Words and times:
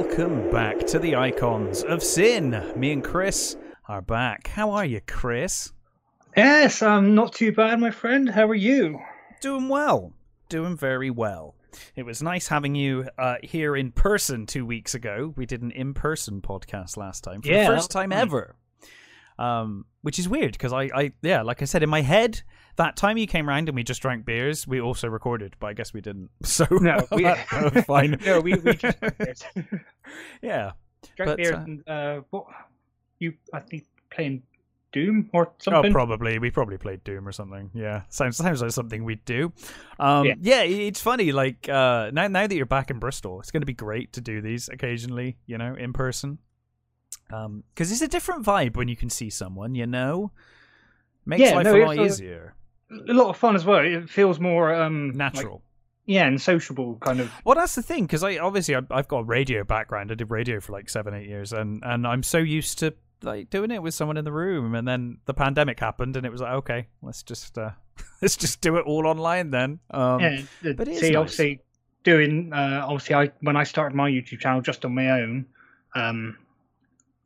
Welcome 0.00 0.48
back 0.52 0.86
to 0.86 1.00
the 1.00 1.16
Icons 1.16 1.82
of 1.82 2.04
Sin. 2.04 2.50
Me 2.76 2.92
and 2.92 3.02
Chris 3.02 3.56
are 3.88 4.00
back. 4.00 4.46
How 4.46 4.70
are 4.70 4.84
you, 4.84 5.00
Chris? 5.08 5.72
Yes, 6.36 6.82
I'm 6.82 7.16
not 7.16 7.32
too 7.32 7.50
bad, 7.50 7.80
my 7.80 7.90
friend. 7.90 8.30
How 8.30 8.46
are 8.46 8.54
you? 8.54 9.00
Doing 9.40 9.68
well. 9.68 10.12
Doing 10.48 10.76
very 10.76 11.10
well. 11.10 11.56
It 11.96 12.04
was 12.04 12.22
nice 12.22 12.46
having 12.46 12.76
you 12.76 13.08
uh, 13.18 13.38
here 13.42 13.74
in 13.74 13.90
person 13.90 14.46
two 14.46 14.64
weeks 14.64 14.94
ago. 14.94 15.34
We 15.36 15.46
did 15.46 15.62
an 15.62 15.72
in 15.72 15.94
person 15.94 16.42
podcast 16.42 16.96
last 16.96 17.24
time 17.24 17.42
for 17.42 17.48
Yeah, 17.48 17.68
the 17.68 17.74
first 17.74 17.90
time 17.90 18.12
ever. 18.12 18.54
Um, 19.36 19.84
which 20.02 20.20
is 20.20 20.28
weird 20.28 20.52
because 20.52 20.72
I, 20.72 20.90
I, 20.94 21.12
yeah, 21.22 21.42
like 21.42 21.60
I 21.60 21.64
said, 21.64 21.82
in 21.82 21.90
my 21.90 22.02
head, 22.02 22.42
that 22.78 22.96
time 22.96 23.18
you 23.18 23.26
came 23.26 23.48
round 23.48 23.68
and 23.68 23.76
we 23.76 23.84
just 23.84 24.00
drank 24.02 24.24
beers, 24.24 24.66
we 24.66 24.80
also 24.80 25.06
recorded, 25.08 25.54
but 25.60 25.68
I 25.68 25.72
guess 25.74 25.92
we 25.92 26.00
didn't. 26.00 26.30
So 26.44 26.66
No, 26.70 27.06
we- 27.12 27.22
that 27.24 27.84
fine. 27.86 28.18
no, 28.26 28.40
we, 28.40 28.54
we 28.54 28.74
just 28.74 28.96
yeah. 30.42 30.72
drank 31.16 31.28
But, 31.30 31.36
beer 31.36 31.54
uh, 31.54 31.60
and 31.64 31.88
uh, 31.88 32.20
what 32.30 32.46
you 33.18 33.34
I 33.52 33.60
think 33.60 33.84
playing 34.10 34.42
Doom 34.90 35.28
or 35.34 35.44
something. 35.58 35.72
Oh, 35.74 35.76
something. 35.76 35.92
probably. 35.92 36.38
We 36.38 36.50
probably 36.50 36.78
played 36.78 37.04
Doom 37.04 37.28
or 37.28 37.32
something. 37.32 37.70
Yeah, 37.74 38.02
sounds 38.08 38.38
sounds 38.38 38.62
like 38.62 38.70
something 38.70 39.04
we'd 39.04 39.24
do. 39.26 39.52
Um, 39.98 40.24
yeah. 40.26 40.34
Yeah. 40.40 40.62
it's 40.62 41.00
funny. 41.00 41.30
Like 41.30 41.68
uh, 41.68 42.10
now, 42.12 42.26
now 42.28 42.46
that 42.46 42.54
you're 42.56 42.64
back 42.64 42.90
in 42.90 42.98
Bristol, 42.98 43.38
it's 43.40 43.50
going 43.50 43.60
to 43.60 43.66
be 43.66 43.74
great 43.74 44.14
to 44.14 44.22
do 44.22 44.40
these 44.40 44.68
occasionally. 44.70 45.36
You 45.46 45.58
know, 45.58 45.74
in 45.74 45.92
person. 45.92 46.38
Um, 47.30 47.64
because 47.74 47.92
it's 47.92 48.00
a 48.00 48.08
different 48.08 48.46
vibe 48.46 48.76
when 48.76 48.88
you 48.88 48.96
can 48.96 49.10
see 49.10 49.28
someone. 49.28 49.74
You 49.74 49.86
know, 49.86 50.32
makes 51.26 51.42
Yeah, 51.42 51.56
life 51.56 51.64
no, 51.64 51.76
a 51.76 51.84
lot 51.84 51.98
easier, 51.98 52.54
a 52.90 53.12
lot 53.12 53.28
of 53.28 53.36
fun 53.36 53.54
as 53.56 53.64
well. 53.64 53.84
It 53.84 54.08
feels 54.10 54.38
more 54.40 54.74
um 54.74 55.08
like- 55.08 55.16
natural. 55.16 55.62
yeah, 56.06 56.26
and 56.26 56.40
sociable 56.40 56.96
kind 57.00 57.20
of. 57.20 57.30
Well, 57.44 57.54
that's 57.54 57.74
the 57.74 57.82
thing 57.82 58.04
because 58.04 58.22
I 58.24 58.38
obviously 58.38 58.74
I, 58.76 58.80
I've 58.90 59.08
got 59.08 59.18
a 59.20 59.24
radio 59.24 59.64
background. 59.64 60.10
I 60.10 60.14
did 60.14 60.30
radio 60.30 60.60
for 60.60 60.72
like 60.72 60.88
seven, 60.88 61.14
eight 61.14 61.28
years, 61.28 61.52
and 61.52 61.82
and 61.84 62.06
I'm 62.06 62.22
so 62.22 62.38
used 62.38 62.78
to 62.80 62.94
like 63.22 63.50
doing 63.50 63.70
it 63.72 63.82
with 63.82 63.94
someone 63.94 64.16
in 64.16 64.24
the 64.24 64.32
room. 64.32 64.74
And 64.74 64.86
then 64.86 65.18
the 65.26 65.34
pandemic 65.34 65.80
happened, 65.80 66.16
and 66.16 66.24
it 66.24 66.32
was 66.32 66.40
like, 66.40 66.52
okay, 66.54 66.86
let's 67.02 67.22
just 67.22 67.58
uh, 67.58 67.70
let's 68.22 68.36
just 68.36 68.60
do 68.60 68.76
it 68.76 68.84
all 68.86 69.06
online 69.06 69.50
then. 69.50 69.80
Um, 69.90 70.20
yeah, 70.20 70.42
the- 70.62 70.74
but 70.74 70.86
see, 70.88 71.10
nice. 71.10 71.16
obviously 71.16 71.60
doing 72.04 72.52
uh, 72.54 72.82
obviously 72.84 73.14
I 73.16 73.30
when 73.40 73.56
I 73.56 73.64
started 73.64 73.94
my 73.94 74.08
YouTube 74.10 74.40
channel 74.40 74.60
just 74.62 74.84
on 74.84 74.94
my 74.94 75.10
own, 75.10 75.46
um, 75.94 76.38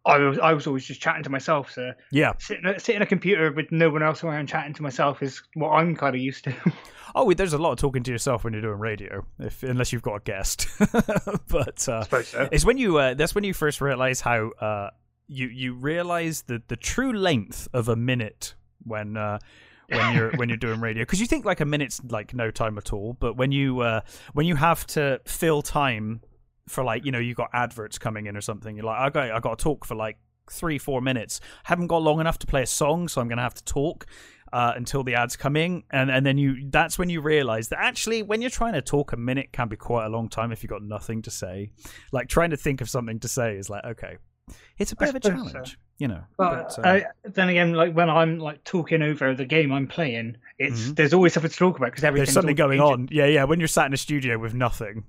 I 0.04 0.18
was 0.18 0.38
I 0.38 0.52
was 0.52 0.66
always 0.66 0.84
just 0.84 1.00
chatting 1.00 1.22
to 1.24 1.30
myself. 1.30 1.70
So 1.70 1.92
yeah. 2.10 2.32
sitting 2.38 2.64
sitting 2.78 3.02
a 3.02 3.06
computer 3.06 3.52
with 3.52 3.70
no 3.70 3.90
one 3.90 4.02
else 4.02 4.24
around 4.24 4.48
chatting 4.48 4.74
to 4.74 4.82
myself 4.82 5.22
is 5.22 5.42
what 5.54 5.70
I'm 5.70 5.94
kind 5.94 6.14
of 6.14 6.20
used 6.20 6.44
to. 6.44 6.54
Oh, 7.14 7.30
there's 7.34 7.52
a 7.52 7.58
lot 7.58 7.72
of 7.72 7.78
talking 7.78 8.02
to 8.04 8.10
yourself 8.10 8.42
when 8.42 8.54
you're 8.54 8.62
doing 8.62 8.78
radio, 8.78 9.26
if 9.38 9.62
unless 9.62 9.92
you've 9.92 10.00
got 10.00 10.14
a 10.14 10.20
guest. 10.20 10.66
but 11.48 11.86
uh, 11.86 12.04
so. 12.04 12.48
it's 12.50 12.64
when 12.64 12.78
you 12.78 12.96
uh, 12.96 13.12
that's 13.12 13.34
when 13.34 13.44
you 13.44 13.52
first 13.52 13.82
realize 13.82 14.22
how 14.22 14.48
uh, 14.52 14.88
you 15.28 15.48
you 15.48 15.74
realize 15.74 16.40
the 16.42 16.62
the 16.68 16.76
true 16.76 17.12
length 17.12 17.68
of 17.72 17.88
a 17.88 17.96
minute 17.96 18.54
when. 18.84 19.16
Uh, 19.16 19.38
when 19.88 20.14
you're 20.14 20.30
when 20.36 20.48
you're 20.48 20.56
doing 20.56 20.80
radio 20.80 21.02
because 21.02 21.20
you 21.20 21.26
think 21.26 21.44
like 21.44 21.60
a 21.60 21.66
minute's 21.66 22.00
like 22.08 22.32
no 22.32 22.50
time 22.50 22.78
at 22.78 22.94
all 22.94 23.14
but 23.20 23.36
when 23.36 23.52
you 23.52 23.80
uh 23.80 24.00
when 24.32 24.46
you 24.46 24.54
have 24.56 24.86
to 24.86 25.20
fill 25.26 25.60
time 25.60 26.22
for 26.68 26.84
like 26.84 27.04
you 27.04 27.12
know 27.12 27.18
you 27.18 27.34
got 27.34 27.50
adverts 27.52 27.98
coming 27.98 28.26
in 28.26 28.36
or 28.36 28.40
something 28.40 28.76
you're 28.76 28.84
like 28.84 28.98
i 28.98 29.10
got 29.10 29.30
i 29.30 29.40
got 29.40 29.58
to 29.58 29.62
talk 29.62 29.84
for 29.84 29.94
like 29.94 30.16
three 30.50 30.78
four 30.78 31.00
minutes 31.00 31.40
haven't 31.64 31.86
got 31.88 32.02
long 32.02 32.20
enough 32.20 32.38
to 32.38 32.46
play 32.46 32.62
a 32.62 32.66
song 32.66 33.08
so 33.08 33.20
i'm 33.20 33.28
gonna 33.28 33.42
have 33.42 33.54
to 33.54 33.64
talk 33.64 34.06
uh, 34.52 34.74
until 34.76 35.02
the 35.02 35.14
ads 35.14 35.34
come 35.34 35.56
in 35.56 35.82
and 35.90 36.10
and 36.10 36.26
then 36.26 36.36
you 36.36 36.68
that's 36.70 36.98
when 36.98 37.08
you 37.08 37.22
realize 37.22 37.68
that 37.68 37.78
actually 37.80 38.22
when 38.22 38.42
you're 38.42 38.50
trying 38.50 38.74
to 38.74 38.82
talk 38.82 39.12
a 39.12 39.16
minute 39.16 39.48
can 39.50 39.66
be 39.66 39.76
quite 39.76 40.04
a 40.04 40.08
long 40.10 40.28
time 40.28 40.52
if 40.52 40.62
you've 40.62 40.68
got 40.70 40.82
nothing 40.82 41.22
to 41.22 41.30
say 41.30 41.70
like 42.12 42.28
trying 42.28 42.50
to 42.50 42.56
think 42.56 42.80
of 42.82 42.90
something 42.90 43.18
to 43.18 43.28
say 43.28 43.56
is 43.56 43.70
like 43.70 43.82
okay 43.84 44.18
it's 44.76 44.92
a 44.92 44.96
bit 44.96 45.06
I 45.06 45.08
of 45.08 45.14
a 45.16 45.22
suppose 45.22 45.46
so. 45.46 45.50
challenge 45.52 45.78
you 45.98 46.08
know 46.08 46.22
But 46.36 46.76
but, 46.76 46.86
uh, 46.86 46.88
I, 46.90 47.04
then 47.24 47.48
again, 47.48 47.72
like 47.74 47.94
when 47.94 48.10
I'm 48.10 48.38
like 48.38 48.62
talking 48.64 49.00
over 49.02 49.34
the 49.34 49.44
game 49.44 49.70
I'm 49.72 49.86
playing, 49.86 50.36
it's 50.58 50.88
Mhm. 50.88 50.96
there's 50.96 51.14
always 51.14 51.32
something 51.32 51.50
to 51.50 51.56
talk 51.56 51.76
about 51.76 51.90
because 51.92 52.02
everything's 52.02 52.28
there's 52.30 52.34
something 52.34 52.56
going 52.56 52.78
changing. 52.80 52.92
on. 53.04 53.08
Yeah, 53.12 53.26
yeah. 53.26 53.44
When 53.44 53.60
you're 53.60 53.68
sat 53.68 53.86
in 53.86 53.92
a 53.92 53.96
studio 53.98 54.36
with 54.36 54.52
nothing, 54.52 55.04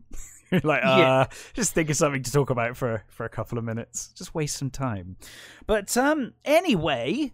like, 0.64 0.84
uh, 0.84 0.96
Yeah. 0.98 1.26
just 1.54 1.74
think 1.74 1.90
of 1.90 1.96
something 1.96 2.24
to 2.24 2.32
talk 2.32 2.50
about 2.50 2.78
for 2.78 3.04
for 3.08 3.26
a 3.26 3.30
couple 3.30 3.58
of 3.58 3.64
minutes. 3.64 4.10
Just 4.16 4.34
waste 4.36 4.58
some 4.58 4.70
time. 4.70 5.18
But 5.68 5.96
um, 5.98 6.34
anyway, 6.46 7.34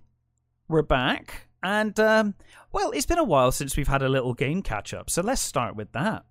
we're 0.67 0.81
back, 0.81 1.47
and 1.63 1.99
um, 1.99 2.35
well, 2.71 2.91
it's 2.91 3.05
been 3.05 3.17
a 3.19 3.23
while 3.23 3.51
since 3.51 3.75
we've 3.75 3.87
had 3.87 4.01
a 4.01 4.09
little 4.09 4.33
game 4.33 4.61
catch 4.61 4.93
up. 4.93 5.09
So 5.09 5.21
let's 5.21 5.41
start 5.41 5.75
with 5.75 5.91
that. 5.93 6.23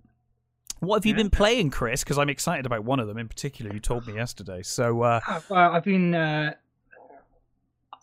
What 0.81 0.97
have 0.99 1.07
you 1.07 1.13
Yeah. 1.13 1.17
been 1.25 1.31
playing, 1.31 1.71
Chris? 1.71 2.05
Because 2.05 2.19
I'm 2.19 2.31
excited 2.31 2.65
about 2.65 2.85
one 2.85 3.01
of 3.01 3.09
them 3.09 3.19
in 3.19 3.27
particular. 3.29 3.73
You 3.73 3.81
told 3.81 4.07
me 4.07 4.15
yesterday. 4.15 4.63
So 4.63 5.03
uh, 5.03 5.21
Uh, 5.27 5.41
Well, 5.51 5.73
I've 5.75 5.83
been 5.85 6.15
uh, 6.15 6.55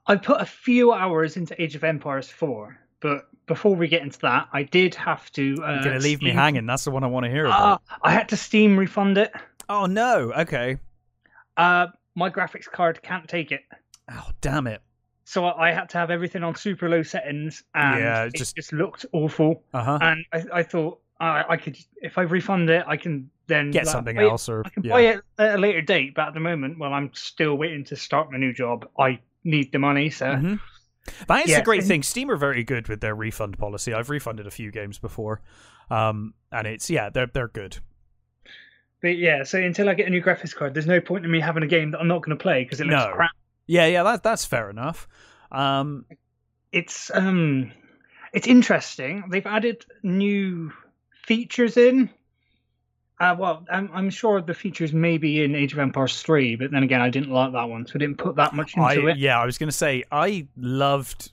I 0.07 0.16
put 0.17 0.41
a 0.41 0.46
few 0.46 0.91
hours 0.94 1.38
into 1.38 1.59
Age 1.62 1.75
of 1.75 1.84
Empires 1.84 2.29
4, 2.29 2.78
but 3.00 3.29
before 3.47 3.75
we 3.75 3.88
get 3.88 4.01
into 4.01 4.19
that, 4.19 4.47
I 4.53 4.63
did 4.63 4.95
have 4.95 5.31
to. 5.33 5.56
Uh, 5.63 5.73
you're 5.75 5.83
gonna 5.83 6.00
leave 6.00 6.22
me 6.22 6.31
hanging. 6.31 6.66
That's 6.66 6.83
the 6.85 6.91
one 6.91 7.03
I 7.03 7.07
want 7.07 7.25
to 7.25 7.29
hear 7.31 7.45
about. 7.45 7.81
I 8.01 8.11
had 8.11 8.29
to 8.29 8.38
Steam 8.38 8.78
refund 8.78 9.17
it. 9.17 9.31
oh 9.69 9.85
no. 9.85 10.31
Okay. 10.33 10.78
Uh, 11.57 11.88
my 12.16 12.29
graphics 12.29 12.69
card 12.69 13.01
can't 13.01 13.28
take 13.28 13.51
it. 13.51 13.61
Oh 14.11 14.29
damn 14.41 14.67
it. 14.67 14.81
So 15.23 15.45
I 15.45 15.72
had 15.72 15.89
to 15.89 15.97
have 15.97 16.11
everything 16.11 16.44
on 16.44 16.55
super 16.55 16.88
low 16.88 17.01
settings, 17.03 17.63
and 17.73 18.00
Yeah, 18.00 18.23
it 18.25 18.35
just- 18.35 18.55
just, 18.55 18.73
looked 18.73 19.05
awful. 19.11 19.63
Uh 19.73 19.84
huh. 19.84 20.00
And 20.01 20.25
I, 20.31 20.44
I 20.59 20.63
thought 20.63 21.00
uh, 21.19 21.44
I 21.50 21.57
could, 21.57 21.78
if 22.01 22.17
I 22.17 22.22
refund 22.23 22.69
it, 22.69 22.84
I 22.88 22.97
can 22.97 23.29
then 23.47 23.72
Get 23.72 23.85
like, 23.85 23.91
something 23.94 24.16
buy 24.16 24.23
else, 24.23 24.47
or 24.50 24.61
I 24.66 24.69
can 24.69 24.84
yeah. 24.84 24.91
buy 24.91 25.01
it 25.01 25.22
at 25.39 25.55
a 25.55 25.57
later 25.57 25.81
date, 25.81 26.13
but 26.16 26.28
at 26.28 26.34
the 26.34 26.39
moment, 26.39 26.78
while 26.78 26.94
I'm 26.94 27.09
still 27.13 27.55
waiting 27.55 27.84
to 27.85 27.95
start 27.95 28.31
my 28.31 28.38
new 28.38 28.53
job, 28.53 28.88
I 29.00 29.19
need 29.44 29.72
the 29.72 29.79
money. 29.79 30.09
So 30.09 30.25
Mhm. 30.28 30.59
That 31.27 31.45
is 31.45 31.51
Yeah, 31.51 31.59
the 31.59 31.63
great 31.66 31.83
thing. 31.83 32.03
Steam 32.03 32.31
are 32.31 32.35
very 32.38 32.63
good 32.63 32.88
with 32.88 33.01
their 33.01 33.16
refund 33.16 33.57
policy. 33.57 33.93
I've 33.93 34.09
refunded 34.09 34.47
a 34.47 34.51
few 34.51 34.71
games 34.71 34.97
before, 34.97 35.41
um, 35.89 36.33
and 36.51 36.66
it's 36.67 36.89
yeah, 36.89 37.09
they're 37.09 37.27
they're 37.27 37.47
good. 37.47 37.77
But 39.01 39.17
yeah, 39.17 39.43
so 39.43 39.59
until 39.61 39.88
I 39.89 39.93
get 39.93 40.07
a 40.07 40.09
new 40.09 40.21
graphics 40.21 40.55
card, 40.55 40.73
there's 40.73 40.88
no 40.88 40.99
point 40.99 41.25
in 41.25 41.31
me 41.31 41.39
having 41.39 41.61
a 41.63 41.67
game 41.67 41.91
that 41.91 41.99
I'm 41.99 42.07
not 42.07 42.23
going 42.23 42.35
to 42.35 42.41
play 42.41 42.63
because 42.63 42.81
it 42.81 42.87
looks 42.87 43.05
No. 43.05 43.13
crap. 43.13 43.31
Yeah, 43.67 43.85
yeah, 43.87 44.03
that 44.03 44.23
that's 44.23 44.46
fair 44.46 44.69
enough. 44.69 45.07
Um, 45.52 46.05
It's 46.72 47.11
um, 47.13 47.72
it's 48.34 48.47
interesting. 48.47 49.25
They've 49.29 49.46
added 49.46 49.85
new 50.03 50.72
features 51.25 51.78
in. 51.78 52.09
Uh, 53.20 53.35
well, 53.40 53.66
I'm, 53.72 53.90
I'm 53.94 54.09
sure 54.09 54.41
the 54.41 54.53
features 54.53 54.91
may 54.91 55.17
be 55.17 55.44
in 55.44 55.56
Age 55.56 55.72
of 55.73 55.79
Empires 55.79 56.22
3, 56.22 56.58
but 56.58 56.72
then 56.72 56.84
again, 56.84 57.00
I 57.02 57.09
didn't 57.09 57.32
like 57.32 57.53
that 57.53 57.64
one, 57.70 57.85
so 57.88 57.94
I 57.96 58.00
didn't 58.00 58.17
put 58.17 58.35
that 58.35 58.53
much 58.53 58.76
into 58.76 58.85
I 58.88 59.12
it. 59.12 59.17
yeah, 59.17 59.40
I 59.40 59.46
was 59.46 59.58
gonna 59.58 59.72
say 59.72 60.03
I 60.12 60.47
loved 60.58 61.32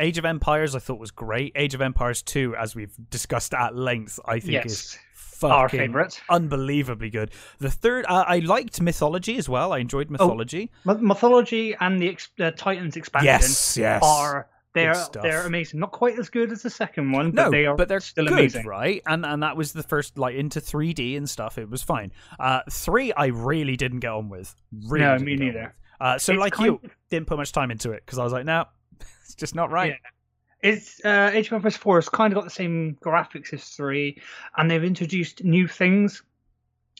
Age 0.00 0.18
of 0.18 0.24
Empires. 0.24 0.74
I 0.74 0.80
thought 0.80 0.98
was 0.98 1.12
great. 1.12 1.52
Age 1.54 1.74
of 1.74 1.80
Empires 1.80 2.22
two, 2.22 2.56
as 2.56 2.74
we've 2.74 2.94
discussed 3.10 3.54
at 3.54 3.76
length, 3.76 4.18
I 4.24 4.40
think 4.40 4.66
is 4.66 4.98
our 5.44 5.68
favourite. 5.68 6.20
unbelievably 6.30 7.10
good. 7.10 7.30
The 7.58 7.70
third, 7.70 8.04
uh, 8.08 8.24
I 8.26 8.38
liked 8.40 8.80
mythology 8.80 9.36
as 9.38 9.48
well. 9.48 9.72
I 9.72 9.78
enjoyed 9.78 10.06
Oh, 10.08 10.12
mythology. 10.12 10.70
My- 10.84 10.94
Mythology 10.94 11.74
and 11.80 12.00
the 12.00 12.16
uh, 12.40 12.50
Titans 12.56 12.96
expansion 12.96 13.26
yes, 13.26 13.76
yes. 13.76 14.02
are 14.04 14.48
they're 14.74 14.94
stuff. 14.94 15.22
they're 15.22 15.46
amazing. 15.46 15.80
Not 15.80 15.92
quite 15.92 16.18
as 16.18 16.28
good 16.28 16.50
as 16.50 16.62
the 16.62 16.70
second 16.70 17.12
one, 17.12 17.30
but 17.32 17.50
they 17.50 17.66
are 17.66 17.76
but 17.76 17.88
they're 17.88 18.00
still 18.00 18.26
good, 18.26 18.32
amazing. 18.32 18.66
right? 18.66 19.02
And 19.06 19.24
and 19.26 19.42
that 19.42 19.56
was 19.56 19.72
the 19.72 19.82
first 19.82 20.18
like 20.18 20.34
into 20.34 20.60
3D 20.60 21.16
and 21.16 21.28
stuff. 21.28 21.58
It 21.58 21.68
was 21.68 21.82
fine. 21.82 22.12
Uh, 22.38 22.60
three, 22.70 23.12
I 23.12 23.26
really 23.26 23.76
didn't 23.76 24.00
get 24.00 24.12
on 24.12 24.28
with. 24.28 24.54
Really 24.86 25.04
No, 25.04 25.18
me 25.18 25.36
neither. 25.36 25.74
Uh, 26.00 26.18
so 26.18 26.32
It's 26.32 26.40
like 26.40 26.58
you, 26.58 26.80
didn't 27.10 27.26
put 27.26 27.36
much 27.36 27.52
time 27.52 27.70
into 27.70 27.92
it 27.92 28.02
because 28.04 28.18
I 28.18 28.24
was 28.24 28.32
like, 28.32 28.44
no, 28.44 28.64
it's 29.00 29.34
just 29.34 29.54
not 29.54 29.70
right. 29.70 29.94
It's 30.62 31.04
uh, 31.04 31.30
Age 31.32 31.48
of 31.48 31.54
Empires 31.54 31.76
4 31.76 31.96
has 31.96 32.08
kind 32.08 32.32
of 32.32 32.36
got 32.36 32.44
the 32.44 32.50
same 32.50 32.96
graphics 33.04 33.52
as 33.52 33.64
3, 33.64 34.16
and 34.56 34.70
they've 34.70 34.82
introduced 34.82 35.42
new 35.44 35.66
things. 35.66 36.22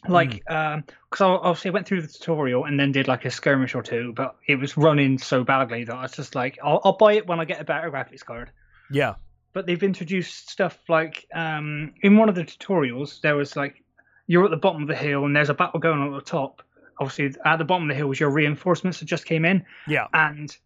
Like, 0.09 0.43
because 0.45 1.21
obviously 1.21 1.71
I 1.71 1.75
went 1.75 1.87
through 1.87 2.03
the 2.03 2.09
tutorial 2.09 2.65
and 2.65 2.79
then 2.79 2.91
did 2.91 3.07
like 3.07 3.25
a 3.25 3.31
skirmish 3.31 3.75
or 3.75 3.83
two, 3.83 4.13
but 4.17 4.37
it 4.49 4.57
was 4.57 4.77
running 4.77 5.17
so 5.19 5.45
badly 5.45 5.85
that 5.85 5.95
I 5.95 6.03
was 6.03 6.13
just 6.13 6.35
like, 6.35 6.59
I'll, 6.63 6.81
I'll 6.85 6.97
buy 6.97 7.13
it 7.15 7.27
when 7.27 7.39
I 7.39 7.45
get 7.45 7.61
a 7.61 7.65
better 7.65 7.91
graphics 7.91 8.25
card. 8.25 8.51
Yeah, 8.91 9.15
But 9.53 9.67
they've 9.67 9.83
introduced 9.83 10.51
stuff 10.51 10.77
like, 10.89 11.27
um, 11.33 11.95
in 12.03 12.17
one 12.17 12.29
of 12.29 12.35
the 12.35 12.45
tutorials, 12.45 13.21
there 13.21 13.37
was 13.37 13.55
like, 13.55 13.83
you're 14.27 14.45
at 14.45 14.51
the 14.51 14.57
bottom 14.57 14.83
of 14.83 14.89
the 14.89 14.97
hill 14.97 15.25
and 15.25 15.35
there's 15.37 15.51
a 15.51 15.55
battle 15.55 15.79
going 15.79 16.01
on 16.01 16.13
at 16.13 16.25
the 16.25 16.31
top. 16.31 16.63
Obviously, 16.99 17.35
at 17.45 17.57
the 17.57 17.65
bottom 17.65 17.85
of 17.85 17.89
the 17.89 17.95
hill 17.95 18.09
was 18.09 18.19
your 18.21 18.31
reinforcements 18.31 18.99
that 18.99 19.07
just 19.07 19.25
came 19.25 19.45
in 19.45 19.65
yeah. 19.87 20.07
and 20.13 20.57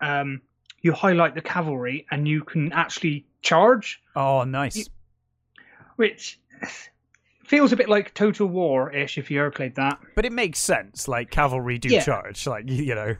um, 0.00 0.40
you 0.82 0.92
highlight 0.92 1.34
the 1.34 1.40
cavalry 1.42 2.06
and 2.10 2.26
you 2.26 2.42
can 2.42 2.72
actually 2.72 3.26
charge, 3.42 4.02
Oh, 4.16 4.44
nice. 4.44 4.76
You- 4.76 4.84
which 5.96 6.40
feels 7.50 7.72
a 7.72 7.76
bit 7.76 7.88
like 7.88 8.14
Total 8.14 8.46
War 8.46 8.92
ish 8.94 9.18
if 9.18 9.30
you 9.30 9.40
ever 9.40 9.50
played 9.50 9.74
that. 9.74 9.98
but 10.14 10.24
it 10.24 10.32
makes 10.32 10.58
sense. 10.60 11.08
Like 11.08 11.30
cavalry 11.30 11.78
do 11.78 11.88
Yeah. 11.88 12.00
charge, 12.04 12.46
like 12.46 12.68
you 12.68 12.82
you 12.84 12.94
know. 12.94 13.16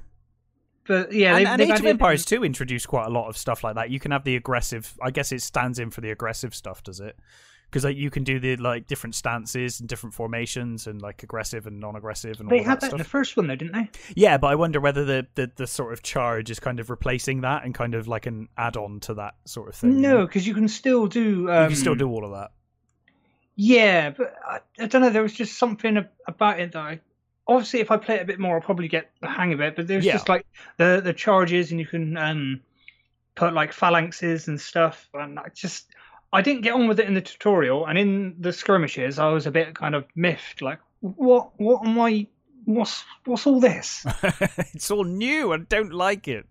But 0.86 1.12
yeah, 1.12 1.36
and, 1.36 1.46
and 1.46 1.60
Age 1.60 1.78
of 1.78 1.86
Empires 1.86 2.24
2 2.24 2.42
introduced 2.44 2.88
quite 2.88 3.06
a 3.06 3.10
lot 3.10 3.28
of 3.28 3.36
stuff 3.36 3.62
like 3.62 3.74
that. 3.74 3.90
You 3.90 4.00
can 4.00 4.10
have 4.12 4.24
the 4.24 4.34
aggressive. 4.36 4.96
I 5.02 5.10
guess 5.10 5.30
it 5.30 5.42
stands 5.42 5.78
in 5.78 5.90
for 5.90 6.00
the 6.00 6.10
aggressive 6.10 6.54
stuff, 6.54 6.82
does 6.82 7.00
it? 7.00 7.16
because 7.70 7.84
like 7.84 7.96
you 7.96 8.10
can 8.10 8.24
do 8.24 8.40
the 8.40 8.56
like 8.56 8.88
different 8.88 9.14
stances 9.14 9.78
and 9.78 9.88
different 9.88 10.12
formations 10.12 10.88
and 10.88 11.00
like 11.00 11.22
aggressive 11.22 11.68
and 11.68 11.78
non-aggressive 11.78 12.40
and 12.40 12.48
They 12.50 12.58
all 12.58 12.64
had 12.64 12.80
that 12.80 12.90
that 12.90 12.92
in 12.94 12.98
the 12.98 13.04
first 13.04 13.36
one, 13.36 13.46
though, 13.46 13.54
didn't 13.54 13.74
they? 13.74 13.88
Yeah, 14.16 14.38
but 14.38 14.48
I 14.48 14.56
wonder 14.56 14.80
whether 14.80 15.04
the, 15.04 15.26
the 15.36 15.52
the 15.54 15.66
sort 15.68 15.92
of 15.92 16.02
charge 16.02 16.50
is 16.50 16.58
kind 16.58 16.80
of 16.80 16.90
replacing 16.90 17.42
that 17.42 17.64
and 17.64 17.72
kind 17.72 17.94
of 17.94 18.08
like 18.08 18.26
an 18.26 18.48
add-on 18.56 18.98
to 19.00 19.14
that 19.14 19.34
sort 19.44 19.68
of 19.68 19.76
thing. 19.76 19.92
you 19.92 19.98
know? 20.00 20.18
No, 20.18 20.26
because 20.26 20.48
you 20.48 20.54
can 20.54 20.66
still 20.66 21.06
do. 21.06 21.48
Um, 21.48 21.62
you 21.64 21.68
can 21.68 21.76
still 21.76 21.94
do 21.94 22.08
all 22.08 22.24
of 22.24 22.32
that. 22.32 22.50
Yeah, 23.62 24.08
but 24.10 24.34
I, 24.48 24.60
I 24.78 24.86
don't 24.86 25.02
know. 25.02 25.10
There 25.10 25.22
was 25.22 25.34
just 25.34 25.58
something 25.58 26.02
about 26.26 26.60
it 26.60 26.72
that 26.72 26.78
I. 26.78 27.00
Obviously, 27.46 27.80
if 27.80 27.90
I 27.90 27.98
play 27.98 28.14
it 28.14 28.22
a 28.22 28.24
bit 28.24 28.38
more, 28.38 28.54
I'll 28.54 28.62
probably 28.62 28.88
get 28.88 29.10
the 29.20 29.28
hang 29.28 29.52
of 29.52 29.60
it. 29.60 29.76
But 29.76 29.86
there's 29.86 30.04
Yeah. 30.06 30.14
just 30.14 30.30
like 30.30 30.46
the 30.78 31.02
the 31.04 31.12
charges, 31.12 31.70
and 31.70 31.78
you 31.78 31.86
can 31.86 32.16
um 32.16 32.60
put 33.34 33.52
like 33.52 33.72
phalanxes 33.74 34.48
and 34.48 34.58
stuff. 34.58 35.06
And 35.12 35.38
I 35.38 35.48
just 35.54 35.88
I 36.32 36.40
didn't 36.40 36.62
get 36.62 36.72
on 36.72 36.88
with 36.88 37.00
it 37.00 37.06
in 37.06 37.12
the 37.12 37.20
tutorial, 37.20 37.84
and 37.86 37.98
in 37.98 38.36
the 38.40 38.52
skirmishes, 38.52 39.18
I 39.18 39.28
was 39.28 39.46
a 39.46 39.50
bit 39.50 39.74
kind 39.74 39.94
of 39.94 40.06
miffed. 40.14 40.62
Like, 40.62 40.78
what 41.00 41.50
what 41.60 41.86
am 41.86 42.00
I? 42.00 42.28
What's 42.64 43.04
what's 43.26 43.46
all 43.46 43.60
this? 43.60 44.06
it's 44.72 44.90
all 44.90 45.04
new. 45.04 45.52
I 45.52 45.58
don't 45.58 45.92
like 45.92 46.28
it. 46.28 46.46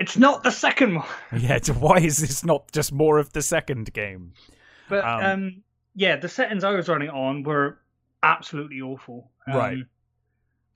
It's 0.00 0.16
not 0.16 0.44
the 0.44 0.50
second 0.52 0.94
one. 0.94 1.06
Yeah, 1.38 1.58
why 1.78 1.98
is 1.98 2.16
this 2.18 2.42
not 2.42 2.72
just 2.72 2.90
more 2.92 3.18
of 3.18 3.32
the 3.34 3.42
second 3.42 3.92
game? 3.92 4.32
But 4.88 5.04
Um, 5.04 5.24
um, 5.24 5.62
yeah, 5.98 6.16
the 6.16 6.28
settings 6.28 6.62
I 6.62 6.70
was 6.70 6.88
running 6.88 7.10
on 7.10 7.42
were 7.42 7.78
absolutely 8.22 8.80
awful. 8.80 9.32
Um, 9.48 9.56
Right. 9.56 9.78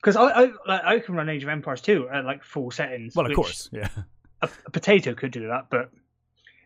Because 0.01 0.17
I, 0.17 0.23
I 0.25 0.51
like, 0.67 0.83
I 0.83 0.99
can 0.99 1.15
run 1.15 1.29
Age 1.29 1.43
of 1.43 1.49
Empires 1.49 1.79
too 1.79 2.09
at 2.09 2.25
like 2.25 2.43
full 2.43 2.71
settings. 2.71 3.15
Well, 3.15 3.25
of 3.25 3.33
course, 3.33 3.69
yeah. 3.71 3.87
a, 4.41 4.49
a 4.65 4.69
potato 4.69 5.13
could 5.13 5.31
do 5.31 5.47
that, 5.47 5.67
but 5.69 5.91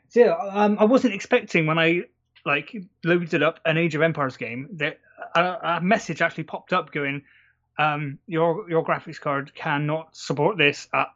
so, 0.09 0.19
yeah, 0.21 0.35
um, 0.51 0.77
I 0.79 0.85
wasn't 0.85 1.13
expecting 1.13 1.67
when 1.67 1.77
I 1.77 2.05
like 2.47 2.75
loaded 3.03 3.43
up 3.43 3.59
an 3.63 3.77
Age 3.77 3.93
of 3.93 4.01
Empires 4.01 4.37
game 4.37 4.69
that 4.77 4.99
a, 5.35 5.41
a 5.77 5.81
message 5.81 6.23
actually 6.23 6.45
popped 6.45 6.73
up 6.73 6.91
going, 6.91 7.21
um, 7.77 8.17
"Your 8.25 8.67
your 8.67 8.83
graphics 8.83 9.21
card 9.21 9.53
cannot 9.53 10.15
support 10.15 10.57
this 10.57 10.87
at 10.95 11.09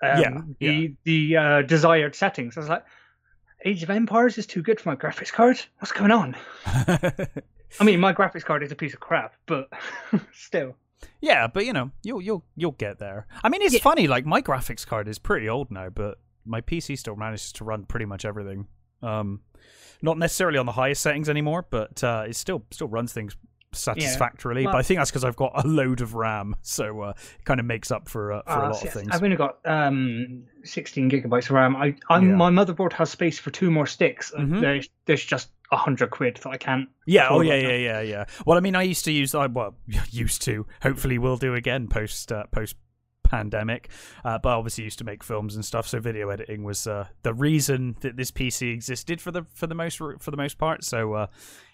um, 0.00 0.20
Yeah, 0.20 0.40
the 0.60 0.94
the 1.02 1.36
uh, 1.36 1.62
desired 1.62 2.14
settings." 2.14 2.56
I 2.56 2.60
was 2.60 2.68
like, 2.68 2.84
"Age 3.64 3.82
of 3.82 3.90
Empires 3.90 4.38
is 4.38 4.46
too 4.46 4.62
good 4.62 4.80
for 4.80 4.90
my 4.90 4.96
graphics 4.96 5.32
card. 5.32 5.60
What's 5.78 5.92
going 5.92 6.10
on?" 6.10 6.36
I 7.80 7.84
mean, 7.84 8.00
my 8.00 8.12
graphics 8.12 8.44
card 8.44 8.62
is 8.62 8.72
a 8.72 8.76
piece 8.76 8.94
of 8.94 9.00
crap, 9.00 9.34
but 9.46 9.68
still. 10.32 10.74
yeah, 11.20 11.46
but 11.46 11.66
you 11.66 11.72
know, 11.72 11.90
you'll 12.02 12.20
you'll 12.22 12.44
you'll 12.56 12.72
get 12.72 12.98
there. 12.98 13.26
I 13.44 13.48
mean, 13.48 13.62
it's 13.62 13.74
Yeah. 13.74 13.80
funny. 13.80 14.06
Like 14.06 14.24
my 14.26 14.40
graphics 14.42 14.86
card 14.86 15.08
is 15.08 15.18
pretty 15.18 15.48
old 15.48 15.70
now, 15.70 15.88
but 15.90 16.18
my 16.44 16.60
PC 16.60 16.96
still 16.98 17.16
manages 17.16 17.52
to 17.52 17.64
run 17.64 17.84
pretty 17.84 18.06
much 18.06 18.24
everything. 18.24 18.68
Um, 19.02 19.42
not 20.02 20.18
necessarily 20.18 20.58
on 20.58 20.66
the 20.66 20.72
highest 20.72 21.02
settings 21.02 21.28
anymore, 21.28 21.66
but 21.68 22.02
uh, 22.02 22.24
it 22.28 22.36
still 22.36 22.64
still 22.70 22.88
runs 22.88 23.12
things 23.12 23.36
satisfactorily. 23.72 24.64
Well- 24.64 24.72
but 24.72 24.78
I 24.78 24.82
think 24.82 24.98
that's 24.98 25.10
because 25.10 25.24
I've 25.24 25.36
got 25.36 25.52
a 25.64 25.66
load 25.66 26.00
of 26.00 26.14
RAM, 26.14 26.54
so 26.62 27.00
uh, 27.02 27.12
it 27.38 27.44
kind 27.44 27.60
of 27.60 27.66
makes 27.66 27.90
up 27.90 28.08
for 28.08 28.32
uh, 28.32 28.42
for 28.42 28.50
a 28.50 28.54
Uh, 28.66 28.70
lot 28.70 28.84
of 28.84 28.92
things. 28.92 29.08
I've 29.12 29.22
only 29.22 29.36
got 29.36 29.58
um, 29.64 30.44
16 30.64 31.10
gigabytes 31.10 31.44
of 31.46 31.50
RAM. 31.52 31.76
I, 31.76 31.94
I'm, 32.10 32.30
Yeah. 32.30 32.36
My 32.36 32.50
motherboard 32.50 32.92
has 32.94 33.10
space 33.10 33.38
for 33.38 33.50
two 33.50 33.70
more 33.70 33.86
sticks. 33.86 34.32
and 34.32 34.52
Mhm. 34.52 34.60
There's, 34.60 34.88
there's 35.06 35.24
just 35.24 35.50
a 35.70 35.76
hundred 35.76 36.10
quid 36.10 36.36
that 36.42 36.48
I 36.50 36.56
can't. 36.56 36.88
Yeah. 37.06 37.28
Oh, 37.30 37.40
yeah, 37.42 37.54
yeah, 37.54 37.76
yeah, 37.76 38.00
yeah. 38.00 38.24
Well, 38.46 38.56
I 38.56 38.60
mean, 38.60 38.74
I 38.74 38.82
used 38.82 39.04
to 39.04 39.12
use. 39.12 39.34
I 39.34 39.46
well, 39.46 39.74
used 40.10 40.42
to. 40.42 40.66
Hopefully, 40.82 41.18
will 41.18 41.36
do 41.36 41.54
again 41.54 41.88
post 41.88 42.32
uh, 42.32 42.44
post 42.52 42.76
pandemic. 43.24 43.90
Uh, 44.24 44.38
but 44.38 44.48
I 44.48 44.52
obviously 44.52 44.84
used 44.84 44.98
to 45.00 45.04
make 45.04 45.22
films 45.22 45.54
and 45.54 45.62
stuff, 45.64 45.86
so 45.86 46.00
video 46.00 46.30
editing 46.30 46.64
was 46.64 46.86
uh, 46.86 47.08
the 47.22 47.34
reason 47.34 47.96
that 48.00 48.16
this 48.16 48.30
PC 48.30 48.72
existed 48.72 49.20
for 49.20 49.30
the 49.30 49.44
for 49.52 49.66
the 49.66 49.74
most 49.74 49.98
for 49.98 50.30
the 50.30 50.36
most 50.38 50.56
part. 50.58 50.84
So 50.84 51.12
uh, 51.12 51.26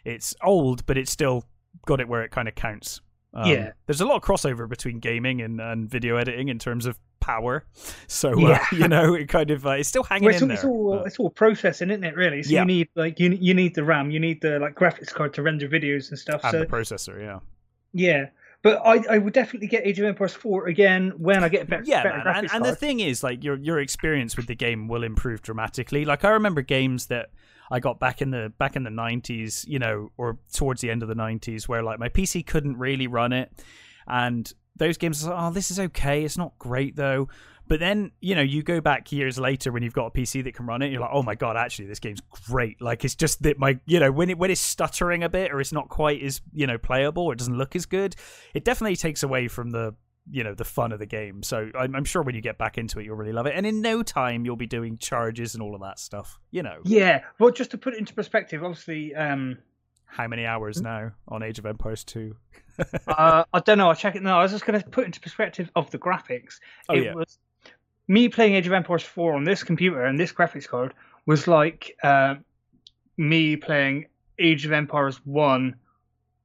it's 0.05 0.35
old, 0.43 0.85
but 0.87 0.99
it's 0.99 1.13
still 1.13 1.45
got 1.87 2.01
it 2.01 2.09
where 2.09 2.23
it 2.23 2.31
kind 2.31 2.49
of 2.49 2.55
counts. 2.55 3.01
Um, 3.33 3.51
Yeah. 3.51 3.73
There's 3.87 4.01
a 4.01 4.07
lot 4.07 4.17
of 4.17 4.23
crossover 4.23 4.69
between 4.69 4.99
gaming 5.01 5.41
and, 5.41 5.61
and 5.61 5.89
video 5.91 6.17
editing 6.17 6.49
in 6.49 6.59
terms 6.59 6.87
of 6.87 6.99
power. 7.21 7.65
So 8.07 8.33
uh, 8.33 8.37
Yeah. 8.51 8.65
you 8.73 8.89
know, 8.89 9.15
it 9.15 9.29
kind 9.29 9.51
of 9.51 9.67
uh, 9.67 9.71
it's 9.71 9.89
still 9.89 10.05
hanging 10.05 10.27
Well, 10.27 10.35
it's, 10.35 10.43
in 10.43 10.51
all- 10.51 10.55
it's 10.55 10.63
there. 10.63 10.71
all 10.71 10.97
but- 10.99 11.07
it's 11.07 11.19
all 11.19 11.31
processing, 11.31 11.91
isn't 11.91 12.05
it? 12.05 12.15
Really. 12.17 12.43
So 12.43 12.51
Yeah. 12.53 12.61
you 12.61 12.67
need 12.67 12.89
like 12.95 13.19
you 13.19 13.31
you 13.41 13.55
need 13.55 13.75
the 13.75 13.85
RAM, 13.85 14.11
you 14.11 14.21
need 14.21 14.41
the 14.41 14.59
like 14.61 14.75
graphics 14.75 15.13
card 15.13 15.35
to 15.35 15.43
render 15.43 15.69
videos 15.69 16.11
and 16.11 16.19
stuff. 16.19 16.41
and 16.45 16.53
so 16.53 16.61
the 16.61 16.67
processor, 16.67 17.21
yeah. 17.21 17.39
yeah, 17.93 18.27
but 18.63 18.81
I 18.85 19.03
I 19.11 19.19
would 19.19 19.33
definitely 19.33 19.69
get 19.69 19.87
Age 19.87 19.99
of 19.99 20.05
Empires 20.07 20.33
4 20.35 20.69
again 20.69 21.13
when 21.19 21.43
I 21.45 21.49
get 21.49 21.63
a 21.63 21.67
better, 21.67 21.83
yeah, 21.87 22.03
better 22.03 22.19
man. 22.25 22.37
And, 22.37 22.51
and 22.53 22.65
the 22.65 22.75
thing 22.77 23.01
is, 23.01 23.23
like 23.25 23.43
your 23.43 23.57
your 23.57 23.79
experience 23.81 24.37
with 24.37 24.47
the 24.47 24.55
game 24.55 24.87
will 24.89 25.03
improve 25.03 25.43
dramatically. 25.43 26.05
Like 26.05 26.25
I 26.25 26.31
remember 26.31 26.63
games 26.63 27.07
that 27.07 27.31
I 27.71 27.81
got 27.81 27.99
back 27.99 28.23
in 28.23 28.31
the 28.31 28.53
back 28.59 28.77
in 28.77 28.85
the 28.85 28.91
nineties, 28.91 29.65
you 29.69 29.79
know, 29.79 30.11
or 30.17 30.39
towards 30.53 30.81
the 30.81 30.91
end 30.91 31.03
of 31.03 31.09
the 31.09 31.15
nineties, 31.15 31.69
where 31.69 31.83
like 31.83 31.99
my 31.99 32.09
PC 32.09 32.47
couldn't 32.47 32.77
really 32.79 33.07
run 33.07 33.33
it, 33.33 33.51
and 34.07 34.53
those 34.77 34.97
games, 34.97 35.27
like, 35.27 35.37
oh, 35.37 35.51
this 35.51 35.71
is 35.71 35.79
okay. 35.79 36.25
It's 36.25 36.39
not 36.39 36.59
great 36.59 36.97
though. 36.97 37.29
But 37.67 37.81
then, 37.81 38.13
you 38.21 38.35
know, 38.35 38.43
you 38.43 38.63
go 38.63 38.83
back 38.83 39.11
years 39.11 39.39
later 39.39 39.73
when 39.73 39.83
you've 39.83 39.95
got 39.95 40.07
a 40.07 40.11
PC 40.11 40.45
that 40.45 40.55
can 40.55 40.67
run 40.67 40.83
it, 40.83 40.93
you're 40.93 41.01
like, 41.01 41.11
oh 41.13 41.23
my 41.23 41.35
god, 41.35 41.57
actually, 41.57 41.87
this 41.87 41.99
game's 41.99 42.21
great. 42.47 42.81
Like, 42.83 43.07
it's 43.07 43.15
just 43.15 43.43
that 43.45 43.59
my, 43.59 43.79
you 43.87 43.99
know, 44.01 44.13
when 44.13 44.29
it 44.29 44.37
when 44.37 44.51
it's 44.51 44.61
stuttering 44.61 45.23
a 45.23 45.31
bit 45.31 45.51
or 45.51 45.61
it's 45.61 45.73
not 45.73 45.89
quite 45.89 46.23
as, 46.23 46.43
you 46.53 46.67
know, 46.67 46.77
playable 46.77 47.25
or 47.25 47.33
it 47.33 47.39
doesn't 47.39 47.57
look 47.57 47.75
as 47.75 47.87
good, 47.87 48.17
it 48.53 48.65
definitely 48.65 48.97
takes 48.97 49.23
away 49.23 49.49
from 49.49 49.71
the, 49.71 49.95
you 50.31 50.43
know, 50.43 50.55
the 50.55 50.65
fun 50.65 50.93
of 50.93 50.99
the 50.99 51.07
game. 51.07 51.43
So 51.43 51.71
I'm, 51.79 51.95
I'm 51.95 52.05
sure 52.05 52.23
when 52.23 52.35
you 52.35 52.41
get 52.41 52.59
back 52.59 52.79
into 52.79 52.99
it, 52.99 53.05
you'll 53.05 53.17
really 53.17 53.33
love 53.33 53.47
it. 53.47 53.55
And 53.55 53.67
in 53.67 53.81
no 53.81 54.03
time, 54.03 54.45
you'll 54.45 54.57
be 54.57 54.67
doing 54.67 54.99
charges 54.99 55.55
and 55.55 55.63
all 55.63 55.75
of 55.75 55.81
that 55.83 55.99
stuff. 55.99 56.39
You 56.51 56.63
know, 56.63 56.79
Yeah, 56.85 57.23
well, 57.39 57.51
just 57.51 57.71
to 57.73 57.79
put 57.79 57.95
it 57.95 57.99
into 57.99 58.15
perspective, 58.15 58.63
obviously, 58.65 59.15
um, 59.15 59.59
how 60.07 60.27
many 60.29 60.47
hours 60.47 60.81
now 60.81 61.13
on 61.29 61.43
Age 61.43 61.59
of 61.59 61.67
Empires 61.67 62.05
2? 62.05 62.35
uh, 63.09 63.45
I 63.53 63.61
don't 63.61 63.79
know. 63.79 63.89
I'll 63.89 63.95
check 63.95 64.17
it 64.17 64.23
now. 64.23 64.39
I 64.39 64.43
was 64.43 64.53
just 64.53 64.65
going 64.65 64.81
to 64.81 64.89
put 64.89 65.05
into 65.05 65.21
perspective 65.21 65.71
of 65.77 65.91
the 65.91 65.99
graphics. 65.99 66.61
Oh, 66.89 66.95
it 66.95 67.05
yeah. 67.05 67.15
was 67.15 67.39
me 68.09 68.29
playing 68.29 68.55
Age 68.55 68.67
of 68.67 68.73
Empires 68.73 69.03
4 69.03 69.35
on 69.35 69.45
this 69.45 69.63
computer 69.63 70.05
and 70.05 70.19
this 70.19 70.33
graphics 70.33 70.69
card 70.69 70.95
was 71.27 71.49
like 71.49 71.97
uh, 72.03 72.37
me 73.17 73.57
playing 73.57 74.07
Age 74.39 74.67
of 74.67 74.73
Empires 74.73 75.21
1 75.25 75.75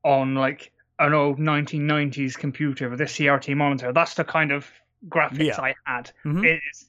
on 0.03 0.35
like 0.35 0.71
an 0.99 1.13
old 1.13 1.39
1990s 1.39 2.37
computer 2.37 2.89
with 2.89 3.01
a 3.01 3.05
CRT 3.05 3.55
monitor. 3.55 3.91
That's 3.93 4.13
the 4.15 4.23
kind 4.23 4.51
of 4.51 4.69
graphics 5.07 5.45
Yeah. 5.45 5.61
I 5.61 5.73
had. 5.85 6.11
Mhm. 6.25 6.45
It 6.45 6.61
is, 6.71 6.85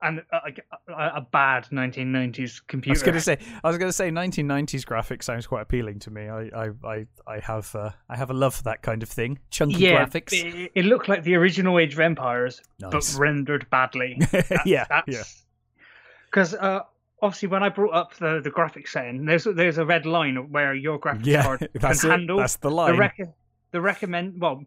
and 0.00 0.22
uh, 0.32 0.38
like 0.44 0.64
a, 0.88 0.92
a 1.16 1.20
bad 1.32 1.64
1990s 1.72 2.60
computer. 2.68 2.92
I 2.92 2.94
was 2.94 3.02
gonna 3.02 3.20
say, 3.20 3.38
I 3.64 3.68
was 3.68 3.78
gonna 3.78 3.92
say, 3.92 4.10
1990s 4.10 4.84
graphics 4.84 5.24
sounds 5.24 5.46
quite 5.48 5.62
appealing 5.62 5.98
to 6.00 6.10
me. 6.12 6.28
I, 6.28 6.42
I, 6.54 6.68
I, 6.84 7.06
I 7.26 7.38
have, 7.40 7.74
uh, 7.74 7.90
I 8.08 8.16
have 8.16 8.30
a 8.30 8.34
love 8.34 8.54
for 8.54 8.62
that 8.62 8.82
kind 8.82 9.02
of 9.02 9.08
thing. 9.08 9.40
Chunky 9.50 9.78
yeah, 9.78 10.04
graphics. 10.06 10.32
It, 10.32 10.70
it 10.76 10.84
looked 10.84 11.08
like 11.08 11.24
the 11.24 11.34
original 11.34 11.80
Age 11.80 11.94
of 11.94 12.00
Empires, 12.00 12.62
Nice. 12.78 12.92
but 12.92 13.18
rendered 13.20 13.68
badly. 13.70 14.20
yeah, 14.64 14.86
yeah. 15.08 15.24
Because 16.30 16.54
uh, 16.54 16.82
obviously, 17.20 17.48
when 17.48 17.64
I 17.64 17.68
brought 17.68 17.92
up 17.94 18.14
the, 18.18 18.40
the 18.40 18.50
graphics 18.50 18.90
setting, 18.90 19.24
there's 19.24 19.44
there's 19.44 19.78
a 19.78 19.84
red 19.84 20.06
line 20.06 20.36
where 20.52 20.74
your 20.74 21.00
graphics 21.00 21.26
Yeah, 21.26 21.42
card 21.42 21.68
that's 21.74 22.02
can 22.02 22.10
it. 22.10 22.12
handle 22.18 22.38
That's 22.38 22.54
the 22.56 22.68
the 22.68 22.74
line. 22.74 22.96
rec- 22.98 23.18
the 23.70 23.80
recommend. 23.80 24.40
Well, 24.40 24.64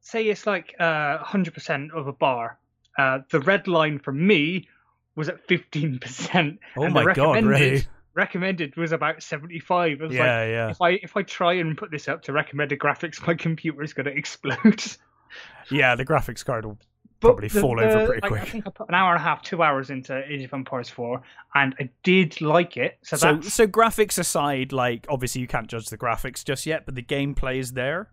say 0.00 0.26
it's 0.26 0.46
like 0.46 0.74
uh, 0.78 1.18
100% 1.18 1.90
of 1.92 2.06
a 2.06 2.12
bar. 2.12 2.58
Uh, 2.96 3.20
the 3.30 3.40
red 3.40 3.68
line 3.68 3.98
for 3.98 4.12
me 4.12 4.68
was 5.16 5.28
at 5.28 5.46
15%. 5.48 6.58
oh 6.76 6.88
my 6.88 7.04
the 7.04 7.12
god, 7.14 7.34
recommended, 7.34 7.48
really? 7.48 7.84
Recommended 8.14 8.76
was 8.76 8.92
about 8.92 9.22
75. 9.22 10.00
I 10.00 10.02
was 10.02 10.10
like, 10.10 10.18
Yeah, 10.18 10.44
yeah, 10.46 10.70
if 10.70 10.80
I 10.80 10.90
if 10.90 11.16
I 11.16 11.22
try 11.22 11.54
and 11.54 11.76
put 11.76 11.90
this 11.90 12.08
up 12.08 12.22
to 12.22 12.32
recommend 12.32 12.70
recommended 12.72 13.10
graphics, 13.12 13.26
my 13.26 13.34
computer 13.34 13.82
is 13.82 13.92
going 13.92 14.06
to 14.06 14.16
explode. 14.16 14.82
yeah. 15.70 15.94
The 15.94 16.06
graphics 16.06 16.44
card 16.44 16.64
will 16.64 16.78
But 17.20 17.28
Probably 17.28 17.48
fall 17.50 17.80
over 17.80 18.06
pretty 18.06 18.20
like, 18.22 18.24
I 18.24 18.28
quick. 18.28 18.48
think 18.48 18.66
I 18.66 18.70
put 18.70 18.88
an 18.88 18.94
hour 18.94 19.12
and 19.14 19.20
a 19.20 19.22
half, 19.22 19.42
two 19.42 19.62
hours 19.62 19.90
into 19.90 20.22
Age 20.30 20.44
of 20.44 20.52
Empires 20.54 20.88
4, 20.88 21.20
and 21.54 21.74
I 21.78 21.90
did 22.02 22.40
like 22.40 22.76
it. 22.76 22.98
So, 23.02 23.16
So, 23.16 23.34
that's, 23.34 23.52
so 23.52 23.66
graphics 23.66 24.18
aside, 24.18 24.72
like 24.72 25.06
obviously 25.10 25.40
you 25.42 25.46
can't 25.46 25.66
judge 25.66 25.86
the 25.86 25.98
graphics 25.98 26.44
just 26.44 26.64
yet, 26.66 26.86
but 26.86 26.94
the 26.94 27.02
gameplay 27.02 27.58
is 27.58 27.72
there. 27.72 28.10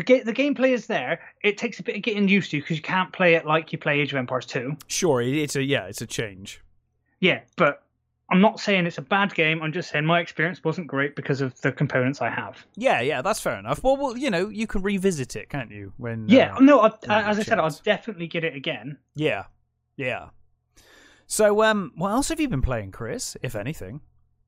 The 0.00 0.04
ga- 0.04 0.22
the 0.22 0.32
gameplay 0.32 0.70
is 0.72 0.86
there. 0.86 1.20
It 1.42 1.58
takes 1.58 1.78
a 1.78 1.82
bit 1.82 1.96
of 1.96 2.02
getting 2.02 2.26
used 2.28 2.50
to 2.52 2.60
because 2.60 2.76
you 2.76 2.82
can't 2.82 3.12
play 3.12 3.34
it 3.34 3.44
like 3.46 3.72
you 3.72 3.78
play 3.78 4.00
Age 4.00 4.12
of 4.12 4.18
Empires 4.18 4.46
2. 4.46 4.76
Sure, 4.86 5.20
it's 5.20 5.56
a 5.56 5.62
yeah, 5.62 5.86
it's 5.86 6.00
a 6.00 6.06
change. 6.06 6.60
Yeah, 7.20 7.40
but 7.56 7.82
I'm 8.30 8.40
not 8.40 8.60
saying 8.60 8.86
it's 8.86 8.96
a 8.98 9.02
bad 9.02 9.34
game. 9.34 9.62
I'm 9.62 9.72
just 9.72 9.90
saying 9.90 10.06
my 10.06 10.20
experience 10.20 10.62
wasn't 10.64 10.86
great 10.86 11.16
because 11.16 11.40
of 11.40 11.60
the 11.60 11.70
components 11.72 12.22
I 12.22 12.30
have. 12.30 12.64
Yeah, 12.76 13.00
yeah, 13.00 13.20
that's 13.22 13.40
fair 13.40 13.58
enough. 13.58 13.82
Well, 13.82 13.96
well, 13.96 14.16
you 14.16 14.30
know, 14.30 14.48
you 14.48 14.66
can 14.66 14.82
revisit 14.82 15.36
it, 15.36 15.48
can't 15.50 15.70
you? 15.70 15.92
When 15.98 16.28
Yeah, 16.28 16.54
uh, 16.56 16.60
no, 16.60 16.80
I, 16.80 16.90
as 17.08 17.38
I 17.38 17.42
said, 17.42 17.58
I'll 17.58 17.70
definitely 17.82 18.26
get 18.28 18.44
it 18.44 18.54
again. 18.56 18.96
yeah, 19.14 19.44
yeah. 19.96 20.28
So, 21.26 21.62
um, 21.62 21.92
what 21.94 22.10
else 22.10 22.28
have 22.30 22.40
you 22.40 22.48
been 22.48 22.62
playing, 22.62 22.90
Chris? 22.92 23.36
If 23.42 23.54
anything, 23.54 24.00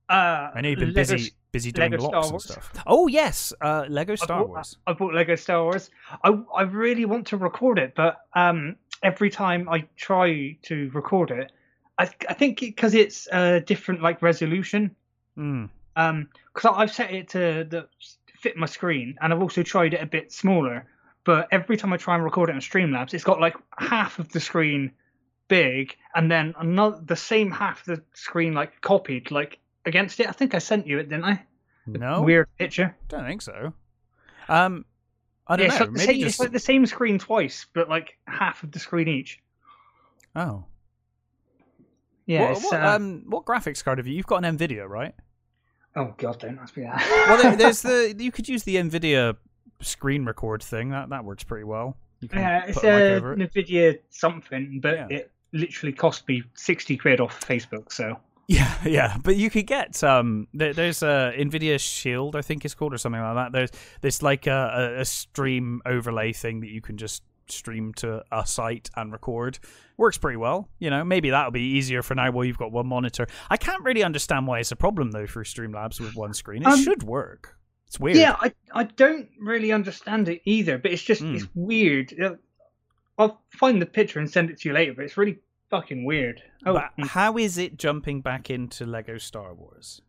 Uh, 0.08 0.50
I 0.54 0.60
know 0.62 0.68
you've 0.70 0.78
been 0.78 0.92
Lego- 0.94 1.12
busy, 1.14 1.32
busy 1.52 1.70
doing 1.70 1.92
Lego 1.92 2.04
lots 2.04 2.26
Star 2.26 2.32
and 2.34 2.42
stuff. 2.42 2.72
Oh 2.86 3.06
yes, 3.06 3.52
uh, 3.60 3.84
Lego 3.88 4.12
I 4.12 4.16
Star 4.16 4.40
bought- 4.40 4.48
Wars. 4.48 4.76
I 4.86 4.92
bought 4.94 5.14
Lego 5.14 5.34
Star 5.36 5.62
Wars. 5.62 5.90
I 6.24 6.36
I 6.54 6.62
really 6.62 7.04
want 7.04 7.26
to 7.28 7.36
record 7.36 7.78
it, 7.78 7.94
but 7.94 8.22
um, 8.34 8.76
every 9.02 9.30
time 9.30 9.68
I 9.68 9.86
try 9.96 10.56
to 10.62 10.90
record 10.94 11.30
it, 11.30 11.52
I 11.98 12.04
I 12.28 12.34
think 12.34 12.60
because 12.60 12.94
it's 12.94 13.28
a 13.32 13.60
different 13.60 14.02
like 14.02 14.20
resolution, 14.22 14.96
Mm. 15.38 15.70
Um, 15.96 16.28
because 16.52 16.74
I've 16.76 16.92
set 16.92 17.10
it 17.12 17.28
to 17.30 17.64
the 17.68 17.86
fit 18.34 18.56
my 18.56 18.66
screen, 18.66 19.16
and 19.20 19.32
I've 19.32 19.40
also 19.42 19.62
tried 19.62 19.94
it 19.94 20.02
a 20.02 20.06
bit 20.06 20.32
smaller. 20.32 20.86
But 21.24 21.48
every 21.52 21.76
time 21.76 21.92
I 21.92 21.96
try 21.98 22.16
and 22.16 22.24
record 22.24 22.48
it 22.48 22.54
on 22.54 22.60
Streamlabs, 22.60 23.14
it's 23.14 23.22
got 23.24 23.40
like 23.40 23.54
half 23.78 24.18
of 24.18 24.28
the 24.30 24.40
screen 24.40 24.90
big, 25.48 25.96
and 26.14 26.30
then 26.30 26.54
another 26.58 27.00
the 27.04 27.14
same 27.16 27.50
half 27.50 27.80
of 27.80 27.96
the 27.96 28.02
screen 28.14 28.54
like 28.54 28.80
copied 28.80 29.30
like 29.30 29.58
against 29.86 30.20
it. 30.20 30.28
I 30.28 30.32
think 30.32 30.54
I 30.54 30.58
sent 30.58 30.86
you 30.86 30.98
it, 30.98 31.08
didn't 31.08 31.24
I? 31.24 31.42
No, 31.86 32.22
Weird 32.22 32.48
picture. 32.58 32.94
don't 33.08 33.24
think 33.26 33.42
so. 33.42 33.72
Um, 34.48 34.84
I 35.46 35.56
don't 35.56 35.66
Yeah, 35.66 35.72
it's, 35.72 35.80
know. 35.80 35.84
like 35.86 35.92
the 35.94 35.98
Maybe 35.98 36.12
same, 36.12 36.20
just 36.20 36.34
it's 36.34 36.40
like 36.40 36.52
the 36.52 36.58
same 36.58 36.86
screen 36.86 37.18
twice, 37.18 37.66
but 37.74 37.88
like 37.88 38.16
half 38.26 38.62
of 38.62 38.70
the 38.72 38.78
screen 38.78 39.08
each. 39.08 39.40
oh. 40.36 40.64
Yeah. 42.26 42.52
what, 42.52 42.62
what, 42.62 42.80
uh, 42.80 42.86
um, 42.96 43.24
what 43.28 43.44
graphics 43.44 43.82
card 43.82 43.98
have 43.98 44.06
you? 44.06 44.14
You've 44.14 44.26
got 44.26 44.44
an 44.44 44.56
Nvidia, 44.56 44.88
right? 44.88 45.14
oh 45.96 46.14
god, 46.16 46.38
don't 46.38 46.58
ask 46.58 46.76
me 46.76 46.84
that. 46.84 47.04
Well, 47.28 47.42
there, 47.42 47.56
there's 47.56 47.82
the 47.82 48.14
you 48.18 48.30
could 48.32 48.48
use 48.48 48.62
the 48.62 48.76
Nvidia 48.76 49.36
screen 49.80 50.24
record 50.24 50.62
thing. 50.62 50.90
That 50.90 51.10
that 51.10 51.24
works 51.24 51.42
pretty 51.44 51.64
well. 51.64 51.96
You 52.20 52.28
can 52.28 52.38
yeah, 52.38 52.64
it's 52.68 52.82
a 52.84 52.88
a 53.18 53.32
it. 53.32 53.38
Nvidia 53.52 53.98
something, 54.10 54.78
but 54.80 54.94
Yeah. 54.94 55.06
it 55.10 55.30
literally 55.52 55.92
cost 55.92 56.26
me 56.28 56.44
sixty 56.54 56.96
quid 56.96 57.20
off 57.20 57.40
Facebook. 57.40 57.90
So 57.92 58.18
Yeah, 58.52 58.74
yeah, 58.86 59.16
but 59.22 59.36
you 59.36 59.50
could 59.50 59.66
get 59.66 60.02
um. 60.04 60.48
There, 60.52 60.72
there's 60.72 61.02
a 61.02 61.32
Nvidia 61.38 61.78
Shield, 61.80 62.36
I 62.36 62.42
think 62.42 62.64
it's 62.64 62.74
called, 62.74 62.92
or 62.94 62.98
something 62.98 63.20
like 63.20 63.34
that. 63.36 63.52
There's 63.52 63.70
there's 64.00 64.22
like 64.22 64.46
a, 64.46 64.96
a, 64.98 65.04
stream 65.04 65.80
overlay 65.86 66.32
thing 66.32 66.60
that 66.60 66.70
you 66.70 66.80
can 66.80 66.96
just 66.96 67.22
stream 67.48 67.92
to 67.94 68.22
a 68.30 68.46
site 68.46 68.90
and 68.96 69.12
record. 69.12 69.58
Works 69.96 70.18
pretty 70.18 70.36
well. 70.36 70.68
You 70.78 70.90
know, 70.90 71.04
maybe 71.04 71.30
that'll 71.30 71.50
be 71.50 71.76
easier 71.78 72.02
for 72.02 72.14
now 72.14 72.30
while 72.30 72.44
you've 72.44 72.58
got 72.58 72.72
one 72.72 72.86
monitor. 72.86 73.26
I 73.50 73.56
can't 73.56 73.82
really 73.82 74.02
understand 74.02 74.46
why 74.46 74.58
it's 74.60 74.72
a 74.72 74.76
problem 74.76 75.10
though 75.12 75.26
for 75.26 75.44
Streamlabs 75.44 76.00
with 76.00 76.14
one 76.14 76.34
screen. 76.34 76.62
It 76.62 76.68
Um, 76.68 76.82
should 76.82 77.02
work. 77.02 77.56
It's 77.86 78.00
weird. 78.00 78.16
yeah, 78.16 78.36
I 78.40 78.52
I 78.72 78.84
don't 78.84 79.28
really 79.38 79.70
understand 79.72 80.28
it 80.28 80.40
either. 80.44 80.78
But 80.78 80.92
it's 80.92 81.02
just 81.02 81.22
Mm. 81.22 81.34
it's 81.36 81.48
weird. 81.54 82.14
Uh, 82.20 82.34
I'll 83.18 83.42
find 83.50 83.80
the 83.82 83.86
picture 83.86 84.18
and 84.18 84.30
send 84.30 84.50
it 84.50 84.60
to 84.60 84.68
you 84.68 84.74
later. 84.74 84.94
But 84.94 85.04
it's 85.04 85.16
really 85.16 85.38
fucking 85.72 86.04
weird. 86.04 86.42
Oh, 86.66 86.74
mm. 86.74 87.06
how 87.08 87.38
is 87.38 87.58
it 87.58 87.78
jumping 87.78 88.20
back 88.20 88.50
into 88.50 88.84
Lego 88.86 89.18
Star 89.18 89.54
Wars? 89.54 90.02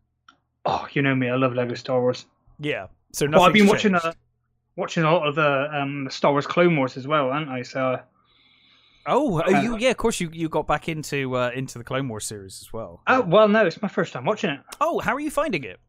oh, 0.66 0.86
you 0.92 1.02
know 1.02 1.14
me. 1.14 1.28
I 1.28 1.36
love 1.36 1.54
Lego 1.54 1.74
Star 1.74 2.00
Wars. 2.00 2.26
Yeah. 2.60 2.86
So 3.12 3.26
Well, 3.28 3.42
I've 3.42 3.52
been 3.52 3.66
nothing's 3.66 3.92
watching 3.92 3.94
a, 4.10 4.14
watching 4.76 5.02
a 5.02 5.12
lot 5.12 5.26
of 5.26 5.34
the 5.34 5.68
um 5.72 6.08
Star 6.10 6.32
Wars 6.32 6.46
Clone 6.46 6.76
Wars 6.76 6.96
as 6.96 7.06
well, 7.06 7.32
haven't 7.32 7.48
I? 7.48 7.62
So 7.62 8.00
Oh, 9.06 9.40
Uh, 9.42 9.60
you 9.60 9.76
yeah, 9.76 9.90
of 9.90 9.96
course 9.96 10.20
you 10.20 10.30
you 10.32 10.48
got 10.48 10.66
back 10.66 10.88
into 10.88 11.36
uh, 11.36 11.50
into 11.54 11.78
the 11.78 11.84
Clone 11.84 12.08
Wars 12.08 12.26
series 12.26 12.60
as 12.62 12.72
well. 12.72 13.02
oh 13.06 13.22
well, 13.22 13.48
no, 13.48 13.66
it's 13.66 13.80
my 13.82 13.88
first 13.88 14.12
time 14.12 14.24
watching 14.24 14.50
it. 14.50 14.60
Oh, 14.80 15.00
how 15.00 15.14
are 15.14 15.20
you 15.20 15.30
finding 15.30 15.64
it? 15.64 15.80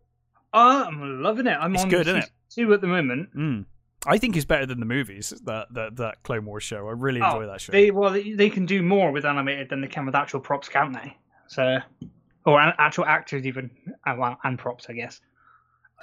Uh, 0.54 0.86
I'm 0.88 1.22
loving 1.22 1.48
it. 1.48 1.58
I'm 1.60 1.74
It's 1.74 1.84
on 1.84 1.90
good, 1.90 2.08
isn't 2.08 2.22
season 2.50 2.68
two 2.68 2.74
at 2.74 2.82
the 2.82 2.88
moment. 2.88 3.36
Mm. 3.36 3.66
I 4.08 4.18
think 4.18 4.36
it's 4.36 4.46
better 4.46 4.66
than 4.66 4.80
the 4.80 4.86
movies. 4.86 5.34
That 5.46 5.74
that 5.74 5.96
that 5.98 6.24
Clone 6.24 6.46
Wars 6.46 6.64
show. 6.64 6.88
I 6.88 6.92
really 6.92 7.22
Oh, 7.22 7.26
enjoy 7.26 7.48
that 7.48 7.62
show. 7.62 7.72
They 7.72 7.92
well, 7.92 8.12
they, 8.12 8.34
they 8.34 8.50
can 8.50 8.66
do 8.66 8.82
more 8.84 9.12
with 9.12 9.26
animated 9.26 9.70
than 9.70 9.82
they 9.82 9.88
can 9.88 10.06
with 10.06 10.16
actual 10.16 10.40
props, 10.40 10.70
can't 10.70 10.94
they? 10.94 11.16
So, 11.48 11.78
or 12.46 12.60
an, 12.60 12.74
actual 12.78 13.06
actors 13.06 13.46
even, 13.46 13.70
uh, 14.08 14.16
well, 14.18 14.38
and 14.44 14.58
props, 14.58 14.86
I 14.90 14.94
guess. 14.94 15.22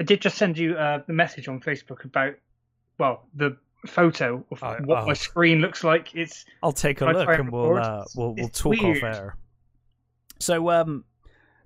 I 0.01 0.05
did 0.05 0.21
just 0.23 0.37
send 0.39 0.57
you 0.57 0.75
uh, 0.77 1.03
the 1.07 1.13
message 1.13 1.49
on 1.49 1.61
Facebook 1.61 2.05
about, 2.05 2.35
well, 2.99 3.29
the 3.35 3.57
photo 3.87 4.45
of 4.51 4.63
Oh, 4.63 4.77
what 4.85 5.03
oh. 5.03 5.07
my 5.07 5.13
screen 5.13 5.61
looks 5.61 5.83
like. 5.85 6.15
It's 6.15 6.45
I'll 6.63 6.73
take 6.73 7.01
a 7.01 7.07
look 7.07 7.29
and 7.29 7.41
and 7.41 7.53
we'll 7.53 7.77
uh, 7.77 8.05
we'll 8.15 8.35
we'll 8.35 8.49
talk 8.49 8.81
weird. 8.81 9.05
off 9.05 9.15
air. 9.17 9.37
So 10.39 10.71
um, 10.71 11.05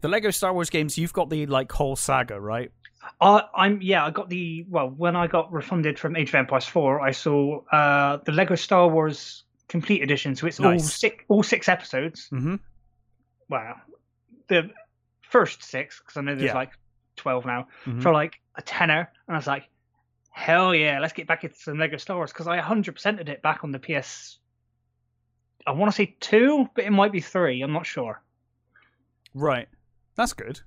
the 0.01 0.09
Lego 0.09 0.31
Star 0.31 0.53
Wars 0.53 0.71
games. 0.71 0.97
You've 0.99 1.13
got 1.13 1.31
the 1.31 1.47
like 1.47 1.71
whole 1.73 1.97
saga, 1.97 2.41
right? 2.41 2.73
Uh, 3.21 3.43
I'm 3.55 3.81
yeah. 3.83 4.05
I 4.05 4.11
got 4.11 4.29
the 4.29 4.65
well 4.69 4.89
when 4.89 5.17
I 5.17 5.27
got 5.27 5.53
refunded 5.53 5.99
from 5.99 6.17
Age 6.17 6.29
of 6.31 6.35
Empires 6.37 6.67
Four. 6.67 7.01
I 7.01 7.11
saw 7.13 7.63
uh, 7.73 8.19
the 8.25 8.33
Lego 8.33 8.55
Star 8.55 8.89
Wars 8.89 9.45
Complete 9.69 10.03
Edition. 10.03 10.35
So 10.37 10.47
it's 10.47 10.61
all 10.61 10.79
six 10.79 11.25
all 11.29 11.43
six 11.43 11.69
episodes. 11.69 12.29
Mm-hmm. 12.33 12.57
Wow, 13.49 13.77
the 14.49 14.71
first 15.23 15.63
six 15.63 15.99
because 16.01 16.17
I 16.17 16.21
know 16.23 16.35
there's 16.35 16.49
Yeah. 16.49 16.55
like 16.55 16.73
twelve 17.17 17.47
now 17.47 17.69
Mhm. 17.85 18.03
for 18.03 18.13
like 18.13 18.41
a 18.57 18.63
tenner, 18.63 19.11
and 19.29 19.37
I 19.37 19.39
was 19.39 19.47
like, 19.47 19.69
hell 20.31 20.75
yeah, 20.75 20.99
let's 21.01 21.13
get 21.13 21.27
back 21.27 21.45
into 21.45 21.57
some 21.57 21.79
Lego 21.79 21.97
Star 21.97 22.17
Wars 22.17 22.33
because 22.33 22.47
I 22.47 22.59
100%ed 22.61 23.29
it 23.29 23.43
back 23.43 23.65
on 23.65 23.73
the 23.73 23.79
PS. 23.79 24.39
I 25.67 25.73
want 25.73 25.91
to 25.91 25.97
say 25.97 26.15
two, 26.21 26.69
but 26.75 26.85
it 26.85 26.91
might 26.91 27.11
be 27.13 27.21
three. 27.21 27.61
I'm 27.63 27.73
not 27.73 27.87
sure. 27.87 28.23
Right. 29.35 29.69
That's 30.15 30.33
good. 30.33 30.61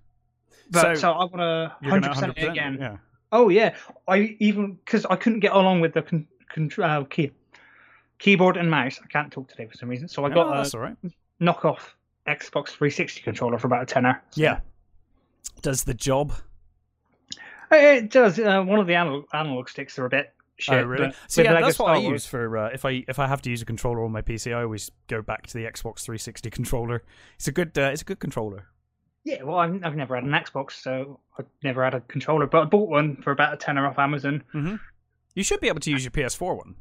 But 0.72 0.82
So, 0.82 0.94
so, 0.96 1.12
I 1.12 1.18
want 1.26 1.36
to 1.38 1.76
You're 1.82 2.00
gonna 2.00 2.14
100% 2.14 2.38
it 2.38 2.48
again. 2.50 2.78
Yeah. 2.80 2.98
Oh 3.32 3.50
yeah, 3.50 3.76
I 4.08 4.36
even 4.40 4.74
because 4.74 5.06
I 5.06 5.16
couldn't 5.16 5.40
get 5.40 5.52
along 5.54 5.82
with 5.82 5.94
the 5.94 6.02
con- 6.02 6.28
control 6.50 6.90
uh, 6.90 7.04
key 7.06 7.32
keyboard 8.18 8.58
and 8.58 8.70
mouse. 8.70 9.00
I 9.04 9.08
can't 9.08 9.32
talk 9.32 9.48
today 9.48 9.68
for 9.68 9.78
some 9.78 9.90
reason, 9.90 10.08
so 10.08 10.26
I 10.26 10.32
Oh, 10.32 10.34
got 10.34 10.56
that's 10.56 10.74
a 10.74 10.78
all 10.78 10.84
right. 10.84 10.96
knockoff 11.42 11.80
Xbox 12.28 12.70
360 12.70 13.22
controller 13.22 13.58
for 13.60 13.68
about 13.68 13.84
a 13.84 13.86
tenner. 13.86 14.22
So- 14.32 14.42
Yeah. 14.42 14.60
Does 15.62 15.84
the 15.84 15.94
job? 15.94 16.34
it 17.72 18.10
does. 18.10 18.40
Uh, 18.40 18.62
one 18.64 18.80
of 18.80 18.88
the 18.88 18.96
analog, 18.96 19.26
analog 19.34 19.70
sticks 19.70 19.98
are 20.00 20.06
a 20.06 20.10
bit 20.10 20.34
shit. 20.58 20.76
oh, 20.76 20.84
really? 20.84 21.08
but 21.08 21.16
So 21.28 21.42
yeah, 21.42 21.54
Lego 21.54 21.66
that's 21.68 21.80
what 21.80 21.92
I 21.94 21.98
use 21.98 22.26
for 22.26 22.58
uh, 22.58 22.70
if 22.74 22.84
I 22.86 23.04
if 23.08 23.20
I 23.20 23.28
have 23.28 23.42
to 23.44 23.50
use 23.50 23.62
a 23.62 23.66
controller 23.66 24.04
on 24.04 24.12
my 24.12 24.22
PC. 24.22 24.56
I 24.56 24.64
always 24.64 24.90
go 25.08 25.22
back 25.22 25.48
to 25.48 25.54
the 25.54 25.66
Xbox 25.66 26.00
360 26.02 26.50
controller. 26.50 27.04
It's 27.36 27.48
a 27.48 27.52
good 27.52 27.78
uh, 27.78 27.90
it's 27.94 28.02
a 28.02 28.06
good 28.06 28.20
controller. 28.20 28.66
Yeah, 29.26 29.44
well, 29.44 29.58
I've, 29.58 29.84
I've 29.84 29.96
never 29.96 30.16
had 30.16 30.24
an 30.24 30.32
Xbox, 30.32 30.72
so 30.72 31.20
I've 31.38 31.46
never 31.64 31.84
had 31.84 31.94
a 31.94 32.02
controller, 32.02 32.48
but 32.48 32.62
I 32.62 32.66
bought 32.66 32.90
one 32.90 33.18
for 33.22 33.32
about 33.32 33.54
a 33.54 33.58
tenner 33.58 33.86
off 33.86 34.00
Amazon. 34.00 34.44
You 35.36 35.44
should 35.44 35.60
be 35.60 35.68
able 35.68 35.82
to 35.82 35.92
use 35.92 36.04
your 36.04 36.12
PS4 36.12 36.58
one. 36.58 36.76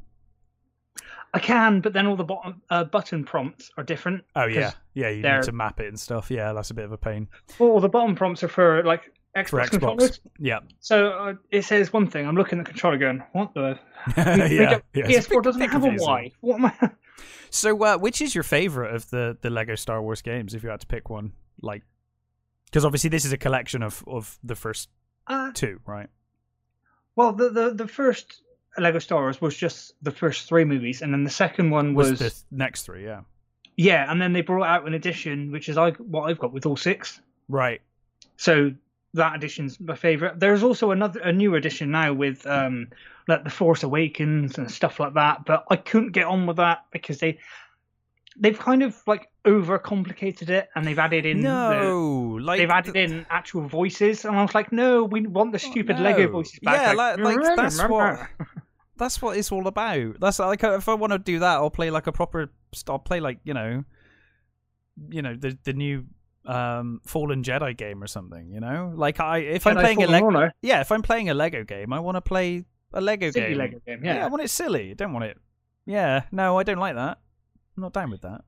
I 1.33 1.39
can, 1.39 1.79
but 1.81 1.93
then 1.93 2.07
all 2.07 2.15
the 2.15 2.23
bottom, 2.23 2.61
uh, 2.71 2.85
button 2.85 3.23
prompts 3.23 3.69
are 3.77 3.83
different. 3.83 4.23
Oh 4.35 4.45
yeah, 4.45 4.71
yeah. 4.95 5.09
You 5.09 5.21
need 5.21 5.43
to 5.43 5.51
map 5.51 5.79
it 5.79 5.87
and 5.87 5.99
stuff. 5.99 6.31
Yeah, 6.31 6.53
that's 6.53 6.71
a 6.71 6.73
bit 6.73 6.85
of 6.85 6.91
a 6.91 6.97
pain 6.97 7.27
All 7.59 7.79
the 7.79 7.87
bottom 7.89 8.15
prompts 8.15 8.43
are 8.43 8.47
for 8.47 8.83
like 8.83 9.11
Xbox, 9.37 9.47
for 9.49 9.59
Xbox. 9.59 9.69
controllers. 9.69 10.19
Yeah, 10.39 10.59
So 10.79 11.09
uh, 11.09 11.33
it 11.51 11.63
says 11.65 11.93
one 11.93 12.07
thing. 12.07 12.25
I'm 12.27 12.35
looking 12.35 12.57
at 12.59 12.65
the 12.65 12.71
controller, 12.71 12.97
going, 12.97 13.21
"What 13.33 13.53
the? 13.53 13.77
yeah, 14.17 14.45
yeah. 14.47 14.69
don't- 14.71 14.83
It's 14.93 15.27
a 15.27 15.29
PS4 15.29 15.35
bit- 15.35 15.43
doesn't 15.43 15.61
have 15.61 15.71
a 15.83 15.87
confusing. 15.87 16.07
Y. 16.07 16.31
What 16.41 16.55
am 16.55 16.65
I? 16.65 16.91
So, 17.51 17.83
uh, 17.83 17.97
which 17.97 18.21
is 18.21 18.33
your 18.35 18.43
favorite 18.43 18.93
of 18.95 19.09
the 19.09 19.35
the 19.41 19.49
Lego 19.49 19.73
Star 19.75 20.01
Wars 20.01 20.21
games? 20.21 20.53
If 20.53 20.63
you 20.63 20.69
had 20.69 20.79
to 20.81 20.87
pick 20.87 21.09
one, 21.09 21.33
like, 21.61 21.83
because 22.69 22.85
obviously 22.85 23.09
this 23.09 23.25
is 23.25 23.31
a 23.33 23.37
collection 23.37 23.83
of 23.83 24.03
of 24.07 24.37
the 24.43 24.55
first 24.55 24.89
Uh, 25.27 25.51
two, 25.53 25.79
right? 25.85 26.09
well, 27.15 27.33
the, 27.33 27.49
the 27.49 27.73
the 27.73 27.87
first 27.87 28.41
Lego 28.77 28.99
Star 28.99 29.21
Wars 29.21 29.41
was 29.41 29.55
just 29.57 29.93
the 30.01 30.11
first 30.11 30.47
three 30.47 30.63
movies, 30.65 31.01
and 31.01 31.13
then 31.13 31.23
the 31.23 31.29
second 31.29 31.69
one 31.71 31.93
Was, 31.93 32.11
was, 32.11 32.19
the 32.19 32.29
th- 32.29 32.41
next 32.51 32.83
three? 32.83 33.03
Yeah, 33.05 33.21
yeah, 33.77 34.09
and 34.11 34.21
then 34.21 34.33
they 34.33 34.41
brought 34.41 34.67
out 34.67 34.87
an 34.87 34.93
edition, 34.93 35.51
which 35.51 35.69
is 35.69 35.77
I 35.77 35.91
what 35.91 36.23
I've 36.29 36.39
got 36.39 36.53
with 36.53 36.65
all 36.65 36.77
six. 36.77 37.21
right. 37.47 37.81
So 38.37 38.71
that 39.15 39.35
edition's 39.35 39.79
my 39.79 39.95
favorite. 39.95 40.39
There's 40.39 40.63
also 40.63 40.91
another 40.91 41.19
a 41.21 41.33
new 41.33 41.55
edition 41.55 41.91
now 41.91 42.13
with 42.13 42.45
um 42.47 42.87
like 43.27 43.43
the 43.43 43.49
Force 43.49 43.83
Awakens 43.83 44.57
and 44.57 44.71
stuff 44.71 44.99
like 44.99 45.13
that, 45.15 45.45
but 45.45 45.65
I 45.69 45.75
couldn't 45.75 46.11
get 46.13 46.25
on 46.25 46.45
with 46.47 46.57
that 46.57 46.85
because 46.91 47.19
they 47.19 47.39
they've 48.39 48.57
kind 48.57 48.81
of 48.83 48.95
like 49.05 49.29
overcomplicated 49.45 50.49
it 50.49 50.69
and 50.75 50.85
they've 50.85 50.97
added 50.99 51.25
in 51.25 51.41
the, 51.41 51.47
No, 51.49 52.37
like 52.41 52.59
they've 52.59 52.69
added 52.69 52.93
th- 52.93 53.09
in 53.09 53.25
actual 53.29 53.67
voices 53.67 54.25
and 54.25 54.35
I 54.35 54.41
was 54.41 54.55
like, 54.55 54.71
no, 54.71 55.03
we 55.03 55.27
want 55.27 55.51
the 55.51 55.59
stupid 55.59 55.97
no. 55.97 56.03
Lego 56.03 56.27
voices 56.29 56.59
back. 56.59 56.81
Yeah, 56.81 56.93
like- 56.93 57.19
like, 57.19 57.55
that's 57.55 57.81
what- 57.83 58.19
That's 58.97 59.21
what 59.21 59.37
it's 59.37 59.49
all 59.51 59.65
about. 59.67 60.19
That's 60.19 60.39
like 60.39 60.61
if 60.61 60.89
I 60.89 60.93
want 60.93 61.13
to 61.13 61.19
do 61.19 61.39
that, 61.39 61.53
I'll 61.55 61.69
play 61.69 61.89
like 61.89 62.07
a 62.07 62.11
proper. 62.11 62.51
I'll 62.89 62.99
play 62.99 63.21
like 63.21 63.39
you 63.45 63.53
know, 63.53 63.85
you 65.09 65.21
know 65.21 65.35
the 65.35 65.57
the 65.63 65.71
new 65.71 66.05
um 66.45 66.99
Fallen 67.05 67.41
Jedi 67.41 67.77
game 67.77 68.03
or 68.03 68.07
something. 68.07 68.51
You 68.51 68.59
know, 68.59 68.91
like 68.93 69.21
I 69.21 69.37
if 69.37 69.65
I'm 69.65 69.77
playing 69.77 70.03
a 70.03 70.07
Lego, 70.07 70.49
yeah, 70.61 70.81
if 70.81 70.91
I'm 70.91 71.01
playing 71.01 71.29
a 71.29 71.33
Lego 71.33 71.63
game, 71.63 71.93
I 71.93 72.01
want 72.01 72.15
to 72.17 72.21
play 72.21 72.65
a 72.91 72.99
Lego 72.99 73.31
silly 73.31 73.47
game. 73.49 73.57
Lego 73.57 73.79
game, 73.85 74.03
Yeah. 74.03 74.15
yeah. 74.15 74.25
I 74.25 74.27
want 74.27 74.43
it 74.43 74.49
silly. 74.49 74.91
I 74.91 74.93
don't 74.95 75.13
want 75.13 75.23
it. 75.23 75.37
Yeah, 75.85 76.23
no, 76.33 76.59
I 76.59 76.63
don't 76.63 76.77
like 76.77 76.95
that. 76.95 77.19
I'm 77.79 77.83
not 77.83 77.93
down 77.93 78.11
with 78.11 78.21
that. 78.23 78.41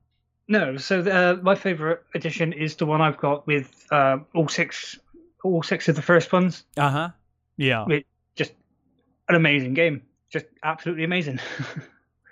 No, 0.46 0.76
so 0.76 1.00
uh, 1.00 1.40
my 1.42 1.54
favorite 1.54 2.02
edition 2.14 2.52
is 2.52 2.76
the 2.76 2.84
one 2.84 3.00
I've 3.00 3.16
got 3.16 3.46
with 3.46 3.86
uh, 3.90 4.18
all 4.34 4.46
six, 4.46 4.98
all 5.42 5.62
six 5.62 5.88
of 5.88 5.96
the 5.96 6.02
first 6.02 6.30
ones. 6.34 6.64
Uh 6.76 6.90
huh. 6.90 7.08
Yeah. 7.56 7.86
Just 8.36 8.52
an 9.30 9.36
amazing 9.36 9.72
game, 9.72 10.02
just 10.30 10.44
absolutely 10.62 11.04
amazing. 11.04 11.40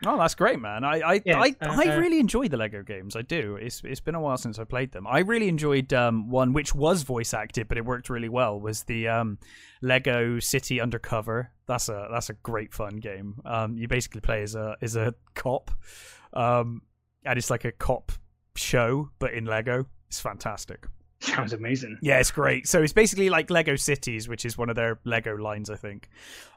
Oh, 0.06 0.16
that's 0.16 0.34
great, 0.34 0.58
man. 0.58 0.82
I 0.82 1.00
I 1.00 1.22
Yeah, 1.26 1.40
I, 1.40 1.54
uh, 1.60 1.76
I 1.78 1.94
uh, 1.94 1.98
really 1.98 2.20
enjoy 2.20 2.48
the 2.48 2.56
Lego 2.56 2.82
games. 2.82 3.14
I 3.16 3.22
do. 3.22 3.56
It's 3.56 3.82
it's 3.84 4.00
been 4.00 4.14
a 4.14 4.20
while 4.20 4.38
since 4.38 4.58
I 4.58 4.64
played 4.64 4.92
them. 4.92 5.06
I 5.06 5.18
really 5.18 5.48
enjoyed 5.48 5.92
um 5.92 6.30
one 6.30 6.54
which 6.54 6.74
was 6.74 7.02
voice 7.02 7.34
acted, 7.34 7.68
but 7.68 7.76
it 7.76 7.84
worked 7.84 8.08
really 8.08 8.30
well. 8.30 8.58
Was 8.58 8.84
the 8.84 9.08
um 9.08 9.38
Lego 9.82 10.38
City 10.38 10.80
Undercover? 10.80 11.52
That's 11.66 11.88
a 11.90 12.08
that's 12.10 12.30
a 12.30 12.34
great 12.34 12.72
fun 12.72 12.96
game. 12.96 13.42
Um, 13.44 13.76
you 13.76 13.88
basically 13.88 14.22
play 14.22 14.42
as 14.42 14.54
a 14.54 14.76
as 14.80 14.96
a 14.96 15.14
cop, 15.34 15.70
um, 16.32 16.80
and 17.24 17.38
it's 17.38 17.50
like 17.50 17.64
a 17.64 17.72
cop 17.72 18.12
show, 18.56 19.10
but 19.18 19.32
in 19.32 19.44
Lego. 19.44 19.86
It's 20.08 20.20
fantastic. 20.20 20.86
Sounds 21.20 21.52
amazing. 21.52 21.98
Yeah, 22.00 22.18
it's 22.18 22.30
great. 22.30 22.66
So 22.66 22.82
it's 22.82 22.94
basically 22.94 23.28
like 23.28 23.50
Lego 23.50 23.76
Cities, 23.76 24.26
which 24.26 24.46
is 24.46 24.56
one 24.56 24.70
of 24.70 24.76
their 24.76 24.98
Lego 25.04 25.36
lines, 25.36 25.68
I 25.68 25.76
think. 25.76 26.08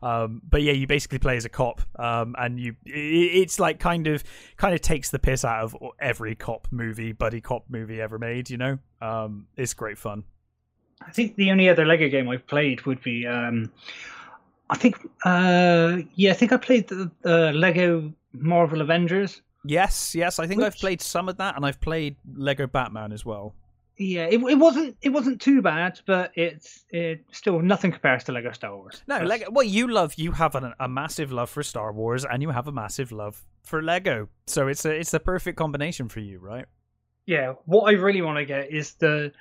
Um, 0.01 0.41
but 0.50 0.62
yeah, 0.62 0.72
you 0.72 0.88
basically 0.88 1.20
play 1.20 1.36
as 1.36 1.43
a 1.43 1.50
cop, 1.50 1.82
um, 2.00 2.34
and 2.39 2.58
you 2.58 2.75
it's 2.86 3.60
like 3.60 3.79
kind 3.79 4.08
of 4.08 4.24
kind 4.55 4.74
of 4.74 4.79
takes 4.79 5.12
the 5.12 5.20
piss 5.20 5.43
out 5.43 5.63
of 5.63 5.75
every 6.00 6.34
cop 6.36 6.70
movie, 6.72 7.12
buddy 7.12 7.41
cop 7.41 7.65
movie 7.67 8.00
ever 8.00 8.17
made. 8.17 8.50
You 8.50 8.58
know, 8.58 8.79
um, 9.01 9.48
it's 9.58 9.74
great 9.74 9.98
fun. 9.98 10.24
I 11.05 11.12
think 11.12 11.36
the 11.36 11.51
only 11.51 11.67
other 11.67 11.86
Lego 11.86 12.08
game 12.08 12.29
I've 12.29 12.48
played 12.48 12.86
would 12.86 13.01
be, 13.03 13.27
um, 13.27 13.70
I 14.70 14.77
think, 14.77 14.96
uh, 15.25 15.98
yeah, 16.15 16.32
I 16.32 16.34
think 16.34 16.53
I 16.53 16.58
played 16.58 16.88
the, 16.88 17.12
the 17.22 17.51
Lego 17.51 18.13
Marvel 18.32 18.79
Avengers. 18.79 19.41
Yes, 19.65 20.13
yes, 20.15 20.39
I 20.39 20.48
think 20.48 20.60
Which... 20.60 20.67
I've 20.67 20.75
played 20.75 21.01
some 21.01 21.29
of 21.29 21.38
that, 21.38 21.55
and 21.55 21.65
I've 21.65 21.79
played 21.79 22.17
Lego 22.36 22.67
Batman 22.67 23.12
as 23.12 23.25
well. 23.25 23.55
Yeah, 23.98 24.25
it, 24.25 24.41
it 24.41 24.55
wasn't 24.55 24.98
it 25.01 25.10
wasn't 25.10 25.39
too 25.39 25.62
bad, 25.62 26.01
but 26.08 26.32
it's 26.36 26.84
it 26.89 27.24
still 27.32 27.60
nothing 27.60 27.91
compares 27.91 28.24
to 28.24 28.32
Lego 28.32 28.51
Star 28.51 28.75
Wars. 28.75 29.03
No, 29.08 29.20
Lego. 29.20 29.51
Well, 29.51 29.63
you 29.63 29.88
love 29.88 30.15
you 30.15 30.32
have 30.32 30.55
a, 30.55 30.74
a 30.79 30.89
massive 30.89 31.32
love 31.32 31.50
for 31.50 31.62
Star 31.62 31.93
Wars, 31.93 32.25
and 32.25 32.41
you 32.41 32.50
have 32.50 32.67
a 32.67 32.72
massive 32.72 33.12
love 33.12 33.43
for 33.62 33.84
Lego, 33.84 34.29
so 34.48 34.67
it's 34.67 34.84
a 34.86 34.91
it's 34.91 35.12
the 35.12 35.20
perfect 35.20 35.58
combination 35.58 36.10
for 36.10 36.22
you, 36.22 36.39
right? 36.39 36.65
Yeah, 37.27 37.53
what 37.65 37.84
I 37.84 37.91
really 37.91 38.22
want 38.22 38.39
to 38.39 38.46
get 38.46 38.72
is 38.72 38.96
the 38.96 39.32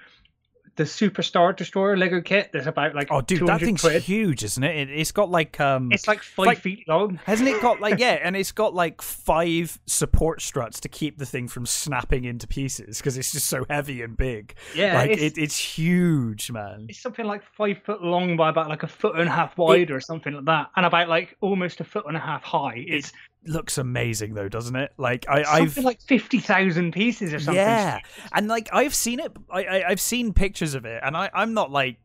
the 0.76 0.84
Superstar 0.84 1.54
Destroyer 1.54 1.96
Lego 1.96 2.20
kit. 2.20 2.50
There's 2.52 2.66
about 2.66 2.94
like 2.94 3.08
oh, 3.10 3.20
dude, 3.20 3.46
that 3.46 3.60
thing's 3.60 3.82
quid. 3.82 4.02
huge, 4.02 4.42
isn't 4.42 4.62
it? 4.62 4.88
it? 4.90 4.98
has 4.98 5.12
got 5.12 5.30
like 5.30 5.60
um, 5.60 5.92
it's 5.92 6.08
like 6.08 6.22
five 6.22 6.46
like, 6.46 6.58
feet 6.58 6.88
long, 6.88 7.20
hasn't 7.24 7.48
it? 7.48 7.60
Got 7.60 7.80
like 7.80 7.98
yeah, 7.98 8.18
and 8.22 8.36
it's 8.36 8.52
got 8.52 8.74
like 8.74 9.02
five 9.02 9.78
support 9.86 10.40
struts 10.40 10.80
to 10.80 10.88
keep 10.88 11.18
the 11.18 11.26
thing 11.26 11.48
from 11.48 11.66
snapping 11.66 12.24
into 12.24 12.46
pieces 12.46 12.98
because 12.98 13.18
it's 13.18 13.32
just 13.32 13.48
so 13.48 13.66
heavy 13.68 14.02
and 14.02 14.16
big. 14.16 14.54
Yeah, 14.74 14.94
like 14.94 15.10
it's, 15.10 15.22
it, 15.22 15.38
it's 15.38 15.58
huge, 15.58 16.50
man. 16.50 16.86
It's 16.88 17.00
something 17.00 17.26
like 17.26 17.42
five 17.42 17.78
foot 17.84 18.02
long 18.02 18.36
by 18.36 18.48
about 18.48 18.68
like 18.68 18.82
a 18.82 18.88
foot 18.88 19.16
and 19.16 19.28
a 19.28 19.32
half 19.32 19.58
wide 19.58 19.90
it, 19.90 19.90
or 19.90 20.00
something 20.00 20.32
like 20.32 20.44
that, 20.46 20.70
and 20.76 20.86
about 20.86 21.08
like 21.08 21.36
almost 21.40 21.80
a 21.80 21.84
foot 21.84 22.04
and 22.06 22.16
a 22.16 22.20
half 22.20 22.42
high. 22.42 22.84
It's 22.86 23.12
looks 23.44 23.78
amazing 23.78 24.34
though, 24.34 24.48
doesn't 24.48 24.76
it? 24.76 24.92
Like 24.96 25.26
I, 25.28 25.42
Something 25.42 25.62
I've 25.62 25.84
like 25.84 26.00
fifty 26.02 26.38
thousand 26.38 26.92
pieces 26.92 27.32
or 27.34 27.40
something. 27.40 27.56
Yeah, 27.56 28.00
and 28.32 28.48
like 28.48 28.68
I've 28.72 28.94
seen 28.94 29.20
it. 29.20 29.32
I, 29.50 29.66
I 29.66 29.88
have 29.88 30.00
seen 30.00 30.32
pictures 30.32 30.74
of 30.74 30.84
it, 30.84 31.00
and 31.04 31.16
I 31.16 31.30
I'm 31.34 31.54
not 31.54 31.70
like, 31.70 31.98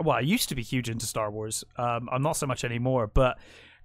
well, 0.00 0.16
I 0.16 0.20
used 0.20 0.48
to 0.50 0.54
be 0.54 0.62
huge 0.62 0.88
into 0.88 1.06
Star 1.06 1.30
Wars. 1.30 1.64
Um, 1.76 2.08
I'm 2.10 2.22
not 2.22 2.36
so 2.36 2.46
much 2.46 2.64
anymore, 2.64 3.06
but. 3.06 3.38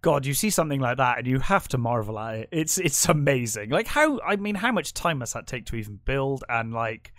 God, 0.04 0.28
you 0.28 0.36
see 0.36 0.52
something 0.52 0.80
like 0.80 0.98
that 0.98 1.18
and 1.18 1.26
you 1.26 1.40
have 1.40 1.68
to 1.70 1.80
marvel 1.80 2.20
at 2.20 2.36
it. 2.36 2.50
It's 2.52 2.78
it's 2.78 3.10
amazing. 3.10 3.72
Like 3.72 3.88
how 3.88 4.20
I 4.22 4.36
mean, 4.36 4.54
how 4.54 4.72
much 4.72 4.94
time 4.94 5.18
must 5.18 5.34
that 5.34 5.48
take 5.48 5.66
to 5.66 5.76
even 5.76 6.00
build? 6.06 6.44
And 6.48 6.72
like, 6.72 7.14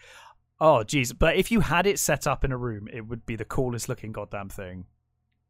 oh 0.60 0.84
geez. 0.84 1.12
But 1.12 1.34
if 1.34 1.50
you 1.50 1.58
had 1.58 1.88
it 1.88 1.98
set 1.98 2.28
up 2.28 2.44
in 2.44 2.52
a 2.52 2.56
room, 2.56 2.86
it 2.92 3.04
would 3.08 3.26
be 3.26 3.34
the 3.34 3.44
coolest 3.44 3.88
looking 3.88 4.12
goddamn 4.12 4.48
thing. 4.48 4.84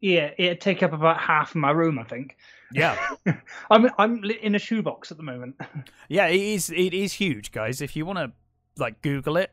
Yeah, 0.00 0.30
it'd 0.38 0.62
take 0.62 0.82
up 0.82 0.94
about 0.94 1.20
half 1.20 1.50
of 1.50 1.56
my 1.56 1.70
room, 1.70 1.98
I 1.98 2.04
think. 2.04 2.36
Yeah, 2.72 2.96
I'm 3.70 3.90
I'm 3.98 4.24
in 4.24 4.54
a 4.54 4.58
shoebox 4.58 5.10
at 5.10 5.16
the 5.16 5.22
moment. 5.22 5.56
yeah, 6.08 6.26
it 6.26 6.40
is 6.40 6.70
it 6.70 6.94
is 6.94 7.12
huge, 7.12 7.52
guys. 7.52 7.80
If 7.80 7.96
you 7.96 8.04
want 8.04 8.18
to 8.18 8.32
like 8.76 9.00
Google 9.02 9.36
it, 9.36 9.52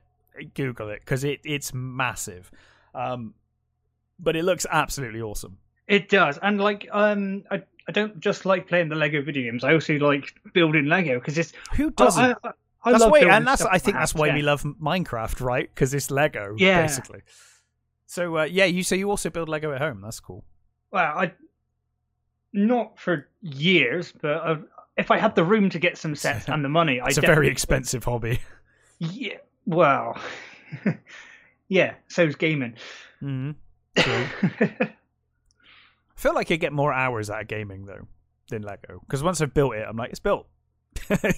Google 0.54 0.90
it 0.90 1.00
because 1.00 1.24
it 1.24 1.40
it's 1.44 1.74
massive. 1.74 2.52
Um, 2.94 3.34
but 4.20 4.36
it 4.36 4.44
looks 4.44 4.66
absolutely 4.70 5.22
awesome. 5.22 5.58
It 5.88 6.10
does, 6.10 6.38
and 6.42 6.60
like 6.60 6.88
um, 6.92 7.44
I 7.52 7.64
I 7.88 7.92
don't 7.92 8.20
just 8.20 8.46
like 8.46 8.68
playing 8.68 8.90
the 8.90 8.96
Lego 8.96 9.22
video 9.22 9.52
games. 9.52 9.64
I 9.64 9.74
also 9.74 9.94
like 9.96 10.34
building 10.54 10.86
Lego 10.86 11.20
because 11.20 11.38
it's 11.38 11.54
who 11.74 11.92
doesn't. 11.92 12.24
I, 12.24 12.36
I, 12.44 12.52
I 12.84 12.92
that's 12.92 13.06
why, 13.06 13.20
and 13.20 13.48
that's 13.48 13.64
I 13.64 13.78
think 13.78 13.98
that's 13.98 14.16
why 14.16 14.28
yeah. 14.28 14.36
we 14.36 14.42
love 14.42 14.64
Minecraft, 14.64 15.42
right? 15.42 15.70
Because 15.74 15.94
it's 15.94 16.10
Lego, 16.12 16.56
yeah. 16.58 16.82
basically. 16.82 17.22
So 18.08 18.38
uh, 18.38 18.44
yeah, 18.44 18.66
you 18.66 18.84
so 18.84 18.96
you 18.96 19.10
also 19.10 19.30
build 19.30 19.50
Lego 19.50 19.72
at 19.74 19.82
home. 19.82 20.02
That's 20.02 20.20
cool. 20.20 20.44
Well, 20.92 21.18
I 21.18 21.34
not 22.56 22.98
for 22.98 23.28
years, 23.42 24.14
but 24.22 24.38
uh, 24.38 24.58
if 24.98 25.12
I 25.12 25.20
had 25.20 25.36
the 25.36 25.44
room 25.44 25.70
to 25.70 25.80
get 25.80 25.98
some 25.98 26.16
sets 26.16 26.48
and 26.48 26.64
the 26.64 26.70
money, 26.70 27.00
it's 27.06 27.18
I 27.20 27.22
a 27.22 27.26
very 27.28 27.50
expensive 27.50 28.04
hobby. 28.04 28.40
Yeah, 28.98 29.38
well, 29.66 30.18
yeah. 31.68 31.96
So's 32.08 32.36
gaming. 32.36 32.76
Mm-hmm. 33.22 33.52
I 33.98 34.88
feel 36.16 36.34
like 36.34 36.50
I 36.52 36.56
get 36.56 36.74
more 36.74 36.94
hours 36.94 37.30
out 37.30 37.42
of 37.42 37.48
gaming 37.48 37.86
though 37.86 38.08
than 38.50 38.62
Lego 38.62 39.02
because 39.02 39.22
once 39.22 39.42
I've 39.42 39.54
built 39.54 39.76
it, 39.76 39.86
I'm 39.88 39.98
like, 39.98 40.12
it's 40.12 40.20
built. 40.20 40.48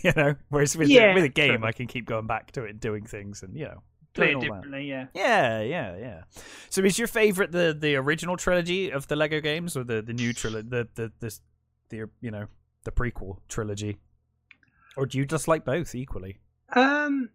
you 0.04 0.14
know, 0.16 0.36
whereas 0.50 0.78
with, 0.78 0.88
yeah, 0.88 1.16
with 1.16 1.24
a 1.24 1.30
game, 1.30 1.58
true. 1.58 1.68
I 1.68 1.72
can 1.72 1.88
keep 1.88 2.06
going 2.06 2.28
back 2.28 2.52
to 2.52 2.64
it 2.64 2.70
and 2.70 2.80
doing 2.80 3.06
things, 3.06 3.42
and 3.42 3.58
you 3.58 3.66
know, 3.66 3.82
play 4.18 4.32
it 4.32 4.40
differently. 4.40 4.90
Yeah. 4.90 5.08
Yeah, 5.14 5.62
yeah, 5.62 5.98
yeah. 5.98 6.22
So, 6.70 6.82
is 6.82 6.98
your 6.98 7.08
favorite 7.08 7.52
the 7.52 7.76
the 7.78 7.96
original 7.96 8.38
trilogy 8.38 8.92
of 8.92 9.08
the 9.08 9.16
Lego 9.16 9.40
games, 9.40 9.78
or 9.78 9.84
the 9.84 10.02
the 10.02 10.14
new 10.14 10.34
trilogy, 10.34 10.68
the 10.70 10.88
the 10.96 11.12
the, 11.20 11.40
the 11.90 12.10
you 12.22 12.32
know 12.32 12.48
the 12.84 12.92
prequel 12.92 13.38
trilogy, 13.48 13.98
or 14.96 15.06
do 15.06 15.18
you 15.18 15.26
just 15.26 15.48
like 15.48 15.66
both 15.66 15.96
equally? 15.96 16.40
Um, 16.74 17.30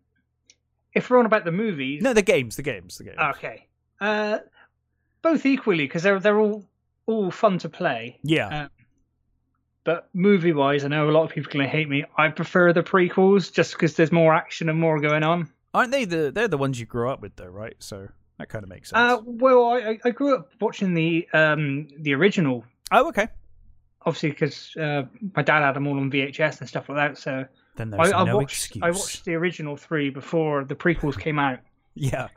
if 0.93 1.09
we're 1.09 1.19
on 1.19 1.27
about 1.27 1.45
the 1.45 1.53
movies, 1.53 2.03
no, 2.03 2.13
the 2.13 2.23
games, 2.23 2.57
the 2.57 2.63
games, 2.63 2.99
the 2.99 3.05
games. 3.05 3.19
Okay, 3.37 3.67
uh, 4.01 4.39
both 5.23 5.47
equally 5.47 5.85
because 5.85 6.03
they're 6.03 6.21
they're 6.21 6.41
all 6.41 6.65
all 7.07 7.31
fun 7.31 7.59
to 7.59 7.69
play. 7.69 8.19
Yeah. 8.23 8.63
Um, 8.65 8.71
but 9.85 10.09
movie 10.13 10.53
wise, 10.53 10.85
I 10.85 10.89
know 10.89 11.11
a 11.11 11.13
lot 11.13 11.25
of 11.25 11.31
people 11.31 11.51
are 11.51 11.55
going 11.55 11.65
to 11.65 11.71
hate 11.71 11.89
me. 11.89 12.05
I 12.17 12.29
prefer 12.29 12.73
the 12.73 12.83
prequels 12.83 13.53
just 13.53 13.73
because 13.73 13.97
there's 13.97 14.13
more 14.13 14.33
action 14.33 14.69
and 14.69 14.79
more 14.79 15.01
going 15.01 15.25
on. 15.25 15.51
Aren't 15.75 15.91
they 15.91 16.05
the 16.05 16.31
they're 16.31 16.49
the 16.49 16.59
ones 16.59 16.79
you 16.79 16.87
grew 16.87 17.11
up 17.11 17.21
with 17.21 17.37
though, 17.37 17.47
right? 17.47 17.75
So 17.79 18.09
that 18.39 18.49
kind 18.49 18.63
of 18.63 18.69
makes 18.69 18.91
sense. 18.91 18.99
Uh, 18.99 19.23
well, 19.25 19.71
I, 19.71 19.99
I 20.05 20.11
grew 20.11 20.37
up 20.37 20.51
watching 20.61 20.95
the 20.95 21.29
um 21.33 21.89
the 21.99 22.15
original. 22.15 22.65
Oh, 22.91 23.09
okay. 23.09 23.29
Obviously, 24.05 24.31
because 24.31 24.77
uh, 24.77 25.05
my 25.37 25.43
dad 25.43 25.61
had 25.61 25.77
them 25.77 25.87
all 25.87 25.97
on 25.97 26.11
VHS 26.11 26.61
and 26.61 26.69
stuff 26.69 26.89
like 26.89 26.97
that. 26.97 27.19
So 27.19 27.47
then 27.77 27.91
there's 27.91 28.13
I, 28.13 28.25
no 28.25 28.37
watched, 28.37 28.57
excuse. 28.57 28.83
I 28.83 28.91
watched 28.91 29.25
the 29.25 29.35
original 29.35 29.77
three 29.77 30.11
before 30.11 30.65
the 30.65 30.75
prequels 30.75 31.19
came 31.19 31.39
out. 31.39 31.59
Yeah. 31.95 32.29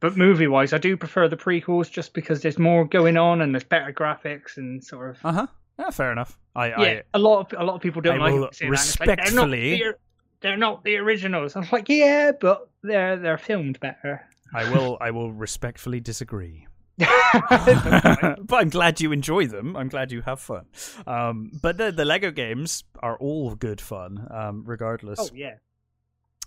But 0.00 0.16
movie 0.16 0.46
wise, 0.46 0.72
I 0.72 0.78
do 0.78 0.96
prefer 0.96 1.28
the 1.28 1.36
prequels 1.36 1.90
just 1.90 2.14
because 2.14 2.40
there's 2.40 2.58
more 2.58 2.86
going 2.86 3.18
on 3.18 3.42
and 3.42 3.54
there's 3.54 3.62
better 3.62 3.92
graphics 3.92 4.56
and 4.56 4.82
sort 4.82 5.10
of. 5.10 5.18
Uh 5.24 5.32
huh. 5.32 5.46
Yeah, 5.78 5.90
fair 5.90 6.12
enough. 6.12 6.38
I, 6.56 6.68
yeah, 6.68 6.76
I, 6.78 7.02
a 7.14 7.18
lot 7.18 7.52
of 7.52 7.60
a 7.60 7.62
lot 7.62 7.74
of 7.74 7.82
people 7.82 8.00
don't 8.00 8.20
I 8.20 8.24
like 8.24 8.32
will 8.32 8.44
it. 8.46 8.60
Respectfully, 8.62 9.82
like, 9.84 9.96
they're 10.42 10.56
not 10.56 10.84
the 10.84 10.96
originals. 10.96 11.56
I'm 11.56 11.66
like, 11.72 11.88
yeah, 11.88 12.32
but 12.38 12.68
they're 12.82 13.16
they're 13.16 13.38
filmed 13.38 13.80
better. 13.80 14.26
I 14.54 14.70
will 14.70 14.98
I 15.00 15.10
will 15.10 15.32
respectfully 15.32 16.00
disagree. 16.00 16.66
but 16.98 18.52
I'm 18.52 18.68
glad 18.68 19.00
you 19.00 19.12
enjoy 19.12 19.46
them. 19.46 19.76
I'm 19.76 19.88
glad 19.88 20.12
you 20.12 20.20
have 20.22 20.40
fun. 20.40 20.66
Um, 21.06 21.50
but 21.62 21.78
the 21.78 21.90
the 21.90 22.04
Lego 22.04 22.30
games 22.30 22.84
are 23.00 23.16
all 23.16 23.54
good 23.54 23.80
fun, 23.80 24.26
um, 24.30 24.64
regardless. 24.66 25.18
Oh 25.18 25.30
yeah, 25.34 25.54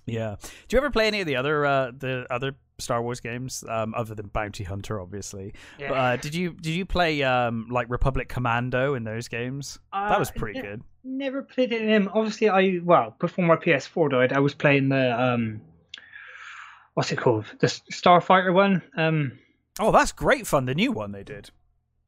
yeah. 0.05 0.35
Do 0.67 0.75
you 0.75 0.77
ever 0.77 0.91
play 0.91 1.07
any 1.07 1.21
of 1.21 1.27
the 1.27 1.35
other 1.35 1.65
uh, 1.65 1.91
the 1.97 2.27
other 2.29 2.55
Star 2.77 3.01
Wars 3.01 3.19
games, 3.21 3.63
um, 3.67 3.95
other 3.95 4.13
than 4.13 4.27
Bounty 4.27 4.63
Hunter, 4.63 5.01
obviously? 5.01 5.53
Yeah. 5.79 5.93
Uh, 5.93 6.15
did 6.17 6.35
you 6.35 6.53
did 6.53 6.75
you 6.75 6.85
play 6.85 7.23
um, 7.23 7.67
like 7.71 7.89
Republic 7.89 8.29
Commando 8.29 8.93
in 8.93 9.03
those 9.03 9.27
games? 9.27 9.79
Uh, 9.91 10.09
that 10.09 10.19
was 10.19 10.29
pretty 10.29 10.61
good 10.61 10.83
never 11.05 11.41
played 11.41 11.71
it 11.71 11.81
in 11.81 11.89
him. 11.89 12.09
Obviously, 12.13 12.49
I 12.49 12.79
well 12.83 13.15
before 13.19 13.45
my 13.45 13.55
PS4 13.55 14.11
died, 14.11 14.33
I 14.33 14.39
was 14.39 14.53
playing 14.53 14.89
the 14.89 15.21
um, 15.21 15.61
what's 16.95 17.11
it 17.11 17.17
called, 17.17 17.45
the 17.59 17.67
Starfighter 17.67 18.53
one. 18.53 18.81
Um, 18.97 19.39
oh, 19.79 19.91
that's 19.91 20.11
great 20.11 20.47
fun. 20.47 20.65
The 20.65 20.75
new 20.75 20.91
one 20.91 21.11
they 21.11 21.23
did. 21.23 21.51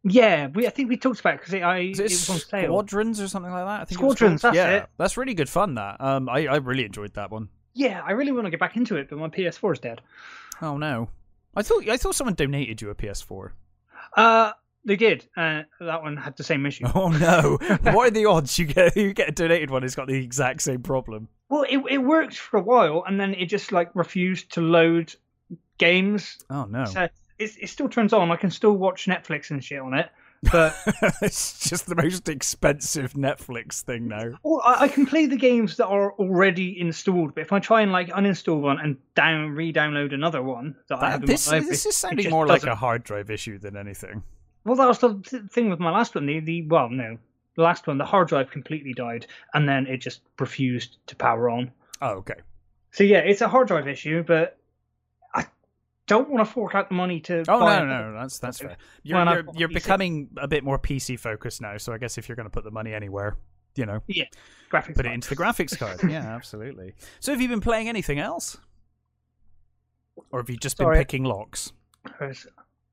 Yeah, 0.03 0.47
we 0.47 0.67
I 0.67 0.69
think 0.69 0.89
we 0.89 0.97
talked 0.97 1.19
about 1.19 1.35
it 1.35 1.39
because 1.39 1.53
it, 1.53 1.61
I 1.61 1.77
it, 1.79 1.99
it 1.99 2.03
was 2.03 2.29
on 2.29 2.39
sale. 2.39 2.65
Squadrons 2.65 3.21
or 3.21 3.27
something 3.27 3.51
like 3.51 3.65
that. 3.65 3.81
I 3.81 3.85
think 3.85 3.99
Squadrons. 3.99 4.41
That's 4.41 4.55
yeah, 4.55 4.77
it. 4.77 4.89
That's 4.97 5.17
really 5.17 5.33
good 5.33 5.49
fun. 5.49 5.75
That 5.75 5.99
um, 5.99 6.29
I 6.29 6.47
I 6.47 6.57
really 6.57 6.85
enjoyed 6.85 7.13
that 7.15 7.31
one. 7.31 7.49
Yeah, 7.73 8.01
I 8.05 8.13
really 8.13 8.31
want 8.31 8.45
to 8.45 8.51
get 8.51 8.59
back 8.59 8.75
into 8.75 8.95
it, 8.95 9.09
but 9.09 9.19
my 9.19 9.27
PS4 9.27 9.73
is 9.73 9.79
dead. 9.79 10.01
Oh 10.61 10.77
no, 10.77 11.09
I 11.55 11.61
thought 11.61 11.87
I 11.87 11.97
thought 11.97 12.15
someone 12.15 12.35
donated 12.35 12.81
you 12.81 12.89
a 12.89 12.95
PS4. 12.95 13.51
Uh, 14.15 14.51
they 14.87 14.95
did. 14.95 15.27
Uh, 15.35 15.63
that 15.81 16.01
one 16.01 16.15
had 16.15 16.37
the 16.37 16.43
same 16.43 16.65
issue. 16.65 16.85
Oh 16.95 17.09
no! 17.09 17.57
what 17.91 18.07
are 18.07 18.11
the 18.11 18.25
odds 18.25 18.57
you 18.57 18.65
get 18.65 18.95
you 18.95 19.13
get 19.13 19.29
a 19.29 19.31
donated 19.31 19.69
one? 19.69 19.83
It's 19.83 19.93
got 19.93 20.07
the 20.07 20.15
exact 20.15 20.61
same 20.61 20.81
problem. 20.81 21.27
Well, 21.49 21.65
it 21.69 21.79
it 21.89 21.97
worked 21.99 22.37
for 22.37 22.57
a 22.57 22.63
while, 22.63 23.03
and 23.05 23.19
then 23.19 23.33
it 23.33 23.47
just 23.47 23.71
like 23.71 23.91
refused 23.93 24.53
to 24.53 24.61
load 24.61 25.13
games. 25.77 26.39
Oh 26.49 26.65
no! 26.65 26.85
So 26.85 27.03
it 27.37 27.51
it 27.61 27.69
still 27.69 27.89
turns 27.89 28.13
on. 28.13 28.31
I 28.31 28.37
can 28.37 28.49
still 28.49 28.71
watch 28.71 29.05
Netflix 29.05 29.51
and 29.51 29.63
shit 29.63 29.79
on 29.79 29.93
it, 29.93 30.09
but 30.51 30.75
it's 31.21 31.69
just 31.69 31.87
the 31.87 31.95
most 31.95 32.29
expensive 32.29 33.13
Netflix 33.13 33.81
thing 33.81 34.07
now. 34.07 34.31
Well, 34.43 34.61
I, 34.65 34.85
I, 34.85 34.87
can 34.87 35.05
play 35.05 35.25
the 35.25 35.37
games 35.37 35.77
that 35.77 35.87
are 35.87 36.13
already 36.13 36.79
installed, 36.79 37.35
but 37.35 37.41
if 37.41 37.51
I 37.51 37.59
try 37.59 37.81
and 37.81 37.91
like 37.91 38.09
uninstall 38.09 38.61
one 38.61 38.79
and 38.79 38.97
down 39.13 39.51
re-download 39.51 40.13
another 40.13 40.41
one 40.41 40.75
that, 40.87 40.99
that 40.99 41.05
I 41.05 41.11
have 41.11 41.25
this, 41.25 41.47
library, 41.47 41.69
this 41.69 41.85
is 41.85 41.97
sounding 41.97 42.29
more 42.29 42.47
like 42.47 42.63
a 42.63 42.75
hard 42.75 43.03
drive 43.03 43.29
issue 43.29 43.59
than 43.59 43.75
anything. 43.75 44.23
Well, 44.67 44.75
that 44.75 44.87
was 44.89 44.99
the 44.99 45.47
thing 45.49 45.69
with 45.69 45.79
my 45.79 45.91
last 45.91 46.13
one. 46.13 46.25
The, 46.25 46.41
the 46.41 46.63
well, 46.63 46.89
no, 46.89 47.17
the 47.55 47.61
last 47.61 47.87
one, 47.87 47.97
the 47.97 48.03
hard 48.03 48.27
drive 48.27 48.51
completely 48.51 48.93
died, 48.93 49.25
and 49.53 49.67
then 49.67 49.87
it 49.87 49.99
just 49.99 50.19
refused 50.39 50.97
to 51.07 51.15
power 51.15 51.49
on. 51.49 51.71
Oh, 52.01 52.15
okay. 52.15 52.35
So 52.91 53.05
yeah, 53.05 53.19
it's 53.19 53.39
a 53.39 53.47
hard 53.47 53.69
drive 53.69 53.87
issue, 53.87 54.23
but 54.23 54.57
I, 55.33 55.45
don't 56.05 56.29
want 56.29 56.45
to 56.45 56.53
fork 56.53 56.75
out 56.75 56.89
the 56.89 56.95
money 56.95 57.21
to. 57.21 57.45
Oh 57.47 57.59
no, 57.59 57.85
no, 57.85 58.11
no, 58.11 58.19
that's 58.19 58.39
that's 58.39 58.59
fair. 58.59 58.75
You're 59.03 59.23
you're, 59.23 59.43
you're 59.55 59.69
becoming 59.69 60.31
a 60.35 60.49
bit 60.49 60.65
more 60.65 60.77
PC 60.77 61.17
focused 61.17 61.61
now, 61.61 61.77
so 61.77 61.93
I 61.93 61.97
guess 61.97 62.17
if 62.17 62.27
you're 62.27 62.35
going 62.35 62.47
to 62.47 62.51
put 62.51 62.65
the 62.65 62.71
money 62.71 62.93
anywhere, 62.93 63.37
you 63.75 63.85
know, 63.85 64.01
graphics. 64.69 64.95
put 64.95 65.05
it 65.05 65.13
into 65.13 65.29
the 65.29 65.37
graphics 65.37 65.77
card. 65.77 66.01
Yeah, 66.11 66.25
absolutely. 66.35 66.93
So 67.21 67.31
have 67.31 67.39
you 67.39 67.47
been 67.47 67.61
playing 67.61 67.87
anything 67.87 68.19
else, 68.19 68.57
or 70.29 70.41
have 70.41 70.49
you 70.49 70.57
just 70.57 70.77
been 70.77 70.91
picking 70.91 71.23
locks? 71.23 71.71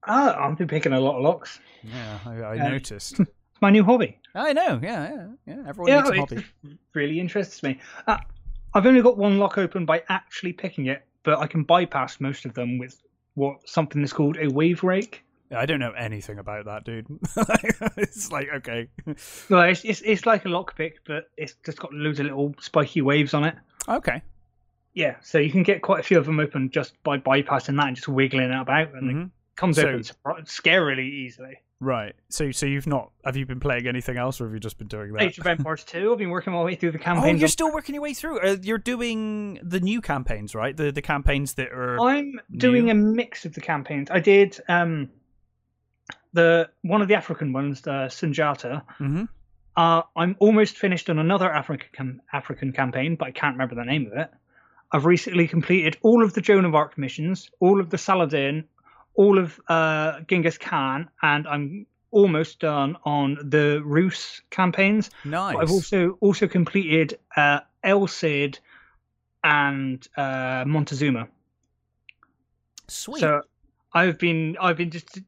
Ah, 0.06 0.36
I've 0.48 0.58
been 0.58 0.68
picking 0.68 0.92
a 0.92 1.00
lot 1.00 1.16
of 1.16 1.22
locks. 1.22 1.60
Yeah, 1.82 2.18
I, 2.26 2.30
I 2.34 2.58
Um, 2.58 2.72
noticed. 2.72 3.20
It's 3.20 3.60
my 3.60 3.70
new 3.70 3.84
hobby. 3.84 4.18
I 4.34 4.52
know. 4.52 4.80
Yeah, 4.82 5.10
yeah, 5.12 5.26
yeah. 5.46 5.62
Everyone 5.68 5.88
yeah, 5.92 6.00
needs 6.00 6.10
a 6.10 6.20
hobby. 6.20 6.44
really 6.92 7.20
interests 7.20 7.62
me. 7.62 7.78
Uh, 8.06 8.18
I've 8.74 8.86
only 8.86 9.00
got 9.02 9.16
one 9.16 9.38
lock 9.38 9.58
open 9.58 9.86
by 9.86 10.02
actually 10.08 10.52
picking 10.52 10.86
it, 10.86 11.06
but 11.22 11.38
I 11.38 11.46
can 11.46 11.62
bypass 11.62 12.20
most 12.20 12.44
of 12.44 12.54
them 12.54 12.78
with 12.78 13.00
what 13.34 13.68
something 13.68 14.02
is 14.02 14.12
called 14.12 14.36
a 14.40 14.48
wave 14.48 14.82
rake. 14.82 15.22
I 15.54 15.66
don't 15.66 15.78
know 15.78 15.92
anything 15.92 16.38
about 16.40 16.64
that, 16.64 16.84
dude. 16.84 17.06
it's 17.96 18.32
like 18.32 18.48
okay, 18.56 18.88
No, 19.48 19.60
it's, 19.60 19.84
it's 19.84 20.00
it's 20.04 20.26
like 20.26 20.44
a 20.44 20.48
lockpick, 20.48 20.94
but 21.06 21.30
it's 21.36 21.54
just 21.64 21.78
got 21.78 21.92
loads 21.92 22.18
of 22.18 22.26
little 22.26 22.54
spiky 22.60 23.02
waves 23.02 23.34
on 23.34 23.44
it. 23.44 23.54
okay. 23.88 24.20
Yeah, 24.94 25.16
so 25.22 25.38
you 25.38 25.50
can 25.50 25.62
get 25.64 25.82
quite 25.82 26.00
a 26.00 26.02
few 26.04 26.18
of 26.18 26.26
them 26.26 26.38
open 26.40 26.70
just 26.70 27.00
by 27.04 27.18
bypassing 27.18 27.76
that 27.76 27.86
and 27.88 27.96
just 27.96 28.08
wiggling 28.08 28.50
it 28.50 28.60
about, 28.60 28.94
and 28.94 29.14
Mhm. 29.14 29.30
Comes 29.56 29.76
So- 29.76 29.88
open 29.88 30.44
scarily 30.44 31.08
easily. 31.08 31.58
Right. 31.80 32.14
So, 32.30 32.50
so 32.50 32.64
you've 32.66 32.86
not 32.86 33.10
have 33.26 33.36
you 33.36 33.44
been 33.44 33.60
playing 33.60 33.86
anything 33.86 34.16
else, 34.16 34.40
or 34.40 34.44
have 34.44 34.54
you 34.54 34.60
just 34.60 34.78
been 34.78 34.86
doing 34.88 35.12
that? 35.12 35.22
Age 35.22 35.38
of 35.38 35.46
Empires 35.46 35.84
2, 35.84 36.12
I've 36.12 36.18
been 36.18 36.30
working 36.30 36.52
my 36.54 36.62
way 36.62 36.76
through 36.76 36.92
the 36.92 36.98
campaign. 36.98 37.34
Oh, 37.36 37.38
you're 37.38 37.48
still 37.48 37.72
working 37.72 37.94
your 37.94 38.02
way 38.02 38.14
through. 38.14 38.40
Uh, 38.40 38.56
you're 38.62 38.78
doing 38.78 39.58
the 39.62 39.80
new 39.80 40.00
campaigns, 40.00 40.54
right? 40.54 40.74
The 40.76 40.92
the 40.92 41.02
campaigns 41.02 41.54
that 41.54 41.72
are. 41.72 42.00
I'm 42.00 42.40
doing 42.56 42.86
new? 42.86 42.92
a 42.92 42.94
mix 42.94 43.44
of 43.44 43.52
the 43.54 43.60
campaigns. 43.60 44.08
I 44.10 44.20
did 44.20 44.58
um 44.68 45.10
the 46.32 46.68
one 46.82 47.02
of 47.02 47.08
the 47.08 47.14
African 47.14 47.52
ones, 47.52 47.82
the 47.82 48.06
Sundjata. 48.08 48.82
Mhm. 49.00 49.28
Uh, 49.76 50.02
I'm 50.16 50.36
almost 50.38 50.78
finished 50.78 51.10
on 51.10 51.18
another 51.18 51.50
African 51.52 52.20
African 52.32 52.72
campaign, 52.72 53.16
but 53.16 53.28
I 53.28 53.30
can't 53.32 53.54
remember 53.54 53.74
the 53.74 53.84
name 53.84 54.06
of 54.06 54.12
it. 54.18 54.30
I've 54.92 55.04
recently 55.06 55.48
completed 55.48 55.96
all 56.02 56.22
of 56.22 56.34
the 56.34 56.40
Joan 56.40 56.64
of 56.64 56.74
Arc 56.74 56.96
missions, 56.96 57.50
all 57.60 57.80
of 57.80 57.90
the 57.90 57.98
Saladin, 57.98 58.64
all 59.14 59.38
of 59.38 59.60
uh, 59.68 60.20
Genghis 60.28 60.58
Khan, 60.58 61.08
and 61.22 61.46
I'm 61.46 61.86
almost 62.10 62.60
done 62.60 62.96
on 63.04 63.38
the 63.42 63.82
Rus 63.84 64.40
campaigns. 64.50 65.10
Nice. 65.24 65.54
But 65.54 65.62
I've 65.62 65.70
also 65.70 66.18
also 66.20 66.46
completed 66.46 67.18
uh, 67.36 67.60
El 67.82 68.06
Cid 68.06 68.58
and 69.42 70.06
uh, 70.16 70.64
Montezuma. 70.66 71.28
Sweet. 72.88 73.20
So 73.20 73.42
I've 73.92 74.18
been 74.18 74.56
I've 74.60 74.76
been 74.76 74.90
just 74.90 75.20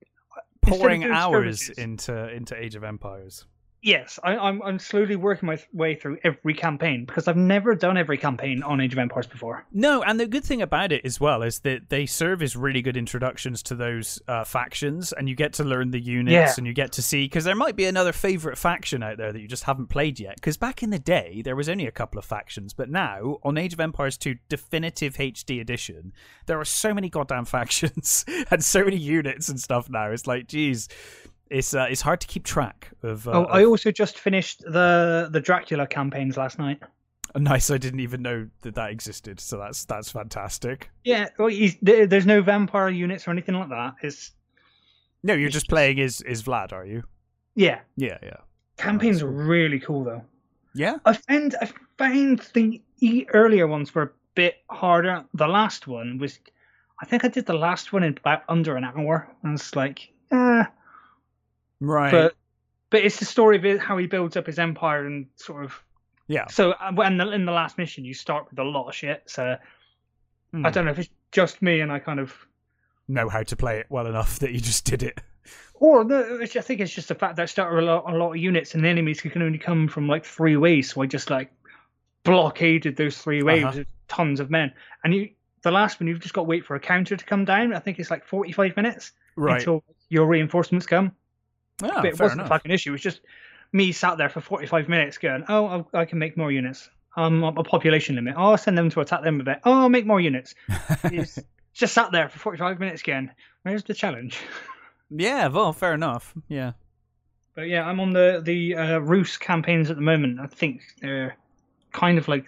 Pouring 0.62 1.05
hours 1.05 1.68
into 1.70 2.29
into 2.29 2.61
Age 2.61 2.75
of 2.75 2.83
Empires. 2.83 3.46
Yes 3.87 4.18
I, 4.22 4.37
I'm 4.37 4.61
I'm 4.62 4.79
slowly 4.79 5.16
working 5.16 5.46
my 5.46 5.59
way 5.72 5.94
through 5.94 6.18
every 6.25 6.55
campaign 6.55 7.05
because 7.05 7.29
I've 7.29 7.37
never 7.37 7.75
done 7.75 7.96
every 7.96 8.18
campaign 8.18 8.62
on 8.62 8.81
Age 8.81 8.92
of 8.92 8.99
Empires 8.99 9.27
before. 9.27 9.64
No, 9.72 10.03
and 10.03 10.18
the 10.20 10.27
good 10.27 10.44
thing 10.44 10.61
about 10.61 10.90
it 10.92 11.05
as 11.05 11.20
well 11.20 11.42
is 11.42 11.61
that 11.61 11.88
they 11.88 12.05
serve 12.07 12.42
as 12.42 12.57
really 12.57 12.83
good 12.83 12.96
introductions 12.96 13.62
to 13.64 13.75
those 13.75 14.20
uh, 14.29 14.44
factions, 14.44 15.12
and 15.12 15.29
you 15.29 15.35
get 15.37 15.53
to 15.55 15.64
learn 15.64 15.90
the 15.92 16.01
units, 16.01 16.33
Yeah. 16.33 16.55
and 16.59 16.66
you 16.66 16.72
get 16.72 16.92
to 16.92 17.03
see 17.03 17.25
because 17.25 17.44
there 17.44 17.55
might 17.55 17.77
be 17.77 17.85
another 17.87 18.12
favorite 18.12 18.59
faction 18.59 19.03
out 19.03 19.18
there 19.18 19.33
that 19.33 19.40
you 19.40 19.49
just 19.49 19.64
haven't 19.64 19.87
played 19.88 20.18
yet. 20.18 20.35
Because 20.37 20.57
back 20.57 20.83
in 20.83 20.90
the 20.90 20.99
day, 20.99 21.40
there 21.44 21.57
was 21.57 21.68
only 21.68 21.87
a 21.87 21.92
couple 21.92 22.18
of 22.18 22.25
factions, 22.25 22.75
but 22.75 22.90
now 22.90 23.38
on 23.44 23.57
Age 23.57 23.72
of 23.72 23.81
Empires 23.81 24.18
2 24.18 24.35
Definitive 24.49 25.14
HD 25.16 25.61
Edition, 25.61 26.12
there 26.46 26.59
are 26.59 26.64
so 26.64 26.92
many 26.92 27.09
goddamn 27.09 27.44
factions 27.57 28.25
and 28.51 28.64
so 28.64 28.85
many 28.85 28.96
units 28.96 29.49
and 29.49 29.61
stuff. 29.61 29.88
Now 29.88 30.11
it's 30.11 30.27
like, 30.27 30.49
geez, 30.49 30.88
it's 31.51 31.75
uh, 31.75 31.87
it's 31.91 32.01
hard 32.03 32.21
to 32.21 32.27
keep 32.27 32.45
track 32.45 32.91
of. 33.03 33.27
Uh, 33.29 33.33
oh, 33.33 33.45
I 33.45 33.63
of- 33.63 33.69
also 33.69 33.91
just 33.91 34.19
finished 34.19 34.61
the 34.63 35.29
the 35.31 35.41
Dracula 35.41 35.87
campaigns 35.87 36.37
last 36.37 36.59
night. 36.59 36.81
nice. 37.37 37.71
I 37.71 37.79
didn't 37.79 38.01
even 38.01 38.23
know 38.23 38.49
that 38.63 38.75
that 38.75 38.91
existed, 38.91 39.41
so 39.41 39.59
that's 39.59 39.85
that's 39.85 40.11
fantastic. 40.11 40.91
Yeah, 41.05 41.29
well, 41.39 41.51
there's 41.83 42.27
no 42.27 42.43
vampire 42.43 42.89
units 42.89 43.27
or 43.29 43.31
anything 43.33 43.55
like 43.55 43.69
that. 43.69 43.95
It's 44.03 44.33
No, 45.23 45.35
you're 45.35 45.47
It's 45.47 45.55
just 45.55 45.65
just- 45.67 45.71
playing 45.71 46.01
as 46.01 46.21
as 46.23 46.43
Vlad, 46.43 46.73
are 46.73 46.85
you? 46.87 47.03
yeah, 47.55 47.81
Yeah, 47.97 48.19
yeah. 48.23 48.37
campaigns 48.77 49.21
cool. 49.23 49.29
are 49.31 49.33
really 49.33 49.81
cool 49.81 50.05
though. 50.05 50.23
Yeah? 50.75 50.97
I 51.07 51.15
found 51.15 51.55
I 51.63 51.71
found 51.99 52.49
the 53.01 53.29
earlier 53.33 53.67
ones 53.67 53.95
were 53.95 54.03
a 54.03 54.11
bit 54.35 54.57
harder. 54.71 55.25
The 55.35 55.47
last 55.49 55.87
one 55.87 56.19
was, 56.19 56.39
I 57.03 57.07
think 57.07 57.25
I 57.25 57.29
did 57.29 57.47
the 57.47 57.55
last 57.55 57.93
one 57.95 58.03
in 58.03 58.13
about 58.19 58.43
under 58.49 58.77
an 58.77 58.85
hour. 58.85 59.27
And 59.43 59.55
it's 59.59 59.75
like, 59.75 60.13
eh. 60.33 60.65
Right. 61.81 62.11
but 62.11 62.35
but 62.91 63.01
it's 63.05 63.19
the 63.19 63.25
story 63.25 63.57
of 63.57 63.65
it, 63.65 63.81
how 63.81 63.97
he 63.99 64.07
builds 64.07 64.37
up 64.37 64.47
his 64.47 64.59
empire 64.59 65.05
and 65.07 65.27
sort 65.37 65.65
of. 65.65 65.75
yeah. 66.29 66.47
So 66.49 66.75
when 66.95 67.17
the, 67.19 67.31
in 67.33 67.45
the 67.45 67.53
last 67.53 67.77
mission, 67.79 68.05
you 68.05 68.15
start 68.15 68.47
with 68.51 68.59
a 68.59 68.65
lot 68.65 68.89
of 68.89 68.95
shit. 68.95 69.25
So 69.27 69.57
Hmm. 70.53 70.65
I 70.65 70.71
don't 70.71 70.85
know 70.85 70.93
if 70.93 70.99
it's 71.01 71.11
just 71.33 71.61
me 71.61 71.81
and 71.81 71.91
I 71.91 71.99
kind 71.99 72.21
of, 72.21 72.33
know 73.09 73.29
how 73.29 73.43
to 73.43 73.57
play 73.57 73.79
it 73.81 73.87
well 73.91 74.07
enough 74.07 74.39
that 74.39 74.53
you 74.53 74.61
just 74.61 74.85
did 74.85 75.03
it. 75.03 75.21
or 75.75 76.05
the, 76.05 76.41
I 76.43 76.61
think 76.61 76.81
it's 76.81 76.93
just 76.95 77.09
the 77.09 77.15
fact 77.17 77.37
that 77.37 77.43
I 77.43 77.47
started 77.47 77.75
with 77.75 77.85
a 77.85 77.87
lot, 77.87 78.05
a 78.12 78.17
lot 78.17 78.31
of 78.31 78.37
units 78.37 78.75
and 78.75 78.85
the 78.85 78.89
enemies 78.89 79.21
can 79.21 79.43
only 79.43 79.59
come 79.59 79.89
from 79.89 80.07
like 80.09 80.25
three 80.25 80.57
ways. 80.57 80.93
So 80.93 81.03
I 81.03 81.07
just 81.07 81.29
like 81.31 81.51
blockaded 82.25 82.97
those 82.97 83.19
three 83.19 83.43
waves 83.43 83.65
Uh-huh. 83.65 83.79
with 83.79 83.87
tons 84.09 84.41
of 84.41 84.51
men. 84.51 84.73
And 85.05 85.15
you, 85.15 85.31
the 85.62 85.71
last 85.71 86.01
one, 86.01 86.07
you've 86.07 86.21
just 86.21 86.35
got 86.35 86.43
to 86.43 86.49
wait 86.49 86.65
for 86.65 86.77
a 86.77 86.81
counter 86.81 87.17
to 87.17 87.25
come 87.25 87.45
down. 87.45 87.75
I 87.75 87.79
think 87.81 87.99
it's 87.99 88.11
like 88.11 88.25
forty-five 88.25 88.77
minutes 88.77 89.12
Right. 89.37 89.59
until 89.59 89.85
your 90.09 90.27
reinforcements 90.27 90.87
come. 90.87 91.12
Oh, 91.83 91.91
but 91.95 92.07
it 92.07 92.19
wasn't 92.19 92.41
enough. 92.41 92.47
a 92.47 92.49
fucking 92.55 92.71
issue. 92.71 92.91
It 92.91 92.93
was 92.93 93.03
just 93.03 93.21
me 93.73 93.93
sat 93.93 94.19
there 94.19 94.29
for 94.29 94.41
45 94.41 94.89
minutes 94.89 95.19
going, 95.19 95.45
oh, 95.49 95.85
I 95.93 96.01
I 96.01 96.05
can 96.05 96.19
make 96.19 96.37
more 96.37 96.51
units. 96.53 96.89
Um, 97.17 97.43
a 97.45 97.65
population 97.65 98.15
limit. 98.15 98.35
Oh, 98.37 98.51
I'll 98.51 98.59
send 98.59 98.77
them 98.77 98.91
to 98.91 99.01
attack 99.01 99.23
them 99.23 99.41
a 99.41 99.45
bit. 99.45 99.61
Oh, 99.65 99.73
I'll 99.73 99.89
make 99.89 100.07
more 100.07 100.21
units. 100.21 100.55
It's 101.05 101.39
just 101.73 101.95
sat 101.95 102.12
there 102.12 102.29
for 102.29 102.39
45 102.39 102.79
minutes 102.79 103.01
again. 103.03 103.33
Where's 103.62 103.85
the 103.85 103.95
challenge? 103.95 104.39
yeah, 105.11 105.49
well, 105.49 105.73
fair 105.73 105.95
enough. 105.95 106.35
Yeah. 106.49 106.73
But 107.55 107.69
yeah, 107.69 107.87
I'm 107.87 108.01
on 108.01 108.12
the 108.12 108.41
the 108.45 108.75
uh, 108.77 108.99
Rus 108.99 109.39
campaigns 109.39 109.91
at 109.91 109.97
the 109.97 110.03
moment. 110.03 110.41
I 110.41 110.47
think 110.47 110.83
they're 111.01 111.37
kind 111.93 112.19
of 112.19 112.29
like 112.29 112.45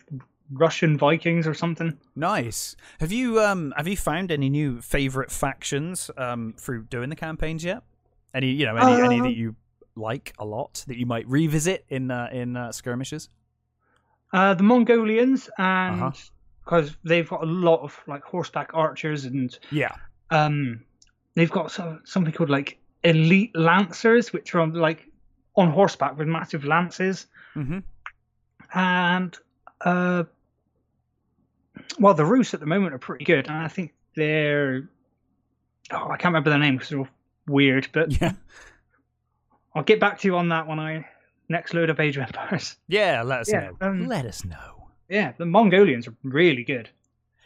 Russian 0.53 0.99
Vikings 0.99 1.47
or 1.47 1.55
something. 1.55 1.99
Nice. 2.15 2.77
Have 3.01 3.11
you 3.13 3.41
um 3.41 3.73
have 3.77 3.89
you 3.89 3.97
found 3.97 4.31
any 4.31 4.51
new 4.51 4.81
favorite 4.83 5.31
factions 5.31 6.11
um 6.19 6.55
through 6.59 6.85
doing 6.85 7.09
the 7.09 7.17
campaigns 7.17 7.65
yet? 7.65 7.83
Any 8.39 8.53
you 8.53 8.67
know 8.67 8.77
any 8.77 9.01
any 9.03 9.21
that 9.21 9.37
you 9.37 9.57
like 9.97 10.33
a 10.39 10.45
lot 10.45 10.85
that 10.87 10.97
you 10.97 11.07
might 11.07 11.27
revisit 11.29 11.85
in 11.89 12.09
uh, 12.13 12.29
in 12.31 12.57
uh, 12.57 12.71
skirmishes? 12.71 13.31
Uh, 14.33 14.55
the 14.55 14.63
Mongolians, 14.63 15.51
and 15.59 16.03
Uh-huh. 16.03 16.13
because 16.65 16.97
they've 17.03 17.29
got 17.29 17.43
a 17.43 17.47
lot 17.47 17.81
of 17.81 17.99
like 18.07 18.23
horseback 18.23 18.71
archers 18.75 19.25
and 19.25 19.59
Yeah. 19.73 19.91
um 20.31 20.85
they've 21.35 21.51
got 21.51 21.73
so, 21.73 21.99
something 22.05 22.33
called 22.33 22.51
like 22.51 22.79
elite 23.03 23.57
lancers 23.57 24.33
which 24.33 24.55
are 24.55 24.61
on 24.61 24.73
like 24.75 25.05
on 25.57 25.73
horseback 25.73 26.17
with 26.17 26.29
massive 26.29 26.65
lances 26.65 27.27
Mhm. 27.57 27.83
and 28.75 29.37
uh 29.81 30.23
well 31.99 32.15
the 32.15 32.25
Rus 32.25 32.55
at 32.55 32.61
the 32.61 32.67
moment 32.67 32.95
are 32.95 32.99
pretty 32.99 33.25
good 33.25 33.49
and 33.49 33.57
i 33.57 33.69
think 33.69 33.95
they're 34.15 34.89
oh 35.93 36.05
i 36.11 36.17
can't 36.17 36.27
remember 36.33 36.51
their 36.51 36.59
name 36.59 36.75
because 36.77 36.91
they're 36.91 36.99
all 37.01 37.09
weird 37.49 37.89
but 37.93 38.13
Yeah. 38.21 38.33
i'll 39.75 39.83
get 39.83 40.01
back 40.01 40.19
to 40.21 40.29
you 40.29 40.37
on 40.37 40.49
that 40.49 40.67
when 40.67 40.79
i 40.79 41.07
next 41.49 41.75
load 41.75 41.91
up 41.91 42.01
age 42.01 42.17
of 42.17 42.25
empires 42.25 42.77
Yeah, 42.89 43.23
let 43.23 43.41
us 43.41 43.51
Yeah, 43.51 43.71
know. 43.81 43.89
um, 43.89 44.07
let 44.07 44.27
us 44.27 44.45
know. 44.45 44.89
yeah 45.09 45.33
the 45.39 45.47
mongolians 45.47 46.07
are 46.09 46.15
really 46.23 46.65
good 46.65 46.91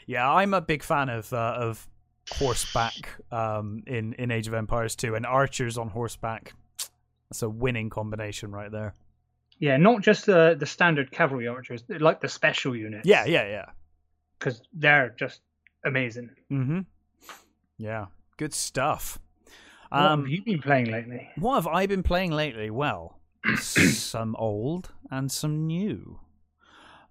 Yeah, 0.06 0.28
I'm 0.30 0.54
a 0.54 0.60
big 0.60 0.82
fan 0.82 1.08
of 1.08 1.32
uh, 1.32 1.54
of 1.58 1.88
horseback 2.32 2.94
um, 3.30 3.82
in 3.86 4.12
in 4.14 4.30
Age 4.30 4.48
of 4.48 4.54
Empires 4.54 4.94
2 4.96 5.14
and 5.14 5.26
archers 5.26 5.76
on 5.78 5.88
horseback. 5.90 6.52
That's 7.28 7.42
a 7.42 7.48
winning 7.48 7.90
combination 7.90 8.50
right 8.52 8.70
there. 8.72 8.94
yeah 9.58 9.76
not 9.76 10.02
just 10.02 10.26
the 10.26 10.56
the 10.58 10.66
standard 10.66 11.10
cavalry 11.12 11.46
archers 11.46 11.84
like 11.88 12.20
the 12.20 12.28
special 12.28 12.74
units 12.76 13.06
Yeah, 13.06 13.24
yeah, 13.26 13.46
yeah. 13.48 13.66
because 14.38 14.60
they're 14.72 15.14
just 15.18 15.40
amazing 15.84 16.30
Mm-hmm. 16.50 16.80
Yeah, 17.78 18.06
good 18.36 18.52
stuff. 18.54 19.18
What 19.92 20.00
Um, 20.02 20.20
have 20.20 20.28
you 20.28 20.42
been 20.42 20.62
playing 20.62 20.90
lately? 20.90 21.28
what 21.36 21.56
have 21.56 21.66
I 21.66 21.86
been 21.86 22.02
playing 22.02 22.30
lately? 22.30 22.70
Well, 22.70 23.20
some 23.58 24.34
old 24.36 24.90
and 25.10 25.30
some 25.30 25.66
new. 25.66 26.20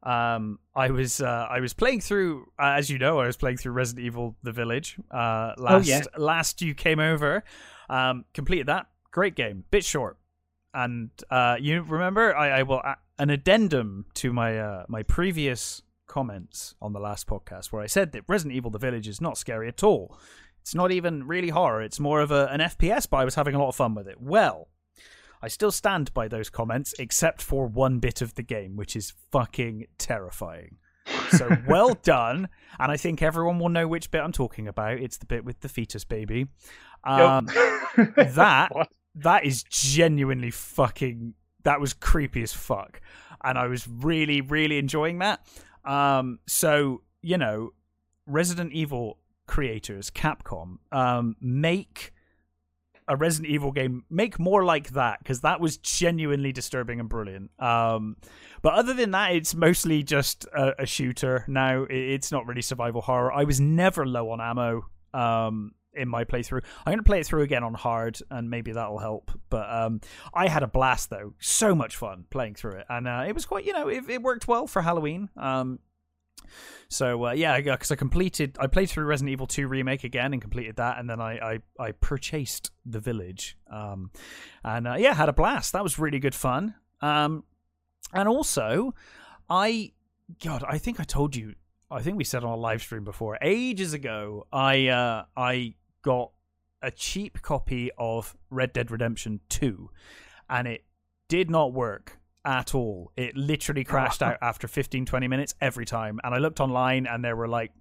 Um, 0.03 0.57
I 0.75 0.89
was 0.89 1.21
uh, 1.21 1.47
I 1.49 1.59
was 1.59 1.73
playing 1.73 2.01
through, 2.01 2.47
uh, 2.57 2.73
as 2.75 2.89
you 2.89 2.97
know, 2.97 3.19
I 3.19 3.27
was 3.27 3.37
playing 3.37 3.57
through 3.57 3.73
Resident 3.73 4.05
Evil: 4.05 4.35
The 4.41 4.51
Village. 4.51 4.97
Uh, 5.11 5.53
last 5.57 5.87
yeah. 5.87 6.01
last 6.17 6.61
you 6.61 6.73
came 6.73 6.99
over, 6.99 7.43
um, 7.89 8.25
completed 8.33 8.67
that. 8.67 8.87
Great 9.11 9.35
game, 9.35 9.65
bit 9.69 9.85
short, 9.85 10.17
and 10.73 11.11
uh, 11.29 11.57
you 11.59 11.83
remember 11.83 12.35
I, 12.35 12.61
I 12.61 12.63
will 12.63 12.81
an 13.19 13.29
addendum 13.29 14.05
to 14.15 14.33
my 14.33 14.57
uh, 14.57 14.85
my 14.87 15.03
previous 15.03 15.83
comments 16.07 16.73
on 16.81 16.93
the 16.93 16.99
last 16.99 17.27
podcast 17.27 17.67
where 17.67 17.83
I 17.83 17.87
said 17.87 18.11
that 18.13 18.23
Resident 18.27 18.55
Evil: 18.55 18.71
The 18.71 18.79
Village 18.79 19.07
is 19.07 19.21
not 19.21 19.37
scary 19.37 19.67
at 19.67 19.83
all. 19.83 20.17
It's 20.61 20.75
not 20.75 20.91
even 20.91 21.27
really 21.27 21.49
horror. 21.49 21.81
It's 21.81 21.99
more 21.99 22.21
of 22.21 22.31
a, 22.31 22.47
an 22.47 22.59
FPS, 22.59 23.09
but 23.09 23.17
I 23.17 23.25
was 23.25 23.35
having 23.35 23.55
a 23.55 23.59
lot 23.59 23.69
of 23.69 23.75
fun 23.75 23.95
with 23.95 24.07
it. 24.07 24.21
Well, 24.21 24.69
I 25.41 25.47
still 25.47 25.71
stand 25.71 26.13
by 26.13 26.27
those 26.27 26.49
comments, 26.49 26.93
except 26.99 27.41
for 27.41 27.65
one 27.65 27.99
bit 27.99 28.21
of 28.21 28.35
the 28.35 28.43
game, 28.43 28.75
which 28.75 28.95
is 28.95 29.13
fucking 29.31 29.87
terrifying. 29.97 30.77
So 31.31 31.49
well 31.67 31.95
done, 32.03 32.47
and 32.79 32.91
I 32.91 32.97
think 32.97 33.21
everyone 33.21 33.57
will 33.57 33.69
know 33.69 33.87
which 33.87 34.11
bit 34.11 34.21
I'm 34.21 34.31
talking 34.31 34.67
about. 34.67 34.99
It's 34.99 35.17
the 35.17 35.25
bit 35.25 35.43
with 35.43 35.61
the 35.61 35.69
fetus 35.69 36.05
baby. 36.05 36.47
Um, 37.03 37.47
that 38.15 38.69
that 39.15 39.45
is 39.45 39.63
genuinely 39.63 40.51
fucking. 40.51 41.33
That 41.63 41.79
was 41.79 41.93
creepy 41.93 42.43
as 42.43 42.53
fuck, 42.53 43.01
and 43.43 43.57
I 43.57 43.67
was 43.67 43.87
really, 43.87 44.41
really 44.41 44.77
enjoying 44.77 45.19
that. 45.19 45.45
Um, 45.85 46.39
so 46.47 47.01
you 47.23 47.37
know, 47.37 47.71
Resident 48.27 48.73
Evil 48.73 49.17
creators, 49.51 50.09
Capcom, 50.09 50.77
um, 50.93 51.35
make 51.41 52.13
a 53.05 53.17
Resident 53.17 53.51
Evil 53.51 53.73
game, 53.73 54.05
make 54.09 54.39
more 54.39 54.63
like 54.63 54.91
that 54.91 55.19
because 55.19 55.41
that 55.41 55.59
was 55.59 55.75
genuinely 55.75 56.53
disturbing 56.53 57.01
and 57.01 57.09
brilliant. 57.09 57.51
Um, 57.59 58.15
but 58.61 58.73
other 58.75 58.93
than 58.93 59.11
that, 59.11 59.35
it's 59.35 59.53
mostly 59.53 60.03
just 60.03 60.45
a, 60.55 60.83
a 60.83 60.85
shooter. 60.85 61.43
Now 61.49 61.85
it's 61.89 62.31
not 62.31 62.47
really 62.47 62.61
survival 62.61 63.01
horror. 63.01 63.33
I 63.33 63.43
was 63.43 63.59
never 63.59 64.05
low 64.05 64.29
on 64.29 64.39
ammo. 64.39 64.85
Um, 65.13 65.73
in 65.93 66.07
my 66.07 66.23
playthrough, 66.23 66.63
I'm 66.85 66.93
gonna 66.93 67.03
play 67.03 67.19
it 67.19 67.25
through 67.25 67.41
again 67.41 67.65
on 67.65 67.73
hard, 67.73 68.17
and 68.29 68.49
maybe 68.49 68.71
that'll 68.71 68.99
help. 68.99 69.31
But 69.49 69.69
um, 69.69 69.99
I 70.33 70.47
had 70.47 70.63
a 70.63 70.67
blast 70.67 71.09
though, 71.09 71.33
so 71.39 71.75
much 71.75 71.97
fun 71.97 72.23
playing 72.29 72.55
through 72.55 72.77
it, 72.77 72.85
and 72.87 73.05
uh, 73.05 73.25
it 73.27 73.33
was 73.33 73.45
quite, 73.45 73.65
you 73.65 73.73
know, 73.73 73.89
it, 73.89 74.09
it 74.09 74.21
worked 74.21 74.47
well 74.47 74.67
for 74.67 74.81
Halloween. 74.81 75.29
Um, 75.35 75.79
so 76.91 77.27
uh, 77.27 77.31
yeah, 77.31 77.59
because 77.59 77.91
I 77.91 77.95
completed, 77.95 78.57
I 78.59 78.67
played 78.67 78.89
through 78.89 79.05
Resident 79.05 79.31
Evil 79.31 79.47
2 79.47 79.67
remake 79.67 80.03
again 80.03 80.33
and 80.33 80.41
completed 80.41 80.75
that, 80.75 80.99
and 80.99 81.09
then 81.09 81.21
I 81.21 81.39
I, 81.39 81.59
I 81.79 81.91
purchased 81.93 82.71
the 82.85 82.99
village, 82.99 83.57
um, 83.71 84.11
and 84.63 84.87
uh, 84.87 84.95
yeah, 84.97 85.13
had 85.13 85.29
a 85.29 85.33
blast. 85.33 85.71
That 85.73 85.83
was 85.83 85.97
really 85.97 86.19
good 86.19 86.35
fun. 86.35 86.75
Um, 87.01 87.45
and 88.13 88.27
also, 88.27 88.93
I, 89.49 89.93
God, 90.43 90.63
I 90.67 90.77
think 90.77 90.99
I 90.99 91.03
told 91.03 91.35
you, 91.35 91.55
I 91.89 92.01
think 92.01 92.17
we 92.17 92.23
said 92.23 92.43
on 92.43 92.51
a 92.51 92.57
live 92.57 92.81
stream 92.81 93.03
before, 93.03 93.37
ages 93.41 93.93
ago, 93.93 94.47
I 94.51 94.87
uh, 94.87 95.25
I 95.37 95.75
got 96.01 96.31
a 96.81 96.91
cheap 96.91 97.41
copy 97.41 97.91
of 97.97 98.35
Red 98.49 98.73
Dead 98.73 98.91
Redemption 98.91 99.39
2, 99.49 99.89
and 100.49 100.67
it 100.67 100.83
did 101.27 101.49
not 101.49 101.73
work 101.73 102.17
at 102.45 102.73
all. 102.73 103.11
It 103.15 103.35
literally 103.35 103.83
crashed 103.83 104.23
out 104.23 104.37
after 104.41 104.67
15, 104.67 105.05
20 105.05 105.27
minutes 105.27 105.55
every 105.61 105.85
time. 105.85 106.19
And 106.23 106.33
I 106.33 106.39
looked 106.39 106.59
online 106.59 107.05
and 107.07 107.23
there 107.23 107.35
were 107.35 107.47
like 107.47 107.71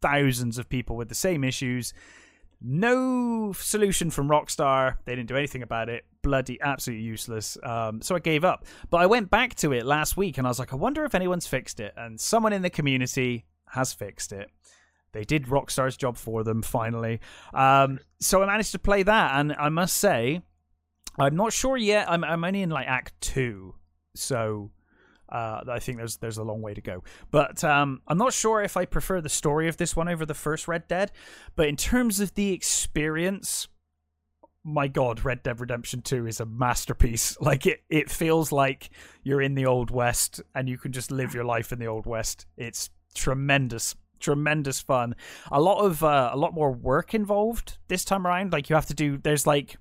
thousands 0.00 0.58
of 0.58 0.68
people 0.68 0.96
with 0.96 1.08
the 1.08 1.14
same 1.14 1.44
issues. 1.44 1.92
No 2.60 3.52
solution 3.52 4.10
from 4.10 4.28
Rockstar. 4.28 4.96
They 5.04 5.16
didn't 5.16 5.28
do 5.28 5.36
anything 5.36 5.62
about 5.62 5.88
it. 5.88 6.04
Bloody, 6.22 6.60
absolutely 6.60 7.04
useless. 7.04 7.58
Um, 7.62 8.00
so 8.00 8.14
I 8.14 8.20
gave 8.20 8.44
up. 8.44 8.64
But 8.90 8.98
I 8.98 9.06
went 9.06 9.30
back 9.30 9.56
to 9.56 9.72
it 9.72 9.84
last 9.84 10.16
week 10.16 10.38
and 10.38 10.46
I 10.46 10.50
was 10.50 10.60
like, 10.60 10.72
I 10.72 10.76
wonder 10.76 11.04
if 11.04 11.14
anyone's 11.14 11.46
fixed 11.46 11.80
it. 11.80 11.92
And 11.96 12.20
someone 12.20 12.52
in 12.52 12.62
the 12.62 12.70
community 12.70 13.46
has 13.66 13.92
fixed 13.92 14.32
it. 14.32 14.48
They 15.12 15.24
did 15.24 15.46
Rockstar's 15.46 15.96
job 15.96 16.16
for 16.16 16.42
them 16.42 16.62
finally. 16.62 17.20
Um, 17.52 17.98
so 18.20 18.42
I 18.42 18.46
managed 18.46 18.72
to 18.72 18.78
play 18.78 19.02
that, 19.02 19.38
and 19.38 19.52
I 19.58 19.68
must 19.68 19.96
say, 19.96 20.40
I'm 21.18 21.36
not 21.36 21.52
sure 21.52 21.76
yet. 21.76 22.10
I'm 22.10 22.24
I'm 22.24 22.44
only 22.44 22.62
in 22.62 22.70
like 22.70 22.86
Act 22.86 23.12
Two, 23.20 23.74
so 24.14 24.70
uh, 25.32 25.62
I 25.68 25.78
think 25.78 25.98
there's 25.98 26.18
there's 26.18 26.38
a 26.38 26.42
long 26.42 26.60
way 26.60 26.74
to 26.74 26.80
go. 26.80 27.02
But 27.30 27.64
um, 27.64 28.02
I'm 28.06 28.18
not 28.18 28.32
sure 28.32 28.62
if 28.62 28.76
I 28.76 28.84
prefer 28.84 29.20
the 29.20 29.28
story 29.28 29.66
of 29.68 29.78
this 29.78 29.96
one 29.96 30.08
over 30.08 30.26
the 30.26 30.34
first 30.34 30.68
Red 30.68 30.86
Dead. 30.88 31.10
But 31.56 31.68
in 31.68 31.76
terms 31.76 32.20
of 32.20 32.34
the 32.34 32.52
experience, 32.52 33.68
my 34.62 34.88
God, 34.88 35.24
Red 35.24 35.42
Dead 35.42 35.58
Redemption 35.58 36.02
Two 36.02 36.26
is 36.26 36.38
a 36.38 36.46
masterpiece. 36.46 37.36
Like 37.40 37.66
it, 37.66 37.82
it 37.88 38.10
feels 38.10 38.52
like 38.52 38.90
you're 39.22 39.42
in 39.42 39.54
the 39.54 39.66
Old 39.66 39.90
West 39.90 40.40
and 40.54 40.68
you 40.68 40.78
can 40.78 40.92
just 40.92 41.10
live 41.10 41.34
your 41.34 41.44
life 41.44 41.72
in 41.72 41.78
the 41.78 41.86
Old 41.86 42.06
West. 42.06 42.46
It's 42.56 42.90
tremendous 43.14 43.94
tremendous 44.20 44.80
fun 44.80 45.16
a 45.50 45.60
lot 45.60 45.84
of 45.84 46.04
uh, 46.04 46.30
a 46.32 46.36
lot 46.36 46.54
more 46.54 46.70
work 46.70 47.12
involved 47.12 47.76
this 47.88 48.04
time 48.04 48.24
around 48.24 48.52
like 48.52 48.70
you 48.70 48.76
have 48.76 48.86
to 48.86 48.94
do 48.94 49.18
there's 49.18 49.48
like 49.48 49.76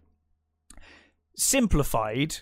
simplified 1.35 2.37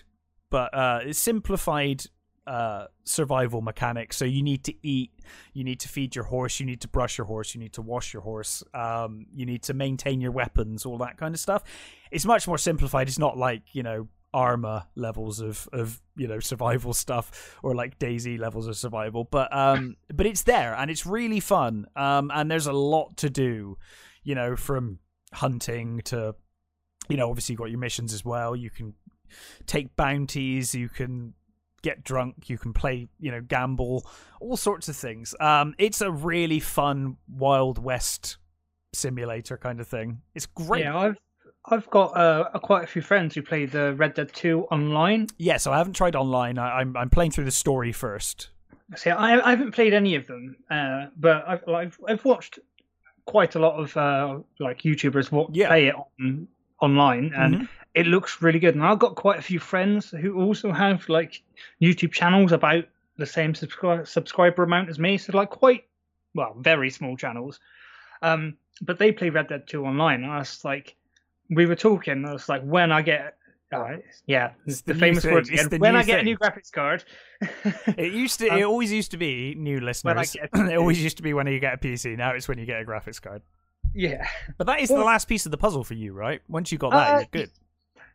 but 0.50 0.74
uh 0.74 1.00
it's 1.02 1.18
simplified 1.18 2.04
uh 2.46 2.86
survival 3.04 3.60
mechanics. 3.60 4.16
So 4.16 4.24
you 4.24 4.42
need 4.42 4.64
to 4.64 4.74
eat 4.82 5.12
you 5.52 5.62
need 5.62 5.78
to 5.80 5.88
feed 5.88 6.16
your 6.16 6.24
horse 6.24 6.58
you 6.58 6.66
need 6.66 6.80
to 6.80 6.88
brush 6.88 7.16
your 7.16 7.26
horse 7.26 7.54
you 7.54 7.60
need 7.60 7.74
to 7.74 7.82
wash 7.82 8.12
your 8.12 8.22
horse 8.22 8.64
um 8.74 9.26
you 9.32 9.46
need 9.46 9.62
to 9.64 9.74
maintain 9.74 10.20
your 10.20 10.32
weapons 10.32 10.84
all 10.84 10.98
that 10.98 11.16
kind 11.16 11.34
of 11.34 11.40
stuff. 11.40 11.62
It's 12.10 12.24
much 12.24 12.48
more 12.48 12.58
simplified. 12.58 13.08
It's 13.08 13.18
not 13.18 13.38
like 13.38 13.62
you 13.72 13.82
know 13.82 14.08
armor 14.32 14.84
levels 14.94 15.40
of 15.40 15.68
of 15.72 16.00
you 16.16 16.26
know 16.26 16.40
survival 16.40 16.92
stuff 16.94 17.58
or 17.62 17.74
like 17.74 17.98
DayZ 17.98 18.38
levels 18.38 18.66
of 18.68 18.76
survival 18.76 19.24
but 19.24 19.54
um 19.54 19.96
but 20.12 20.24
it's 20.24 20.42
there 20.44 20.74
and 20.74 20.90
it's 20.90 21.06
really 21.06 21.40
fun. 21.40 21.86
Um 21.94 22.30
and 22.34 22.50
there's 22.50 22.66
a 22.66 22.72
lot 22.72 23.16
to 23.18 23.30
do 23.30 23.76
you 24.24 24.34
know 24.34 24.56
from 24.56 24.98
hunting 25.32 26.00
to 26.06 26.34
you 27.10 27.16
know 27.16 27.28
obviously 27.28 27.52
you've 27.52 27.58
got 27.60 27.70
your 27.70 27.78
missions 27.78 28.12
as 28.14 28.24
well 28.24 28.54
you 28.56 28.70
can 28.70 28.94
take 29.66 29.94
bounties 29.96 30.74
you 30.74 30.88
can 30.88 31.34
get 31.82 32.02
drunk 32.04 32.48
you 32.50 32.58
can 32.58 32.72
play 32.72 33.08
you 33.18 33.30
know 33.30 33.40
gamble 33.40 34.04
all 34.40 34.56
sorts 34.56 34.88
of 34.88 34.96
things 34.96 35.34
um 35.40 35.74
it's 35.78 36.00
a 36.00 36.10
really 36.10 36.60
fun 36.60 37.16
wild 37.28 37.78
west 37.82 38.36
simulator 38.92 39.56
kind 39.56 39.80
of 39.80 39.86
thing 39.88 40.20
it's 40.34 40.46
great 40.46 40.82
Yeah, 40.84 40.96
I've 40.98 41.16
I've 41.66 41.88
got 41.90 42.16
uh, 42.16 42.58
quite 42.60 42.84
a 42.84 42.86
few 42.86 43.02
friends 43.02 43.34
who 43.34 43.42
play 43.42 43.66
the 43.66 43.94
Red 43.94 44.14
Dead 44.14 44.32
2 44.32 44.62
online. 44.70 45.26
Yeah, 45.36 45.58
so 45.58 45.70
I 45.72 45.76
haven't 45.76 45.92
tried 45.92 46.16
online. 46.16 46.56
I, 46.58 46.78
I'm 46.80 46.96
I'm 46.96 47.10
playing 47.10 47.32
through 47.32 47.44
the 47.44 47.50
story 47.50 47.92
first. 47.92 48.48
See, 48.96 49.10
I, 49.10 49.38
I 49.46 49.50
haven't 49.50 49.72
played 49.72 49.92
any 49.92 50.14
of 50.14 50.26
them, 50.26 50.56
uh, 50.70 51.06
but 51.18 51.44
I've, 51.46 51.68
I've 51.68 51.98
I've 52.08 52.24
watched 52.24 52.58
quite 53.26 53.56
a 53.56 53.58
lot 53.58 53.74
of 53.78 53.94
uh, 53.94 54.38
like 54.58 54.82
YouTubers 54.82 55.30
wa- 55.30 55.48
Yeah. 55.52 55.68
play 55.68 55.88
it 55.88 55.94
on 55.94 56.48
online, 56.80 57.32
and 57.36 57.54
Mhm. 57.54 57.68
it 57.94 58.06
looks 58.06 58.40
really 58.42 58.58
good. 58.58 58.74
And 58.74 58.84
I've 58.84 58.98
got 58.98 59.14
quite 59.16 59.38
a 59.38 59.42
few 59.42 59.58
friends 59.58 60.10
who 60.10 60.40
also 60.40 60.72
have 60.72 61.08
like 61.08 61.42
YouTube 61.80 62.12
channels 62.12 62.52
about 62.52 62.84
the 63.18 63.26
same 63.26 63.52
subscri- 63.52 64.06
subscriber 64.06 64.62
amount 64.62 64.88
as 64.88 64.98
me, 64.98 65.18
so 65.18 65.36
like 65.36 65.50
quite 65.50 65.84
well, 66.34 66.54
very 66.60 66.90
small 66.90 67.16
channels. 67.16 67.58
Um, 68.22 68.56
but 68.82 68.98
they 68.98 69.10
play 69.12 69.30
Red 69.30 69.48
Dead 69.48 69.66
2 69.66 69.84
online, 69.84 70.22
and 70.22 70.32
I 70.32 70.38
was 70.38 70.64
like, 70.64 70.94
we 71.50 71.66
were 71.66 71.74
talking. 71.74 72.24
I 72.24 72.32
was 72.32 72.48
like, 72.48 72.62
when 72.62 72.92
I 72.92 73.02
get, 73.02 73.36
uh, 73.72 73.96
yeah, 74.26 74.52
It's 74.66 74.82
the, 74.82 74.92
the 74.94 74.98
famous 75.00 75.24
thing, 75.24 75.32
words 75.34 75.48
again. 75.50 75.68
When 75.80 75.96
I 75.96 76.04
get 76.04 76.20
a 76.20 76.22
new 76.22 76.38
graphics 76.38 76.70
card. 76.72 77.04
It 77.98 78.12
used 78.12 78.38
to. 78.40 78.48
Um, 78.50 78.58
it 78.58 78.62
always 78.64 78.92
used 78.92 79.10
to 79.10 79.16
be 79.16 79.54
new 79.56 79.74
When 79.76 79.82
I 79.84 79.86
listeners. 80.20 80.32
get- 80.32 80.50
it 80.72 80.76
always 80.78 81.02
used 81.02 81.16
to 81.16 81.22
be 81.22 81.34
when 81.34 81.46
you 81.48 81.58
get 81.60 81.74
a 81.74 81.78
PC. 81.78 82.16
Now 82.16 82.30
it's 82.30 82.46
when 82.48 82.58
you 82.58 82.66
get 82.66 82.80
a 82.80 82.84
graphics 82.84 83.20
card. 83.20 83.42
Yeah. 83.94 84.26
But 84.58 84.66
that 84.66 84.80
is 84.80 84.88
the 84.88 84.98
last 84.98 85.26
piece 85.28 85.46
of 85.46 85.52
the 85.52 85.58
puzzle 85.58 85.84
for 85.84 85.94
you, 85.94 86.12
right? 86.12 86.40
Once 86.48 86.70
you 86.72 86.78
got 86.78 86.90
that, 86.92 87.14
Uh, 87.14 87.16
you're 87.18 87.26
good. 87.44 87.50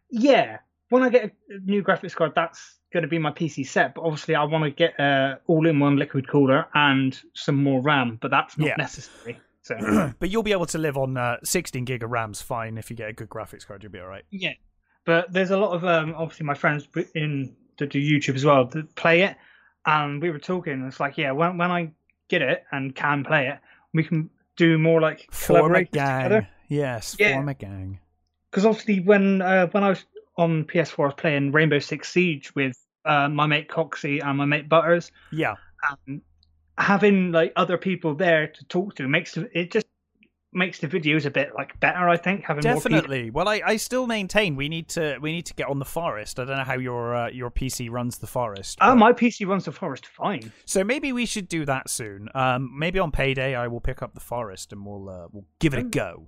Yeah, 0.10 0.60
when 0.90 1.04
I 1.04 1.10
get 1.10 1.26
a 1.26 1.32
new 1.66 1.84
graphics 1.84 2.16
card, 2.16 2.34
that's 2.36 2.78
going 2.94 3.02
to 3.04 3.08
be 3.10 3.18
my 3.20 3.32
PC 3.32 3.66
set. 3.68 3.96
But 3.96 4.04
obviously, 4.04 4.36
I 4.36 4.44
want 4.44 4.64
to 4.64 4.72
get 4.72 4.98
a 5.00 5.40
all-in-one 5.48 5.98
liquid 5.98 6.28
cooler 6.30 6.68
and 6.74 7.20
some 7.34 7.62
more 7.64 7.82
RAM, 7.82 8.18
but 8.22 8.32
that's 8.32 8.58
not 8.58 8.68
Yeah. 8.68 8.76
necessary. 8.78 9.40
So 9.64 10.14
but 10.20 10.30
you'll 10.30 10.44
be 10.44 10.52
able 10.52 10.68
to 10.68 10.78
live 10.78 10.96
on 10.96 11.18
uh, 11.18 11.38
16 11.44 11.86
gig 11.86 12.04
of 12.04 12.12
RAM's 12.12 12.42
fine 12.42 12.78
if 12.78 12.90
you 12.92 12.96
get 12.96 13.10
a 13.10 13.14
good 13.14 13.30
graphics 13.30 13.66
card. 13.66 13.82
You'll 13.82 13.92
be 13.92 14.00
all 14.00 14.08
right. 14.08 14.24
yeah, 14.30 14.54
but 15.06 15.34
there's 15.34 15.50
a 15.50 15.58
lot 15.58 15.72
of 15.72 15.84
um, 15.84 16.14
obviously 16.16 16.46
my 16.46 16.54
friends 16.54 16.88
in 17.16 17.56
that 17.80 17.90
do 17.90 18.00
YouTube 18.00 18.36
as 18.36 18.46
well 18.46 18.66
that 18.66 18.94
play 18.96 19.24
it, 19.24 19.36
and 19.88 20.22
we 20.22 20.30
were 20.30 20.38
talking. 20.40 20.86
It's 20.88 21.00
like, 21.00 21.18
yeah, 21.18 21.32
when 21.32 21.58
when 21.58 21.72
I 21.72 21.92
get 22.30 22.44
it 22.44 22.64
and 22.72 22.96
can 22.96 23.24
play 23.24 23.48
it, 23.48 23.58
we 23.94 24.04
can 24.04 24.30
do 24.58 24.78
more 24.78 25.02
like 25.02 25.28
Form 25.32 25.76
a 25.76 25.84
gang. 25.84 26.24
together. 26.24 26.48
Yes, 26.68 27.16
Yeah. 27.20 27.34
form 27.34 27.50
a 27.50 27.54
gang. 27.54 28.00
because 28.52 28.66
obviously 28.66 29.00
when 29.02 29.42
uh, 29.42 29.68
when 29.68 29.84
I 29.84 29.90
was 29.90 30.06
on 30.38 30.64
PS4, 30.66 31.00
I 31.04 31.06
was 31.08 31.14
playing 31.18 31.52
Rainbow 31.52 31.80
Six 31.80 32.10
Siege 32.12 32.54
with 32.56 32.78
uh, 33.06 33.30
my 33.30 33.46
mate 33.48 33.70
Coxie 33.70 34.22
and 34.24 34.38
my 34.38 34.46
mate 34.46 34.68
Butters. 34.68 35.12
Yeah, 35.32 35.56
Um, 36.08 36.22
having 36.78 37.32
like 37.32 37.54
other 37.56 37.78
people 37.78 38.16
there 38.16 38.48
to 38.48 38.66
talk 38.66 38.96
to 38.96 39.08
makes 39.08 39.38
it 39.38 39.72
just 39.72 39.86
makes 40.56 40.80
the 40.80 40.88
videos 40.88 41.26
a 41.26 41.30
bit 41.30 41.54
like 41.54 41.80
better. 41.80 42.08
I 42.10 42.18
think 42.18 42.44
having 42.46 42.64
more 42.64 42.74
definitely. 42.76 43.30
Well, 43.30 43.48
I, 43.48 43.62
I 43.66 43.76
still 43.78 44.08
maintain 44.08 44.56
we 44.56 44.70
need 44.70 44.88
to 44.90 45.18
we 45.22 45.32
need 45.32 45.46
to 45.48 45.54
get 45.54 45.68
on 45.68 45.80
the 45.80 45.86
forest. 45.86 46.40
I 46.40 46.46
don't 46.46 46.58
know 46.58 46.64
how 46.64 46.78
your 46.78 47.16
uh, 47.16 47.30
your 47.30 47.52
PC 47.52 47.90
runs 47.92 48.18
the 48.18 48.28
forest. 48.28 48.78
Oh, 48.82 48.92
but- 48.92 48.96
my 48.96 49.14
PC 49.14 49.46
runs 49.46 49.66
the 49.66 49.72
Forest 49.72 50.06
fine. 50.08 50.52
So 50.66 50.84
maybe 50.84 51.12
we 51.14 51.26
should 51.26 51.48
do 51.48 51.66
that 51.66 51.90
soon. 51.90 52.30
Um, 52.34 52.72
maybe 52.78 52.98
on 53.00 53.12
payday 53.12 53.56
I 53.56 53.68
will 53.68 53.82
pick 53.82 54.02
up 54.02 54.14
the 54.14 54.22
forest 54.22 54.72
and 54.72 54.86
we'll 54.86 55.10
uh, 55.10 55.28
we'll 55.32 55.46
give 55.60 55.74
it 55.74 55.80
a 55.80 55.84
go. 55.84 56.28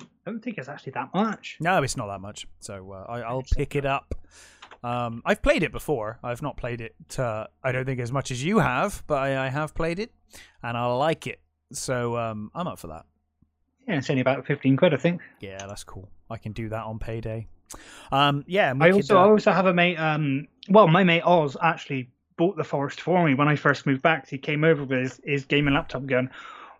I 0.00 0.30
don't 0.30 0.40
think 0.44 0.58
it's 0.58 0.68
actually 0.68 0.92
that 0.92 1.12
much. 1.14 1.56
No, 1.58 1.82
it's 1.82 1.96
not 1.96 2.06
that 2.08 2.20
much. 2.20 2.46
So 2.60 2.92
uh, 2.92 3.10
I, 3.10 3.20
I'll 3.22 3.42
pick 3.56 3.74
it 3.74 3.86
up. 3.86 4.14
Um, 4.84 5.22
I've 5.24 5.42
played 5.42 5.62
it 5.62 5.72
before. 5.72 6.18
I've 6.22 6.42
not 6.42 6.56
played 6.56 6.80
it. 6.80 6.94
Uh, 7.18 7.46
I 7.64 7.72
don't 7.72 7.84
think 7.86 7.98
as 7.98 8.12
much 8.12 8.30
as 8.30 8.44
you 8.44 8.58
have, 8.58 9.02
but 9.06 9.16
I, 9.18 9.46
I 9.46 9.48
have 9.48 9.74
played 9.74 9.98
it, 9.98 10.12
and 10.62 10.76
I 10.76 10.86
like 10.86 11.26
it. 11.26 11.40
So 11.72 12.16
um, 12.16 12.50
I'm 12.54 12.68
up 12.68 12.78
for 12.78 12.88
that. 12.88 13.06
Yeah, 13.88 13.96
it's 13.96 14.10
only 14.10 14.20
about 14.20 14.46
fifteen 14.46 14.76
quid, 14.76 14.92
I 14.92 14.98
think. 14.98 15.22
Yeah, 15.40 15.66
that's 15.66 15.82
cool. 15.82 16.08
I 16.30 16.36
can 16.36 16.52
do 16.52 16.68
that 16.68 16.84
on 16.84 16.98
payday. 16.98 17.46
Um, 18.12 18.44
yeah, 18.46 18.74
I 18.78 18.88
could, 18.88 18.96
also 18.96 19.18
uh, 19.18 19.26
I 19.26 19.28
also 19.28 19.52
have 19.52 19.66
a 19.66 19.74
mate. 19.74 19.96
Um, 19.96 20.46
well, 20.68 20.86
my 20.88 21.04
mate 21.04 21.22
Oz 21.22 21.56
actually 21.62 22.10
bought 22.36 22.56
the 22.56 22.64
Forest 22.64 23.00
for 23.00 23.24
me 23.26 23.34
when 23.34 23.48
I 23.48 23.56
first 23.56 23.86
moved 23.86 24.02
back. 24.02 24.28
He 24.28 24.38
came 24.38 24.62
over 24.64 24.84
with 24.84 25.00
his, 25.00 25.20
his 25.24 25.44
gaming 25.46 25.74
laptop, 25.74 26.06
going, 26.06 26.30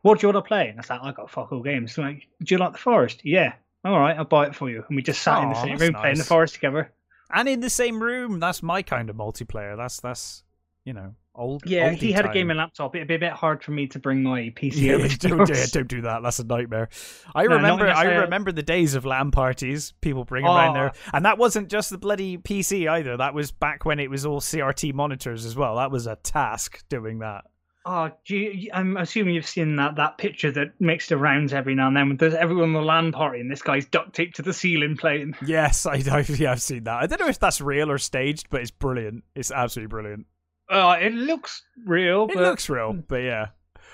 "What 0.03 0.21
do 0.21 0.27
you 0.27 0.33
want 0.33 0.45
to 0.45 0.49
play?" 0.49 0.69
And 0.69 0.79
I 0.79 0.81
was 0.81 0.91
like, 0.91 1.01
"I 1.03 1.13
got 1.13 1.31
fuck 1.31 1.51
all 1.53 1.63
games." 1.63 1.95
So 1.95 2.03
like, 2.03 2.27
"Do 2.43 2.55
you 2.55 2.59
like 2.59 2.73
the 2.73 2.79
Forest?" 2.79 3.23
Yeah. 3.25 3.55
All 3.85 3.99
right, 3.99 4.17
I'll 4.17 4.25
buy 4.25 4.47
it 4.47 4.55
for 4.55 4.69
you. 4.69 4.85
And 4.89 4.97
we 4.97 5.03
just 5.03 5.23
sat 5.23 5.43
in 5.43 5.49
the 5.51 5.55
same 5.55 5.79
room 5.79 5.95
playing 5.95 6.19
the. 6.19 6.25
Forest 6.25 6.55
together. 6.55 6.93
and 7.31 7.49
in 7.49 7.61
the 7.61 7.71
same 7.71 8.03
room. 8.03 8.41
That's 8.41 8.63
my 8.63 8.83
kind 8.83 9.09
of 9.09 9.17
multiplayer. 9.17 9.77
That's 9.77 10.01
that's 10.01 10.43
you 10.85 10.93
know 10.93 11.15
old. 11.39 11.63
Yeah, 11.65 11.91
if 11.93 12.01
he 12.01 12.13
had 12.13 12.27
a 12.27 12.33
gaming 12.33 12.57
laptop. 12.57 12.95
It'd 12.97 13.09
be 13.09 13.15
a 13.15 13.19
bit 13.19 13.33
hard 13.33 13.63
for 13.63 13.71
me 13.71 13.87
to 13.89 13.99
bring 13.99 14.23
my 14.23 14.53
PC 14.57 14.73
Yeah, 14.77 15.09
don't, 15.19 15.49
yours. 15.49 15.71
don't 15.71 15.89
do 15.89 16.03
that. 16.03 16.23
That's 16.23 16.39
a 16.41 16.45
nightmare. 16.45 16.89
I 17.35 17.45
No, 17.45 17.57
remember. 17.57 17.85
I 17.87 17.89
necessarily. 17.89 18.17
Uh, 18.19 18.21
remember 18.23 18.53
the 18.53 18.63
days 18.63 18.95
of 18.95 19.05
LAN 19.05 19.31
parties. 19.31 19.93
People 20.01 20.25
bringing 20.25 20.51
around 20.51 20.71
Oh. 20.77 20.81
there, 20.81 20.93
and 21.15 21.25
that 21.25 21.39
wasn't 21.39 21.69
just 21.71 21.91
the 21.91 21.99
bloody 21.99 22.37
PC 22.39 22.89
either. 22.89 23.17
That 23.17 23.33
was 23.35 23.53
back 23.53 23.85
when 23.85 23.99
it 24.01 24.11
was 24.11 24.27
all 24.27 24.41
CRT 24.41 24.93
monitors 24.95 25.47
as 25.47 25.57
well. 25.57 25.77
That 25.77 25.91
was 25.91 26.07
a 26.07 26.17
task 26.17 26.83
doing 26.89 27.21
that. 27.21 27.45
Oh, 27.91 28.11
do 28.27 28.37
you, 28.37 28.71
I'm 28.75 28.99
assuming 28.99 29.35
you've 29.35 29.47
seen 29.47 29.77
that 29.77 29.97
that 29.97 30.19
picture 30.19 30.51
that 30.53 30.79
makes 30.79 31.09
the 31.09 31.17
rounds 31.17 31.55
every 31.55 31.75
now 31.75 31.87
and 31.89 31.97
then. 31.97 32.17
There's 32.19 32.35
everyone 32.35 32.65
in 32.65 32.73
the 32.75 32.83
LAN 32.83 33.13
party, 33.13 33.41
and 33.41 33.51
this 33.51 33.63
guy's 33.63 33.87
duct 33.87 34.15
taped 34.15 34.37
to 34.37 34.43
the 34.43 34.53
ceiling 34.53 34.99
playing. 34.99 35.35
Yes, 35.47 35.87
I, 35.87 35.95
I 36.11 36.25
yeah, 36.29 36.53
I've 36.53 36.61
seen 36.61 36.85
that. 36.85 37.03
I 37.03 37.07
don't 37.07 37.19
know 37.21 37.29
if 37.29 37.39
that's 37.39 37.63
real 37.63 37.91
or 37.91 37.97
staged, 37.97 38.49
but 38.51 38.61
it's 38.61 38.71
brilliant. 38.71 39.25
It's 39.35 39.51
absolutely 39.51 39.89
brilliant. 39.89 40.27
Uh, 40.71 40.97
it 41.01 41.13
looks 41.15 41.63
real, 41.87 42.25
It 42.25 42.35
but 42.35 42.43
looks 42.43 42.69
real, 42.69 42.93
but 42.93 43.23
yeah. 43.23 43.47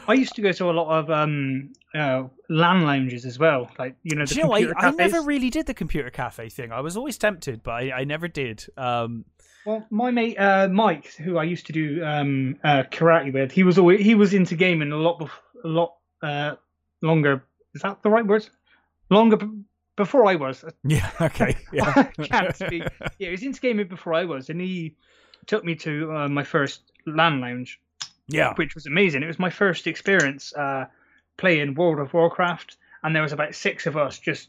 I 0.06 0.14
used 0.14 0.34
to 0.34 0.42
go 0.42 0.52
to 0.52 0.70
a 0.70 0.72
lot 0.72 0.98
of 0.98 1.10
um, 1.10 1.72
uh, 1.94 2.24
LAN 2.50 2.82
lounges 2.82 3.24
as 3.24 3.38
well. 3.38 3.70
Like 3.78 3.96
you 4.02 4.16
know, 4.16 4.26
the 4.26 4.34
Do 4.34 4.40
you 4.40 4.46
know, 4.46 4.52
I, 4.52 4.88
I 4.88 4.90
never 4.90 5.22
really 5.22 5.48
did 5.50 5.66
the 5.66 5.72
computer 5.74 6.10
cafe 6.10 6.48
thing. 6.50 6.72
I 6.72 6.80
was 6.80 6.96
always 6.96 7.16
tempted, 7.16 7.62
but 7.62 7.70
I, 7.72 8.00
I 8.00 8.04
never 8.04 8.28
did. 8.28 8.66
Um, 8.76 9.24
Well, 9.64 9.86
my 9.90 10.10
mate 10.10 10.36
uh, 10.38 10.68
Mike, 10.68 11.14
who 11.14 11.38
I 11.38 11.44
used 11.44 11.66
to 11.68 11.72
do 11.72 12.04
um, 12.04 12.56
uh, 12.64 12.82
karate 12.90 13.32
with, 13.32 13.50
he 13.52 13.62
was 13.62 13.78
always 13.78 14.00
he 14.00 14.14
was 14.14 14.34
into 14.34 14.56
gaming 14.56 14.92
a 14.92 14.96
lot, 14.96 15.20
bef- 15.20 15.64
a 15.64 15.68
lot 15.68 15.94
uh, 16.22 16.56
longer. 17.00 17.42
Is 17.74 17.80
that 17.82 18.02
the 18.02 18.10
right 18.10 18.26
word? 18.26 18.46
Longer 19.08 19.36
b- 19.38 19.62
before 19.96 20.26
I 20.26 20.34
was. 20.34 20.64
yeah, 20.84 21.10
okay, 21.20 21.56
yeah. 21.72 21.92
I 21.96 22.22
can't 22.26 22.54
speak. 22.56 22.82
Yeah, 23.18 23.28
he 23.28 23.30
was 23.30 23.42
into 23.42 23.60
gaming 23.60 23.88
before 23.88 24.12
I 24.12 24.24
was, 24.24 24.50
and 24.50 24.60
he 24.60 24.96
took 25.46 25.64
me 25.64 25.74
to 25.76 26.12
uh, 26.12 26.28
my 26.28 26.44
first 26.44 26.82
LAN 27.06 27.40
lounge, 27.40 27.80
yeah, 28.28 28.54
which 28.54 28.74
was 28.74 28.86
amazing. 28.86 29.22
It 29.22 29.26
was 29.28 29.38
my 29.38 29.50
first 29.50 29.86
experience 29.86 30.54
uh, 30.54 30.86
playing 31.36 31.74
World 31.74 32.00
of 32.00 32.12
Warcraft, 32.14 32.76
and 33.02 33.14
there 33.14 33.22
was 33.22 33.32
about 33.32 33.54
six 33.54 33.86
of 33.86 33.96
us. 33.96 34.18
Just 34.18 34.48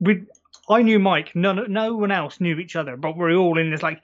we, 0.00 0.22
I 0.68 0.82
knew 0.82 0.98
Mike. 0.98 1.34
None, 1.34 1.72
no 1.72 1.96
one 1.96 2.10
else 2.12 2.40
knew 2.40 2.58
each 2.58 2.76
other, 2.76 2.96
but 2.96 3.16
we 3.16 3.24
are 3.24 3.36
all 3.36 3.58
in 3.58 3.70
this 3.70 3.82
like 3.82 4.02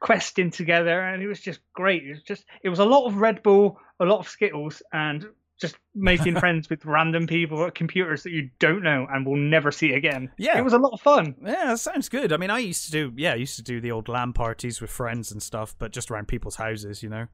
questing 0.00 0.50
together, 0.50 1.00
and 1.00 1.22
it 1.22 1.28
was 1.28 1.40
just 1.40 1.60
great. 1.72 2.04
It 2.04 2.10
was 2.10 2.22
just, 2.22 2.44
it 2.62 2.68
was 2.68 2.80
a 2.80 2.84
lot 2.84 3.06
of 3.06 3.16
Red 3.16 3.42
Bull, 3.42 3.78
a 4.00 4.04
lot 4.04 4.18
of 4.18 4.28
Skittles, 4.28 4.82
and 4.92 5.26
just 5.62 5.76
making 5.94 6.38
friends 6.38 6.68
with 6.68 6.84
random 6.84 7.26
people 7.26 7.64
at 7.64 7.74
computers 7.74 8.22
that 8.24 8.32
you 8.32 8.50
don't 8.58 8.82
know 8.82 9.06
and 9.10 9.24
will 9.24 9.36
never 9.36 9.70
see 9.70 9.92
again. 9.92 10.30
Yeah. 10.36 10.58
it 10.58 10.64
was 10.64 10.74
a 10.74 10.78
lot 10.78 10.92
of 10.92 11.00
fun. 11.00 11.34
Yeah, 11.42 11.68
that 11.68 11.78
sounds 11.78 12.10
good. 12.10 12.32
I 12.32 12.36
mean, 12.36 12.50
I 12.50 12.58
used 12.58 12.84
to 12.86 12.90
do, 12.90 13.12
yeah, 13.16 13.32
I 13.32 13.36
used 13.36 13.56
to 13.56 13.62
do 13.62 13.80
the 13.80 13.92
old 13.92 14.08
LAN 14.08 14.34
parties 14.34 14.80
with 14.80 14.90
friends 14.90 15.32
and 15.32 15.42
stuff, 15.42 15.74
but 15.78 15.92
just 15.92 16.10
around 16.10 16.28
people's 16.28 16.56
houses, 16.56 17.02
you 17.02 17.08
know. 17.08 17.26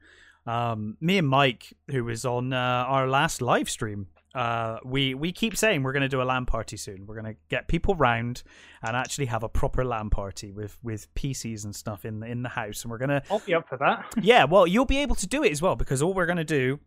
Um, 0.46 0.96
me 1.00 1.18
and 1.18 1.28
Mike, 1.28 1.74
who 1.90 2.04
was 2.04 2.24
on 2.24 2.52
uh, 2.52 2.56
our 2.56 3.08
last 3.08 3.42
live 3.42 3.68
stream, 3.68 4.06
uh, 4.34 4.78
we 4.84 5.14
we 5.14 5.32
keep 5.32 5.56
saying 5.56 5.82
we're 5.82 5.92
going 5.92 6.02
to 6.02 6.08
do 6.08 6.22
a 6.22 6.24
LAN 6.24 6.46
party 6.46 6.76
soon. 6.76 7.06
We're 7.06 7.20
going 7.20 7.34
to 7.34 7.40
get 7.48 7.66
people 7.66 7.94
round 7.94 8.42
and 8.82 8.96
actually 8.96 9.26
have 9.26 9.42
a 9.42 9.48
proper 9.48 9.84
LAN 9.84 10.10
party 10.10 10.52
with 10.52 10.78
with 10.82 11.12
PCs 11.14 11.64
and 11.64 11.74
stuff 11.74 12.04
in 12.04 12.22
in 12.22 12.42
the 12.42 12.50
house, 12.50 12.82
and 12.82 12.90
we're 12.90 12.98
gonna 12.98 13.22
I'll 13.30 13.40
be 13.40 13.54
up 13.54 13.68
for 13.68 13.78
that. 13.78 14.04
yeah, 14.22 14.44
well, 14.44 14.66
you'll 14.66 14.84
be 14.84 14.98
able 14.98 15.16
to 15.16 15.26
do 15.26 15.42
it 15.42 15.50
as 15.50 15.62
well 15.62 15.76
because 15.76 16.02
all 16.02 16.14
we're 16.14 16.26
going 16.26 16.38
to 16.38 16.44
do, 16.44 16.78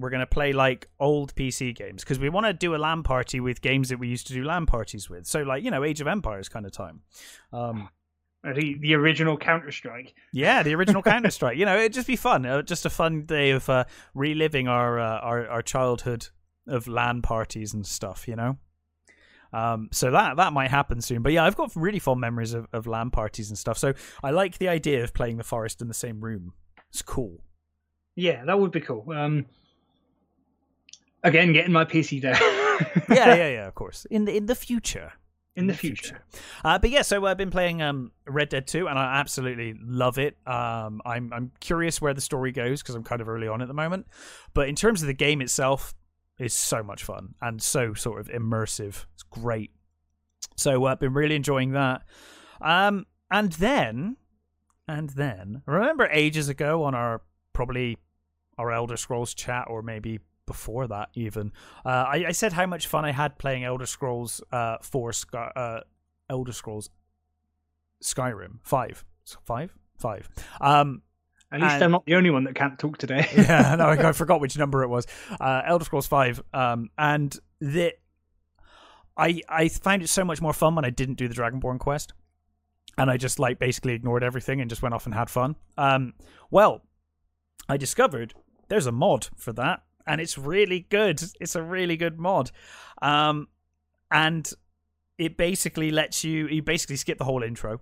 we're 0.00 0.10
going 0.10 0.20
to 0.20 0.26
play 0.26 0.52
like 0.52 0.88
old 0.98 1.34
PC 1.34 1.74
games 1.74 2.02
because 2.02 2.18
we 2.18 2.28
want 2.28 2.46
to 2.46 2.52
do 2.52 2.74
a 2.74 2.78
LAN 2.78 3.02
party 3.02 3.40
with 3.40 3.60
games 3.60 3.88
that 3.90 3.98
we 3.98 4.08
used 4.08 4.26
to 4.28 4.32
do 4.32 4.42
LAN 4.44 4.66
parties 4.66 5.08
with. 5.10 5.26
So, 5.26 5.42
like, 5.42 5.62
you 5.64 5.70
know, 5.70 5.84
Age 5.84 6.00
of 6.00 6.06
Empires 6.06 6.48
kind 6.48 6.66
of 6.66 6.72
time. 6.72 7.00
Um, 7.52 7.88
The, 8.42 8.76
the 8.80 8.94
original 8.94 9.36
Counter 9.36 9.70
Strike. 9.70 10.14
yeah, 10.32 10.62
the 10.62 10.74
original 10.74 11.02
Counter 11.10 11.30
Strike. 11.30 11.58
You 11.58 11.66
know, 11.66 11.76
it'd 11.78 11.92
just 11.92 12.06
be 12.06 12.16
fun. 12.16 12.46
Uh, 12.46 12.62
just 12.62 12.86
a 12.86 12.90
fun 12.90 13.26
day 13.26 13.50
of 13.50 13.68
uh, 13.68 13.84
reliving 14.14 14.66
our, 14.66 14.98
uh, 14.98 15.18
our 15.20 15.46
our 15.48 15.62
childhood 15.62 16.28
of 16.66 16.86
LAN 16.88 17.20
parties 17.22 17.74
and 17.74 17.86
stuff. 17.86 18.26
You 18.26 18.36
know. 18.36 18.56
Um, 19.52 19.88
so 19.92 20.10
that 20.12 20.36
that 20.36 20.52
might 20.52 20.70
happen 20.70 21.00
soon, 21.00 21.22
but 21.22 21.32
yeah, 21.32 21.44
I've 21.44 21.56
got 21.56 21.72
really 21.74 21.98
fond 21.98 22.20
memories 22.20 22.54
of, 22.54 22.66
of 22.72 22.86
LAN 22.86 23.10
parties 23.10 23.50
and 23.50 23.58
stuff. 23.58 23.76
So 23.76 23.94
I 24.22 24.30
like 24.30 24.58
the 24.58 24.68
idea 24.68 25.02
of 25.02 25.12
playing 25.12 25.38
the 25.38 25.44
forest 25.44 25.82
in 25.82 25.88
the 25.88 25.94
same 25.94 26.20
room. 26.20 26.52
It's 26.90 27.02
cool. 27.02 27.42
Yeah, 28.14 28.44
that 28.44 28.58
would 28.60 28.70
be 28.70 28.80
cool. 28.80 29.04
Um, 29.12 29.46
again, 31.22 31.52
getting 31.52 31.72
my 31.72 31.84
PC 31.84 32.20
there. 32.20 32.38
yeah, 33.08 33.34
yeah, 33.34 33.48
yeah. 33.48 33.66
Of 33.66 33.74
course, 33.74 34.06
in 34.10 34.24
the 34.24 34.36
in 34.36 34.46
the 34.46 34.54
future. 34.54 35.12
In 35.56 35.66
the 35.66 35.74
future. 35.74 36.22
Uh, 36.64 36.78
but 36.78 36.90
yeah, 36.90 37.02
so 37.02 37.26
I've 37.26 37.36
been 37.36 37.50
playing 37.50 37.82
um, 37.82 38.12
Red 38.26 38.50
Dead 38.50 38.68
2, 38.68 38.88
and 38.88 38.96
I 38.96 39.18
absolutely 39.18 39.74
love 39.82 40.16
it. 40.16 40.36
Um, 40.46 41.02
I'm 41.04 41.32
I'm 41.32 41.52
curious 41.60 42.00
where 42.00 42.14
the 42.14 42.20
story 42.20 42.52
goes 42.52 42.82
because 42.82 42.94
I'm 42.94 43.02
kind 43.02 43.20
of 43.20 43.28
early 43.28 43.48
on 43.48 43.60
at 43.60 43.68
the 43.68 43.74
moment. 43.74 44.06
But 44.54 44.68
in 44.68 44.76
terms 44.76 45.02
of 45.02 45.08
the 45.08 45.12
game 45.14 45.42
itself, 45.42 45.92
it's 46.38 46.54
so 46.54 46.82
much 46.82 47.02
fun 47.02 47.34
and 47.42 47.60
so 47.60 47.94
sort 47.94 48.20
of 48.20 48.28
immersive. 48.28 49.06
It's 49.14 49.24
great. 49.24 49.72
So 50.56 50.86
uh, 50.86 50.92
I've 50.92 51.00
been 51.00 51.12
really 51.12 51.34
enjoying 51.34 51.72
that. 51.72 52.02
Um, 52.60 53.06
and 53.30 53.52
then, 53.52 54.16
and 54.86 55.10
then, 55.10 55.62
remember 55.66 56.06
ages 56.06 56.48
ago 56.48 56.84
on 56.84 56.94
our 56.94 57.22
probably 57.52 57.98
our 58.56 58.70
Elder 58.70 58.96
Scrolls 58.96 59.34
chat, 59.34 59.66
or 59.68 59.82
maybe 59.82 60.20
before 60.50 60.88
that 60.88 61.10
even, 61.14 61.52
uh, 61.84 61.88
I, 62.14 62.24
I 62.28 62.32
said 62.32 62.52
how 62.52 62.66
much 62.66 62.88
fun 62.88 63.04
I 63.04 63.12
had 63.12 63.38
playing 63.38 63.62
Elder 63.62 63.86
Scrolls 63.86 64.42
uh, 64.50 64.78
4 64.82 65.12
Sky, 65.12 65.52
uh, 65.54 65.80
Elder 66.28 66.52
Scrolls 66.52 66.90
Skyrim 68.02 68.58
5. 68.64 69.04
5? 69.44 69.74
5. 69.98 70.28
Um, 70.60 71.02
At 71.52 71.60
least 71.60 71.74
And- 71.74 71.84
I'm 71.84 71.90
not 71.92 72.04
the 72.06 72.16
only 72.16 72.30
one 72.30 72.44
that 72.44 72.54
can't 72.56 72.78
talk 72.78 72.98
today. 72.98 73.28
yeah, 73.36 73.76
no, 73.78 73.84
I 73.86 74.08
I 74.08 74.12
forgot 74.12 74.40
which 74.40 74.58
number 74.58 74.82
it 74.82 74.88
was. 74.88 75.06
Uh, 75.40 75.62
Elder 75.64 75.84
Scrolls 75.84 76.06
Five, 76.08 76.42
um, 76.52 76.88
and 76.98 77.38
the 77.60 77.92
I 79.16 79.40
I 79.48 79.68
found 79.68 80.02
it 80.02 80.08
so 80.08 80.24
much 80.24 80.40
more 80.40 80.52
fun 80.52 80.74
when 80.74 80.84
I 80.84 80.90
didn't 80.90 81.14
do 81.18 81.28
the 81.28 81.34
Dragonborn 81.34 81.78
quest, 81.78 82.12
and 82.98 83.10
I 83.10 83.16
just 83.16 83.38
like 83.38 83.58
basically 83.58 83.92
ignored 83.94 84.24
everything 84.24 84.60
and 84.60 84.68
just 84.70 84.82
went 84.82 84.94
off 84.94 85.06
and 85.06 85.14
had 85.14 85.28
fun. 85.30 85.56
Um, 85.76 86.14
well, 86.50 86.82
I 87.68 87.76
discovered 87.76 88.34
there's 88.68 88.86
a 88.86 88.92
mod 88.92 89.28
for 89.36 89.52
that, 89.52 89.82
and 90.10 90.20
it's 90.20 90.36
really 90.36 90.86
good. 90.90 91.22
It's 91.40 91.54
a 91.54 91.62
really 91.62 91.96
good 91.96 92.18
mod, 92.18 92.50
um, 93.00 93.46
and 94.10 94.50
it 95.18 95.36
basically 95.36 95.92
lets 95.92 96.24
you 96.24 96.48
you 96.48 96.62
basically 96.62 96.96
skip 96.96 97.16
the 97.16 97.24
whole 97.24 97.44
intro. 97.44 97.80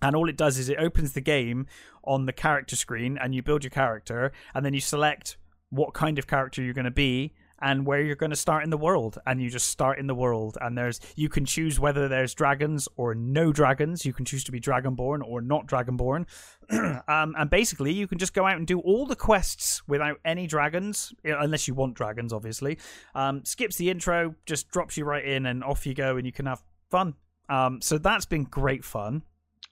And 0.00 0.16
all 0.16 0.28
it 0.28 0.36
does 0.36 0.58
is 0.58 0.68
it 0.68 0.78
opens 0.78 1.12
the 1.12 1.20
game 1.20 1.66
on 2.02 2.26
the 2.26 2.32
character 2.32 2.76
screen 2.76 3.16
and 3.16 3.34
you 3.34 3.42
build 3.42 3.62
your 3.62 3.70
character 3.70 4.32
and 4.54 4.64
then 4.64 4.74
you 4.74 4.80
select 4.80 5.38
what 5.70 5.94
kind 5.94 6.18
of 6.18 6.26
character 6.26 6.62
you're 6.62 6.74
going 6.74 6.84
to 6.84 6.90
be 6.90 7.32
and 7.64 7.86
where 7.86 8.02
you're 8.02 8.14
going 8.14 8.28
to 8.28 8.36
start 8.36 8.62
in 8.62 8.68
the 8.68 8.76
world 8.76 9.18
and 9.26 9.40
you 9.42 9.48
just 9.48 9.68
start 9.68 9.98
in 9.98 10.06
the 10.06 10.14
world 10.14 10.58
and 10.60 10.76
there's 10.76 11.00
you 11.16 11.30
can 11.30 11.46
choose 11.46 11.80
whether 11.80 12.08
there's 12.08 12.34
dragons 12.34 12.86
or 12.96 13.14
no 13.14 13.52
dragons. 13.52 14.04
You 14.04 14.12
can 14.12 14.26
choose 14.26 14.44
to 14.44 14.52
be 14.52 14.60
dragonborn 14.60 15.22
or 15.26 15.40
not 15.40 15.66
dragonborn. 15.66 16.26
Um, 17.06 17.34
and 17.38 17.50
basically 17.50 17.92
you 17.92 18.06
can 18.06 18.16
just 18.16 18.32
go 18.32 18.46
out 18.46 18.56
and 18.56 18.66
do 18.66 18.80
all 18.80 19.04
the 19.04 19.16
quests 19.16 19.82
without 19.86 20.18
any 20.24 20.46
dragons 20.46 21.12
unless 21.22 21.68
you 21.68 21.74
want 21.74 21.94
dragons 21.94 22.32
obviously. 22.32 22.78
Um, 23.14 23.44
skips 23.44 23.76
the 23.76 23.90
intro 23.90 24.34
just 24.46 24.70
drops 24.70 24.96
you 24.96 25.04
right 25.04 25.24
in 25.24 25.44
and 25.44 25.62
off 25.62 25.86
you 25.86 25.92
go 25.92 26.16
and 26.16 26.24
you 26.24 26.32
can 26.32 26.46
have 26.46 26.62
fun. 26.90 27.14
Um, 27.50 27.82
so 27.82 27.98
that's 27.98 28.24
been 28.24 28.44
great 28.44 28.82
fun. 28.84 29.22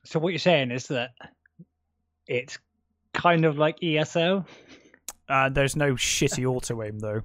So 0.05 0.19
what 0.19 0.31
you're 0.31 0.39
saying 0.39 0.71
is 0.71 0.89
that 0.89 1.13
it's 2.27 2.59
kind 3.15 3.47
of 3.47 3.57
like 3.57 3.83
ESO. 3.83 4.45
uh, 5.31 5.49
there's 5.49 5.77
no 5.77 5.95
shitty 5.95 6.45
auto 6.45 6.83
aim 6.83 6.99
though 6.99 7.23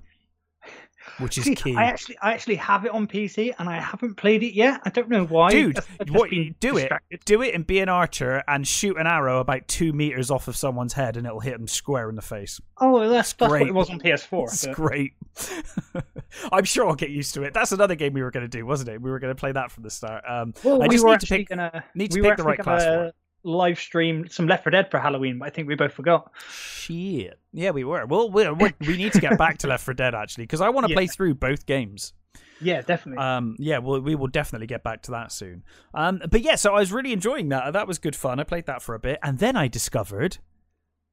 which 1.20 1.38
is 1.38 1.45
See, 1.45 1.55
key 1.55 1.76
I 1.76 1.84
actually, 1.84 2.18
I 2.22 2.34
actually 2.34 2.55
have 2.55 2.86
it 2.86 2.91
on 2.91 3.08
PC, 3.08 3.53
and 3.58 3.68
I 3.70 3.80
haven't 3.80 4.16
played 4.16 4.43
it 4.43 4.53
yet. 4.53 4.82
I 4.84 4.89
don't 4.89 5.10
know 5.10 5.26
why. 5.26 5.49
Dude, 5.51 5.80
what 6.10 6.30
do 6.60 6.78
it? 6.78 6.91
Do 7.26 7.41
it 7.41 7.53
and 7.55 7.66
be 7.66 7.80
an 7.80 7.89
archer 7.89 8.43
and 8.47 8.68
shoot 8.68 8.97
an 8.97 9.08
arrow 9.08 9.39
about 9.39 9.68
two 9.68 9.93
meters 9.93 10.30
off 10.32 10.47
of 10.47 10.55
someone's 10.55 10.93
head, 10.93 11.18
and 11.18 11.26
it'll 11.26 11.39
hit 11.39 11.58
them 11.58 11.68
square 11.68 12.10
in 12.10 12.16
the 12.16 12.22
face. 12.22 12.60
Oh, 12.80 12.99
that's, 13.10 13.34
that's 13.34 13.39
what 13.41 13.49
great. 13.49 13.68
it 13.68 13.74
was 13.74 13.89
on 13.89 13.99
PS4. 13.99 14.43
It's 14.43 14.68
great. 14.68 15.14
I'm 16.51 16.64
sure 16.66 16.88
I'll 16.88 16.95
get 16.95 17.10
used 17.10 17.34
to 17.36 17.43
it. 17.43 17.53
That's 17.53 17.72
another 17.72 17.95
game 17.95 18.14
we 18.14 18.22
were 18.22 18.32
going 18.32 18.43
to 18.45 18.47
do, 18.58 18.66
wasn't 18.66 18.89
it? 18.89 19.01
We 19.01 19.10
were 19.10 19.20
going 19.20 19.34
to 19.36 19.39
play 19.39 19.51
that 19.51 19.72
from 19.72 19.84
the 19.84 19.89
start. 19.89 20.24
Um, 20.28 20.53
Well, 20.64 20.82
I 20.84 20.88
we 20.88 20.95
just 20.95 21.03
were 21.05 21.12
need 21.12 21.20
to 21.22 21.28
pick- 21.28 21.49
gonna 21.49 21.84
need 21.95 22.12
to 22.12 22.22
we 22.22 22.28
pick 22.28 22.38
the 22.38 22.43
right 22.43 22.60
actually 22.60 22.64
class 22.64 22.84
for 22.84 22.89
gonna 22.95 23.14
live 23.48 23.80
stream 23.80 24.28
some 24.30 24.48
Left 24.48 24.64
4 24.64 24.72
Dead 24.72 24.91
for 24.91 25.00
Halloween, 25.00 25.39
but 25.39 25.45
I 25.48 25.50
think 25.50 25.68
we 25.68 25.76
both 25.76 25.93
forgot. 25.93 26.32
shit. 26.50 27.39
Yeah, 27.54 27.72
we 27.72 27.84
were. 27.84 28.06
Well, 28.06 28.30
we 28.30 28.48
we 28.52 28.74
we 28.82 28.98
need 28.98 29.14
to 29.14 29.20
get 29.22 29.38
back 29.38 29.58
to 29.60 29.68
Left 29.68 29.84
4 29.84 29.93
Dead 29.93 30.14
actually 30.14 30.43
because 30.43 30.62
I 30.62 30.70
want 30.70 30.86
to 30.86 30.91
Yeah. 30.91 30.98
play 30.98 31.08
through 31.08 31.36
both 31.36 31.66
games. 31.66 32.14
Yeah, 32.60 32.82
definitely. 32.82 33.24
Um, 33.24 33.56
yeah, 33.60 33.78
well, 33.78 34.00
we 34.02 34.16
will 34.16 34.28
definitely 34.28 34.66
get 34.68 34.84
back 34.84 35.04
to 35.04 35.12
that 35.12 35.32
soon. 35.32 35.64
Um, 35.93 36.22
but 36.30 36.41
yeah, 36.41 36.56
so 36.56 36.76
I 36.76 36.80
was 36.80 36.91
really 36.91 37.14
enjoying 37.14 37.50
that. 37.50 37.74
That 37.74 37.88
was 37.88 38.00
good 38.00 38.16
fun. 38.16 38.39
I 38.39 38.43
played 38.43 38.66
that 38.66 38.82
for 38.82 38.95
a 38.95 39.00
bit, 39.00 39.20
and 39.24 39.38
then 39.39 39.56
I 39.56 39.68
discovered 39.68 40.39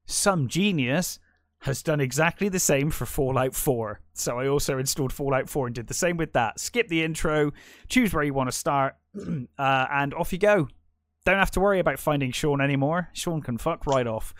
some 0.06 0.48
genius 0.48 1.18
has 1.60 1.82
done 1.82 2.00
exactly 2.00 2.48
the 2.50 2.58
same 2.58 2.90
for 2.90 3.06
Fallout 3.06 3.54
4. 3.54 4.00
So 4.12 4.38
I 4.38 4.48
also 4.48 4.78
installed 4.78 5.12
Fallout 5.12 5.48
4 5.48 5.66
and 5.68 5.74
did 5.74 5.86
the 5.86 5.94
same 5.94 6.16
with 6.18 6.32
that. 6.34 6.60
Skip 6.60 6.88
the 6.88 7.02
intro, 7.02 7.52
choose 7.88 8.12
where 8.12 8.22
you 8.24 8.34
want 8.34 8.48
to 8.48 8.56
start, 8.56 8.96
uh, 9.58 9.86
and 9.90 10.12
off 10.14 10.32
you 10.32 10.38
go. 10.38 10.68
Don't 11.24 11.38
have 11.38 11.50
to 11.52 11.60
worry 11.60 11.78
about 11.78 11.98
finding 11.98 12.32
Shaun 12.32 12.60
anymore. 12.60 13.08
Shaun 13.12 13.40
can 13.40 13.56
fuck 13.58 13.86
right 13.86 14.06
off. 14.06 14.34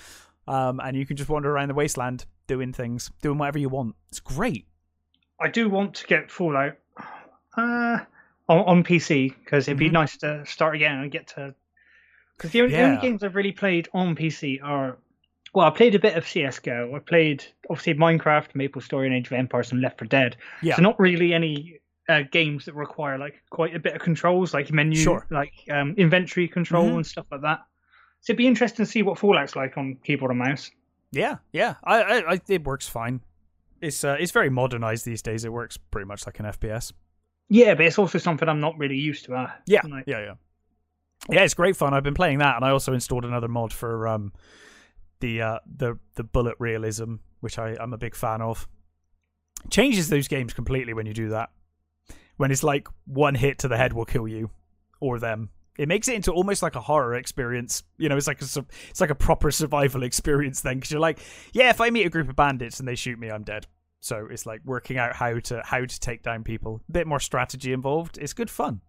Um, 0.46 0.80
and 0.80 0.96
you 0.96 1.06
can 1.06 1.16
just 1.16 1.30
wander 1.30 1.50
around 1.50 1.68
the 1.68 1.74
wasteland 1.74 2.26
doing 2.46 2.72
things, 2.74 3.10
doing 3.22 3.38
whatever 3.38 3.58
you 3.58 3.70
want. 3.70 3.94
It's 4.10 4.20
great. 4.20 4.66
I 5.40 5.48
do 5.48 5.70
want 5.70 5.94
to 5.94 6.06
get 6.06 6.30
Fallout 6.30 6.74
uh, 7.56 7.98
on, 8.48 8.58
on 8.58 8.84
PC 8.84 9.34
because 9.42 9.66
it'd 9.68 9.78
be 9.78 9.88
Mhm. 9.88 9.92
nice 9.92 10.16
to 10.18 10.44
start 10.44 10.74
again 10.74 10.98
and 10.98 11.10
get 11.10 11.28
to. 11.28 11.54
Because 12.36 12.50
the, 12.50 12.60
only- 12.62 12.74
the 12.74 12.82
only 12.82 13.00
games 13.00 13.22
I've 13.22 13.34
really 13.36 13.52
played 13.52 13.88
on 13.94 14.14
PC 14.14 14.60
are. 14.62 14.98
Well, 15.54 15.66
I 15.66 15.70
played 15.70 15.94
a 15.94 16.00
bit 16.00 16.16
of 16.16 16.24
CSGO. 16.24 16.94
I 16.94 16.98
played, 16.98 17.44
obviously, 17.70 17.94
Minecraft, 17.94 18.56
Maple 18.56 18.82
Story, 18.82 19.06
and 19.06 19.14
Age 19.14 19.28
of 19.28 19.34
Empires, 19.34 19.70
and 19.70 19.80
Left 19.80 20.00
4 20.00 20.08
Dead. 20.08 20.36
Yeah. 20.62 20.74
So, 20.74 20.82
not 20.82 20.98
really 20.98 21.32
any 21.32 21.78
uh, 22.08 22.22
games 22.30 22.64
that 22.66 22.74
require 22.74 23.18
like 23.18 23.42
quite 23.50 23.74
a 23.74 23.78
bit 23.78 23.94
of 23.94 24.02
controls, 24.02 24.52
like 24.54 24.70
menu, 24.72 24.96
Sure. 24.98 25.26
like 25.30 25.52
um, 25.70 25.94
inventory 25.96 26.48
control 26.48 26.84
Mhm. 26.90 26.96
and 26.96 27.06
stuff 27.06 27.26
like 27.30 27.40
that. 27.42 27.60
So, 28.20 28.32
it'd 28.32 28.38
be 28.38 28.46
interesting 28.46 28.84
to 28.84 28.90
see 28.90 29.02
what 29.02 29.18
Fallout's 29.18 29.54
like 29.56 29.76
on 29.76 29.96
keyboard 30.04 30.30
and 30.30 30.38
mouse. 30.38 30.70
Yeah, 31.12 31.36
yeah. 31.52 31.74
I, 31.84 32.02
I, 32.02 32.32
I 32.34 32.40
it 32.48 32.64
works 32.64 32.88
fine. 32.88 33.20
It's 33.80 34.02
uh, 34.04 34.16
it's 34.18 34.32
very 34.32 34.50
modernized 34.50 35.04
these 35.04 35.22
days. 35.22 35.44
It 35.44 35.52
works 35.52 35.76
pretty 35.76 36.06
much 36.06 36.26
like 36.26 36.38
an 36.40 36.46
FPS. 36.46 36.92
Yeah, 37.48 37.74
but 37.74 37.84
it's 37.86 37.98
also 37.98 38.18
something 38.18 38.48
I'm 38.48 38.60
not 38.60 38.76
really 38.78 38.96
used 38.96 39.26
to. 39.26 39.34
Uh, 39.34 39.50
Yeah, 39.66 39.82
like- 39.88 40.04
yeah, 40.06 40.20
yeah. 40.20 40.34
Yeah, 41.30 41.40
it's 41.44 41.54
great 41.54 41.76
fun. 41.76 41.94
I've 41.94 42.02
been 42.02 42.14
playing 42.14 42.38
that, 42.38 42.56
and 42.56 42.64
I 42.64 42.70
also 42.70 42.92
installed 42.92 43.24
another 43.24 43.48
mod 43.48 43.72
for 43.72 44.06
um 44.08 44.32
the 45.20 45.40
uh 45.42 45.58
the 45.66 45.98
the 46.16 46.24
bullet 46.24 46.56
realism, 46.58 47.16
which 47.40 47.58
I 47.58 47.76
I'm 47.80 47.92
a 47.92 47.98
big 47.98 48.14
fan 48.14 48.42
of. 48.42 48.66
Changes 49.70 50.08
those 50.10 50.28
games 50.28 50.52
completely 50.52 50.92
when 50.92 51.06
you 51.06 51.14
do 51.14 51.28
that. 51.30 51.50
When 52.36 52.50
it's 52.50 52.62
like 52.62 52.88
one 53.06 53.34
hit 53.34 53.58
to 53.60 53.68
the 53.68 53.76
head 53.76 53.92
will 53.92 54.04
kill 54.04 54.26
you, 54.26 54.50
or 55.00 55.18
them. 55.18 55.50
It 55.76 55.88
makes 55.88 56.06
it 56.08 56.14
into 56.14 56.32
almost 56.32 56.62
like 56.62 56.76
a 56.76 56.80
horror 56.80 57.14
experience. 57.14 57.82
You 57.98 58.08
know, 58.08 58.16
it's 58.16 58.26
like 58.26 58.40
a 58.40 58.64
it's 58.90 59.00
like 59.00 59.10
a 59.10 59.14
proper 59.14 59.50
survival 59.50 60.02
experience 60.04 60.60
then, 60.60 60.76
because 60.76 60.90
you're 60.90 61.00
like, 61.00 61.18
yeah, 61.52 61.70
if 61.70 61.80
I 61.80 61.90
meet 61.90 62.06
a 62.06 62.10
group 62.10 62.28
of 62.28 62.36
bandits 62.36 62.78
and 62.78 62.88
they 62.88 62.94
shoot 62.94 63.18
me, 63.18 63.30
I'm 63.30 63.42
dead. 63.42 63.66
So 64.00 64.28
it's 64.30 64.44
like 64.44 64.60
working 64.64 64.98
out 64.98 65.16
how 65.16 65.38
to 65.40 65.62
how 65.64 65.80
to 65.80 66.00
take 66.00 66.22
down 66.22 66.44
people. 66.44 66.80
A 66.88 66.92
bit 66.92 67.06
more 67.06 67.20
strategy 67.20 67.72
involved. 67.72 68.18
It's 68.18 68.34
good 68.34 68.50
fun. 68.50 68.82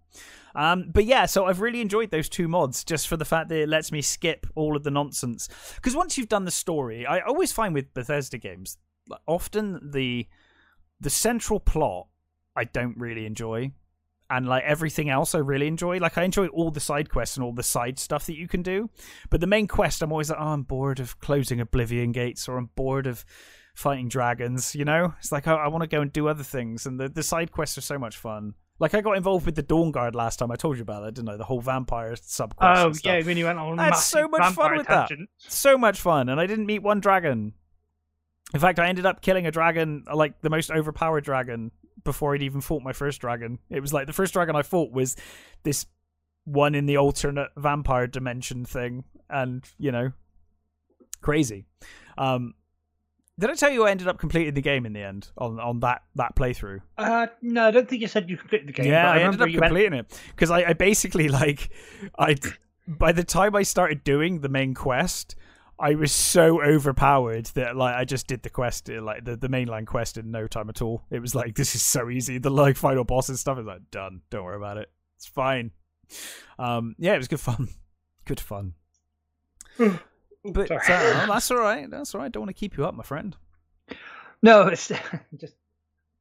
Um, 0.56 0.90
but 0.94 1.06
yeah, 1.06 1.26
so 1.26 1.46
I've 1.46 1.62
really 1.62 1.82
enjoyed 1.82 2.12
those 2.12 2.30
two 2.30 2.48
mods 2.48 2.84
just 2.84 3.08
for 3.08 3.18
the 3.18 3.26
fact 3.26 3.50
that 3.50 3.60
it 3.60 3.70
lets 3.70 3.92
me 3.92 4.02
skip 4.02 4.46
all 4.56 4.76
of 4.76 4.84
the 4.84 4.92
nonsense. 4.92 5.50
Because 5.76 5.96
once 5.96 6.18
you've 6.18 6.30
done 6.30 6.46
the 6.46 6.52
story, 6.52 7.06
I 7.06 7.20
always 7.22 7.52
find 7.52 7.74
with 7.74 7.94
Bethesda 7.94 8.38
games, 8.38 8.78
often 9.28 9.92
the 9.92 10.28
the 11.00 11.10
central 11.10 11.60
plot 11.60 12.08
I 12.56 12.66
don't 12.66 12.98
really 12.98 13.26
enjoy, 13.26 13.72
and 14.30 14.48
like 14.48 14.64
everything 14.64 15.10
else 15.10 15.36
I 15.36 15.40
really 15.40 15.68
enjoy. 15.68 15.98
Like 15.98 16.18
I 16.18 16.24
enjoy 16.24 16.48
all 16.48 16.72
the 16.72 16.80
side 16.80 17.10
quests 17.10 17.38
and 17.38 17.44
all 17.44 17.54
the 17.54 17.64
side 17.64 18.00
stuff 18.00 18.26
that 18.28 18.38
you 18.38 18.48
can 18.48 18.62
do, 18.62 18.90
but 19.30 19.42
the 19.42 19.48
main 19.48 19.68
quest 19.68 20.02
I'm 20.02 20.12
always 20.12 20.30
like, 20.30 20.40
oh, 20.40 20.48
I'm 20.48 20.64
bored 20.64 21.00
of 21.00 21.20
closing 21.20 21.60
Oblivion 21.60 22.12
gates, 22.12 22.48
or 22.48 22.58
I'm 22.58 22.70
bored 22.76 23.08
of 23.08 23.26
fighting 23.76 24.08
dragons. 24.08 24.74
You 24.76 24.86
know, 24.86 25.14
it's 25.20 25.32
like 25.32 25.48
I, 25.48 25.54
I 25.56 25.68
want 25.68 25.84
to 25.84 25.88
go 25.88 26.02
and 26.02 26.12
do 26.12 26.28
other 26.28 26.44
things, 26.44 26.86
and 26.86 27.00
the 27.00 27.10
the 27.10 27.24
side 27.24 27.52
quests 27.52 27.78
are 27.78 27.82
so 27.82 28.00
much 28.00 28.18
fun. 28.18 28.54
Like 28.78 28.94
I 28.94 29.02
got 29.02 29.16
involved 29.16 29.46
with 29.46 29.56
the 29.56 29.64
Dawnguard 29.64 30.16
last 30.16 30.38
time. 30.38 30.52
I 30.52 30.56
told 30.56 30.76
you 30.76 30.82
about 30.82 31.04
that, 31.04 31.14
didn't 31.14 31.30
I? 31.30 31.38
The 31.38 31.46
whole 31.46 31.62
vampire 31.62 32.16
sub 32.22 32.56
quest. 32.56 33.06
Oh 33.06 33.10
yeah, 33.10 33.22
when 33.26 33.38
you 33.38 33.46
went 33.46 33.58
on 33.58 33.80
I 33.80 33.86
had 33.86 33.96
so 33.96 34.28
much 34.28 34.54
fun 34.54 34.78
with 34.78 34.88
that. 34.88 35.10
so 35.38 35.78
much 35.78 36.00
fun, 36.00 36.30
and 36.30 36.40
I 36.40 36.48
didn't 36.48 36.66
meet 36.66 36.84
one 36.84 37.00
dragon. 37.00 37.54
In 38.54 38.60
fact, 38.60 38.80
I 38.80 38.88
ended 38.88 39.06
up 39.06 39.22
killing 39.22 39.48
a 39.48 39.52
dragon, 39.52 40.04
like 40.14 40.42
the 40.42 40.50
most 40.50 40.72
overpowered 40.72 41.24
dragon, 41.24 41.72
before 42.06 42.34
I'd 42.34 42.42
even 42.42 42.62
fought 42.62 42.82
my 42.82 42.94
first 42.94 43.20
dragon. 43.20 43.60
It 43.70 43.82
was 43.82 43.94
like 43.94 44.08
the 44.08 44.14
first 44.14 44.32
dragon 44.32 44.56
I 44.56 44.62
fought 44.62 44.92
was 44.92 45.18
this 45.64 45.86
one 46.46 46.76
in 46.76 46.86
the 46.86 46.98
alternate 46.98 47.50
vampire 47.58 48.08
dimension 48.08 48.64
thing, 48.64 49.04
and 49.30 49.66
you 49.78 49.92
know, 49.92 50.14
crazy. 51.22 51.66
Um, 52.18 52.54
did 53.38 53.50
I 53.50 53.56
tell 53.56 53.72
you 53.72 53.86
I 53.86 53.92
ended 53.92 54.08
up 54.08 54.18
completing 54.18 54.54
the 54.54 54.62
game 54.62 54.86
in 54.86 54.94
the 54.94 55.02
end 55.02 55.30
on 55.38 55.60
on 55.60 55.82
that 55.82 56.04
that 56.16 56.36
playthrough? 56.36 56.80
Uh, 56.98 57.28
no, 57.42 57.68
I 57.68 57.72
don't 57.72 57.90
think 57.90 58.02
you 58.02 58.08
said 58.08 58.30
you 58.30 58.38
completed 58.38 58.70
the 58.70 58.74
game. 58.74 58.86
Yeah, 58.86 59.12
I, 59.12 59.18
I, 59.18 59.22
ended 59.24 59.42
up 59.42 59.50
you 59.50 59.60
went. 59.60 59.72
completing 59.72 60.00
it 60.00 60.22
because 60.30 60.52
I, 60.52 60.70
I 60.70 60.74
basically 60.74 61.28
like 61.28 61.70
I 62.18 62.38
by 62.88 63.12
the 63.12 63.24
time 63.24 63.56
I 63.56 63.64
started 63.64 64.04
doing 64.04 64.40
the 64.40 64.50
main 64.50 64.74
quest, 64.74 65.36
I 65.78 65.96
was 65.96 66.12
so 66.12 66.62
overpowered 66.64 67.46
that 67.56 67.76
like 67.76 67.96
I 67.96 68.06
just 68.06 68.28
did 68.28 68.44
the 68.44 68.50
quest 68.50 68.90
uh, 68.90 69.02
like 69.02 69.26
the 69.26 69.36
the 69.36 69.50
mainline 69.50 69.86
quest 69.86 70.18
in 70.18 70.32
no 70.32 70.48
time 70.48 70.70
at 70.70 70.82
all. 70.82 71.04
It 71.12 71.20
was 71.20 71.36
like 71.36 71.56
this 71.56 71.76
is 71.76 71.84
so 71.84 72.10
easy. 72.10 72.38
The 72.38 72.50
like 72.50 72.78
final 72.78 73.04
boss 73.04 73.28
and 73.30 73.38
stuff 73.38 73.60
is 73.60 73.66
like 73.66 73.90
done. 73.92 74.22
Don't 74.30 74.44
worry 74.46 74.56
about 74.56 74.78
it. 74.78 74.90
It's 75.18 75.28
fine. 75.28 75.72
Um, 76.60 76.96
yeah, 76.98 77.14
it 77.14 77.18
was 77.18 77.28
good 77.28 77.40
fun. 77.40 77.70
Good 78.26 78.40
fun. 78.40 78.74
But 80.48 80.70
uh, 80.70 80.78
that's 81.28 81.50
all 81.50 81.58
right. 81.58 81.90
That's 81.90 82.14
all 82.14 82.22
right. 82.22 82.32
Don't 82.32 82.42
want 82.42 82.50
to 82.50 82.60
keep 82.60 82.78
you 82.78 82.86
up, 82.86 82.94
my 82.94 83.02
friend. 83.04 83.36
No, 84.44 84.68
it's 84.68 84.92
just 85.38 85.56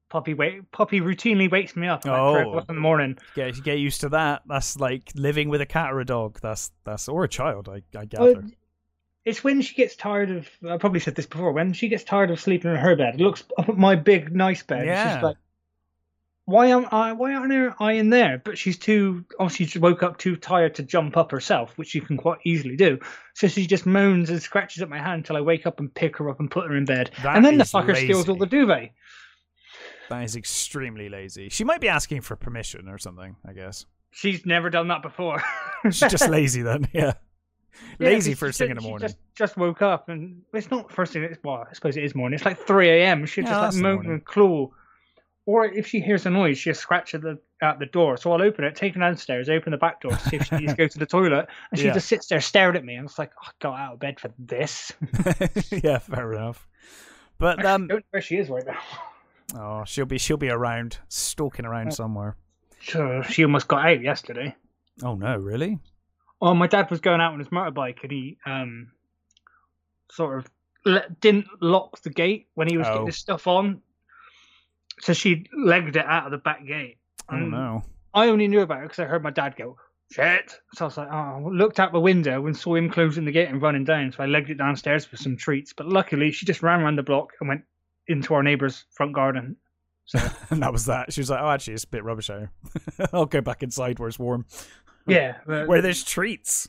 Poppy. 0.09 0.33
Wait, 0.33 0.71
Poppy 0.73 1.01
routinely 1.03 1.51
wakes 1.51 1.77
me 1.77 1.87
up 1.89 2.07
at 2.07 2.11
like 2.11 2.43
three 2.45 2.53
Oh. 2.53 2.59
in 2.61 2.75
the 2.77 2.81
morning. 2.81 3.19
Get 3.35 3.63
get 3.63 3.79
used 3.79 4.01
to 4.01 4.09
that. 4.11 4.43
That's 4.47 4.79
like 4.79 5.11
living 5.15 5.51
with 5.51 5.61
a 5.61 5.67
cat 5.67 5.93
or 5.93 6.01
a 6.01 6.07
dog. 6.07 6.39
That's 6.41 6.71
that's 6.85 7.07
or 7.09 7.25
a 7.25 7.29
child. 7.29 7.69
I 7.69 7.83
I 7.99 8.07
Well, 8.19 8.35
gather. 8.35 8.45
It's 9.25 9.43
when 9.43 9.63
she 9.63 9.75
gets 9.75 9.97
tired 9.97 10.31
of. 10.31 10.49
I 10.69 10.77
probably 10.77 11.01
said 11.01 11.15
this 11.15 11.27
before. 11.27 11.53
When 11.53 11.73
she 11.73 11.89
gets 11.89 12.05
tired 12.05 12.31
of 12.31 12.41
sleeping 12.41 12.71
in 12.71 12.77
her 12.77 12.97
bed, 12.97 13.21
looks 13.21 13.45
up 13.59 13.69
at 13.69 13.77
my 13.79 13.97
big 13.97 14.35
nice 14.35 14.63
bed. 14.63 14.87
Yeah. 14.87 15.15
She's 15.17 15.23
like, 15.23 15.37
"Why 16.45 16.67
am 16.67 16.87
I? 16.91 17.13
Why 17.13 17.35
aren't 17.35 17.75
I 17.81 17.93
in 17.93 18.11
there?" 18.11 18.39
But 18.45 18.59
she's 18.59 18.79
too. 18.79 19.25
Oh, 19.39 19.45
Obviously, 19.45 19.67
she 19.67 19.79
woke 19.79 20.03
up 20.03 20.19
too 20.19 20.37
tired 20.37 20.75
to 20.77 20.83
jump 20.83 21.17
up 21.17 21.31
herself, 21.31 21.73
which 21.77 21.89
she 21.89 22.01
can 22.01 22.17
quite 22.17 22.39
easily 22.45 22.77
do. 22.77 22.99
So 23.35 23.49
she 23.49 23.67
just 23.67 23.87
moans 23.87 24.31
and 24.31 24.43
scratches 24.43 24.83
at 24.83 24.89
my 24.89 24.99
hand 24.99 25.21
until 25.21 25.37
I 25.37 25.41
wake 25.41 25.67
up 25.67 25.81
and 25.81 25.93
pick 25.95 26.17
her 26.19 26.29
up 26.29 26.41
and 26.41 26.51
put 26.51 26.67
her 26.69 26.77
in 26.77 26.85
bed. 26.85 27.11
That 27.23 27.37
and 27.37 27.45
then 27.45 27.59
the 27.59 27.65
fucker 27.65 27.97
steals 27.97 28.29
all 28.29 28.37
the 28.37 28.47
duvet. 28.47 28.91
That 30.11 30.23
is 30.23 30.37
extremely 30.37 31.09
lazy. 31.09 31.49
She 31.49 31.65
might 31.65 31.81
be 31.81 31.89
asking 31.89 32.21
for 32.21 32.37
permission 32.37 32.89
or 32.89 32.99
something. 32.99 33.37
I 33.47 33.53
guess 33.55 33.87
She's 34.11 34.47
never 34.47 34.71
done 34.71 34.89
that 34.89 35.03
before. 35.03 35.43
she's 35.85 35.99
just 36.01 36.29
lazy 36.31 36.63
then. 36.63 36.87
Yeah, 36.93 37.15
Yeah, 37.99 38.09
lazy 38.09 38.35
first 38.35 38.59
thing 38.59 38.71
in 38.71 38.77
the 38.77 38.83
morning. 38.83 39.09
Just, 39.09 39.19
just 39.35 39.57
woke 39.57 39.83
up, 39.83 40.09
and 40.09 40.43
it's 40.53 40.71
not 40.71 40.91
first 40.93 41.13
thing. 41.13 41.23
It's, 41.25 41.39
well, 41.45 41.67
I 41.69 41.73
suppose 41.75 41.97
it 41.97 42.05
is 42.05 42.15
morning. 42.15 42.37
It's 42.37 42.45
like 42.45 42.59
three 42.59 42.89
a.m. 42.89 43.25
She 43.27 43.43
Yeah, 43.43 43.49
just 43.51 43.61
like 43.61 43.75
moan 43.75 44.07
and 44.07 44.25
claw, 44.25 44.71
or 45.47 45.65
if 45.67 45.87
she 45.87 46.01
hears 46.01 46.27
a 46.27 46.31
noise, 46.31 46.59
she'll 46.59 46.75
scratch 46.75 47.15
at 47.15 47.23
the 47.23 47.39
at 47.63 47.79
the 47.79 47.87
door. 47.87 48.17
So 48.17 48.33
I'll 48.33 48.43
open 48.43 48.65
it, 48.65 48.75
take 48.77 48.95
her 48.95 49.01
downstairs, 49.01 49.49
open 49.49 49.71
the 49.73 49.77
back 49.79 50.01
door 50.01 50.13
to 50.13 50.19
see 50.19 50.37
if 50.37 50.47
she 50.47 50.57
needs 50.57 50.73
to 50.73 50.77
go 50.77 50.89
to 50.89 50.99
the 50.99 51.07
toilet, 51.07 51.47
and 51.71 51.79
she 51.79 51.87
Yeah. 51.87 51.93
just 51.95 52.09
sits 52.09 52.27
there 52.29 52.41
staring 52.41 52.77
at 52.77 52.85
me. 52.85 52.95
And 52.95 53.09
it's 53.09 53.19
like, 53.19 53.33
oh, 53.43 53.47
I 53.49 53.51
got 53.61 53.79
out 53.79 53.93
of 53.95 53.99
bed 54.01 54.19
for 54.21 54.31
this. 54.39 54.93
yeah, 55.83 55.99
fair 55.99 56.33
enough. 56.33 56.67
But 57.39 57.59
I 57.65 57.75
um, 57.75 57.89
don't 57.89 57.99
know 57.99 58.03
where 58.11 58.23
she 58.23 58.37
is 58.37 58.49
right 58.49 58.65
now. 58.67 58.79
oh, 59.57 59.85
she'll 59.85 60.07
be 60.07 60.19
she'll 60.19 60.37
be 60.37 60.51
around, 60.51 60.99
stalking 61.09 61.65
around 61.65 61.93
somewhere. 61.93 62.37
Sure, 62.81 63.23
she 63.25 63.45
almost 63.45 63.69
got 63.69 63.85
out 63.87 64.01
yesterday. 64.03 64.55
Oh 65.03 65.15
no, 65.15 65.37
really? 65.37 65.79
Oh, 66.45 66.53
my 66.55 66.67
dad 66.67 66.91
was 66.91 67.01
going 67.01 67.21
out 67.21 67.33
on 67.33 67.39
his 67.39 67.49
motorbike, 67.49 68.03
and 68.03 68.13
he 68.13 68.39
um 68.47 68.93
sort 70.11 70.39
of 70.39 70.51
le- 70.85 71.09
didn't 71.21 71.47
lock 71.61 72.01
the 72.03 72.11
gate 72.11 72.49
when 72.55 72.69
he 72.69 72.77
was 72.77 72.87
Oh. 72.87 72.93
getting 72.93 73.07
his 73.07 73.17
stuff 73.19 73.47
on. 73.47 73.81
So 75.01 75.13
she 75.13 75.47
legged 75.57 75.97
it 75.97 76.05
out 76.07 76.27
of 76.27 76.31
the 76.33 76.39
back 76.39 76.67
gate. 76.67 76.99
Oh 77.31 77.37
no. 77.37 77.83
I 78.13 78.29
only 78.29 78.47
knew 78.47 78.61
about 78.61 78.81
it 78.81 78.85
because 78.85 79.01
I 79.01 79.07
heard 79.07 79.23
my 79.25 79.31
dad 79.31 79.57
go, 79.57 79.77
shit. 80.13 80.55
So 80.75 80.85
I 80.85 80.87
was 80.87 80.97
like, 80.97 81.09
oh, 81.11 81.51
looked 81.53 81.81
out 81.81 81.93
the 81.93 81.99
window 81.99 82.47
and 82.47 82.57
saw 82.57 82.75
him 82.77 82.89
closing 82.91 83.25
the 83.25 83.33
gate 83.33 83.49
and 83.49 83.61
running 83.61 83.85
down. 83.85 84.13
So 84.13 84.23
I 84.23 84.27
legged 84.27 84.51
it 84.51 84.59
downstairs 84.59 85.05
for 85.05 85.17
some 85.17 85.37
treats. 85.37 85.73
But 85.73 85.89
luckily, 85.89 86.31
she 86.31 86.47
just 86.47 86.63
ran 86.63 86.81
around 86.83 86.97
the 86.97 87.03
block 87.03 87.33
and 87.41 87.49
went 87.49 87.63
into 88.07 88.35
our 88.35 88.43
neighbour's 88.43 88.85
front 88.93 89.15
garden. 89.15 89.57
So, 90.05 90.21
And 90.51 90.63
that 90.63 90.71
was 90.73 90.85
that. 90.87 91.13
She 91.13 91.23
was 91.23 91.31
like, 91.31 91.41
"Oh, 91.43 91.49
actually, 91.51 91.75
it's 91.75 91.85
a 91.85 91.89
bit 91.89 92.05
rubbish 92.05 92.29
out. 92.31 92.49
I'll 93.13 93.25
go 93.27 93.41
back 93.41 93.63
inside 93.65 93.99
where 93.99 94.09
it's 94.09 94.19
warm, 94.19 94.45
yeah. 95.07 95.37
where 95.45 95.81
there's 95.83 96.03
treats." 96.05 96.69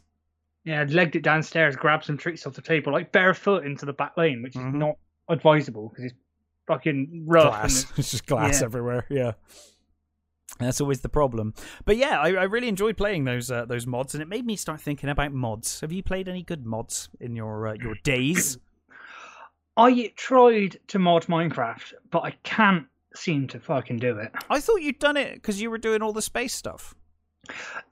yeah, 0.63 0.81
I'd 0.81 0.91
legged 0.91 1.15
it 1.17 1.21
downstairs, 1.21 1.75
grabbed 1.75 2.05
some 2.05 2.17
treats 2.17 2.47
off 2.47 2.53
the 2.53 2.61
table, 2.61 2.91
like 2.91 3.11
barefoot 3.11 3.65
into 3.65 3.86
the 3.86 3.93
back 3.93 4.17
lane, 4.17 4.41
which 4.41 4.53
Mhm. 4.55 4.69
is 4.69 4.73
not 4.73 4.95
advisable 5.29 5.89
because 5.89 6.05
it's 6.05 6.15
fucking 6.67 7.25
rough. 7.27 7.43
glass. 7.53 7.86
It's 7.97 8.11
just 8.11 8.25
glass 8.25 8.61
Yeah. 8.61 8.65
everywhere. 8.65 9.05
Yeah. 9.09 9.33
That's 10.57 10.79
always 10.81 11.01
the 11.01 11.09
problem. 11.09 11.53
But 11.83 11.97
yeah, 11.97 12.19
I, 12.19 12.29
I 12.29 12.43
really 12.43 12.67
enjoyed 12.69 12.95
playing 12.97 13.25
those 13.25 13.51
uh, 13.51 13.65
those 13.65 13.86
mods, 13.86 14.15
and 14.15 14.21
it 14.21 14.27
made 14.27 14.45
me 14.45 14.55
start 14.55 14.79
thinking 14.81 15.09
about 15.09 15.33
mods. 15.33 15.81
Have 15.81 15.91
you 15.91 16.01
played 16.01 16.27
any 16.29 16.43
good 16.43 16.65
mods 16.65 17.09
in 17.19 17.36
your 17.36 17.67
uh, 17.67 17.73
your 17.73 17.95
days? 18.03 18.57
I 19.77 20.13
tried 20.15 20.77
to 20.88 20.99
mod 20.99 21.25
Minecraft, 21.25 21.93
but 22.09 22.23
I 22.23 22.31
can't 22.43 22.88
seem 23.13 23.47
to 23.49 23.59
fucking 23.59 23.97
do 23.97 24.17
it. 24.17 24.31
I 24.49 24.59
thought 24.61 24.81
you'd 24.81 24.99
done 24.99 25.17
it 25.17 25.33
because 25.36 25.61
you 25.61 25.69
were 25.69 25.77
doing 25.77 26.01
all 26.01 26.13
the 26.13 26.21
space 26.21 26.53
stuff. 26.53 26.95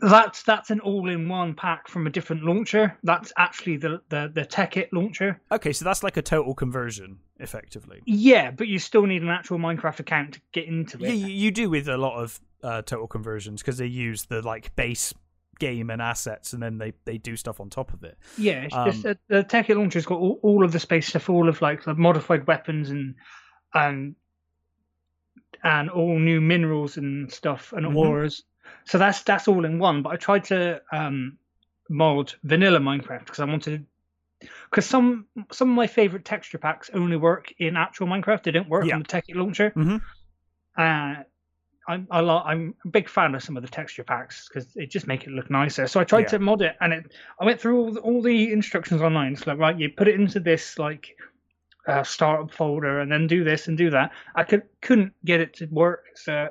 That's 0.02 0.44
that's 0.44 0.70
an 0.70 0.80
all-in-one 0.82 1.54
pack 1.56 1.88
from 1.88 2.08
a 2.08 2.10
different 2.10 2.44
launcher. 2.44 2.98
That's 3.04 3.32
actually 3.38 3.78
the 3.78 4.02
the 4.10 4.32
the 4.34 4.42
Tekkit 4.46 4.90
launcher. 4.92 5.40
Okay, 5.52 5.74
so 5.74 5.86
that's 5.86 6.04
like 6.04 6.18
a 6.18 6.22
total 6.22 6.54
conversion, 6.54 7.20
effectively. 7.40 8.02
Yeah, 8.06 8.52
but 8.52 8.68
you 8.68 8.80
still 8.80 9.06
need 9.06 9.22
an 9.22 9.30
actual 9.30 9.58
Minecraft 9.60 10.00
account 10.00 10.34
to 10.36 10.42
get 10.52 10.66
into 10.66 10.98
it. 10.98 11.04
Yeah, 11.04 11.14
you, 11.14 11.28
you 11.28 11.52
do 11.52 11.70
with 11.70 11.88
a 11.88 11.98
lot 11.98 12.22
of 12.22 12.40
uh, 12.64 12.82
total 12.82 13.08
conversions 13.08 13.62
because 13.62 13.78
they 13.78 13.88
use 13.88 14.26
the 14.26 14.42
like 14.42 14.76
base 14.76 15.14
game 15.60 15.90
and 15.90 16.02
assets, 16.02 16.54
and 16.54 16.62
then 16.62 16.78
they 16.80 16.94
they 17.06 17.18
do 17.18 17.36
stuff 17.36 17.60
on 17.60 17.70
top 17.70 17.94
of 17.94 18.04
it. 18.04 18.18
Yeah, 18.38 18.64
it's 18.64 18.76
Um, 18.76 18.92
just 18.92 19.04
that 19.04 19.20
the 19.28 19.44
Tekkit 19.44 19.78
launcher's 19.78 20.06
got 20.06 20.20
all, 20.20 20.40
all 20.42 20.64
of 20.66 20.72
the 20.72 20.80
space 20.80 21.08
stuff, 21.08 21.30
all 21.30 21.48
of 21.48 21.62
like 21.62 21.84
the 21.84 21.94
modified 21.94 22.48
weapons 22.48 22.90
and 22.90 23.16
and 23.74 24.16
and 25.64 25.90
all 25.90 26.20
new 26.20 26.42
minerals 26.42 26.98
and 26.98 27.32
stuff 27.32 27.72
and 27.74 27.86
Mhm. 27.86 27.96
ores. 27.96 28.44
So 28.86 28.98
that's 28.98 29.24
that's 29.24 29.48
all 29.48 29.66
in 29.66 29.80
one. 29.80 30.02
But 30.02 30.14
I 30.14 30.16
tried 30.18 30.44
to 30.46 30.82
um, 30.92 31.38
mod 31.90 32.34
vanilla 32.44 32.80
Minecraft 32.80 33.26
because 33.26 33.40
I 33.40 33.46
wanted 33.46 33.86
because 34.70 34.86
some 34.86 35.28
some 35.52 35.70
of 35.70 35.76
my 35.76 35.88
favorite 35.88 36.26
texture 36.26 36.58
packs 36.58 36.90
only 36.94 37.18
work 37.18 37.54
in 37.60 37.78
actual 37.78 38.08
Minecraft. 38.08 38.44
They 38.44 38.52
don't 38.52 38.70
work 38.70 38.86
Yeah. 38.86 38.96
on 38.96 39.02
the 39.04 39.08
Tekkit 39.08 39.36
launcher. 39.36 39.72
Mhm. 39.76 40.02
Uh, 40.78 41.24
I'm 41.88 42.08
I 42.10 42.22
lo- 42.22 42.44
I'm 42.46 42.76
a 42.86 42.88
big 42.88 43.10
fan 43.10 43.36
of 43.36 43.44
some 43.44 43.58
of 43.58 43.64
the 43.64 43.70
texture 43.70 44.04
packs 44.04 44.48
because 44.48 44.74
they 44.74 44.86
just 44.86 45.06
make 45.06 45.26
it 45.26 45.32
look 45.32 45.50
nicer. 45.50 45.86
So 45.88 46.00
I 46.00 46.06
tried 46.06 46.22
Yeah. 46.22 46.28
to 46.30 46.40
mod 46.40 46.62
it, 46.62 46.76
and 46.80 46.94
it 46.94 47.14
I 47.40 47.46
went 47.46 47.60
through 47.60 47.78
all 47.78 47.92
the, 47.92 48.00
all 48.00 48.22
the 48.22 48.52
instructions 48.52 49.02
online. 49.02 49.34
It's 49.34 49.46
like 49.46 49.58
right, 49.58 49.78
you 49.78 49.90
put 49.90 50.08
it 50.08 50.16
into 50.16 50.40
this 50.40 50.80
like 50.80 51.16
uh, 51.86 52.04
startup 52.04 52.52
folder, 52.54 53.02
and 53.02 53.12
then 53.12 53.28
do 53.28 53.44
this 53.44 53.68
and 53.68 53.78
do 53.78 53.90
that. 53.90 54.12
I 54.36 54.44
could 54.46 54.64
couldn't 54.82 55.14
get 55.26 55.42
it 55.42 55.54
to 55.56 55.66
work. 55.68 56.06
So 56.16 56.50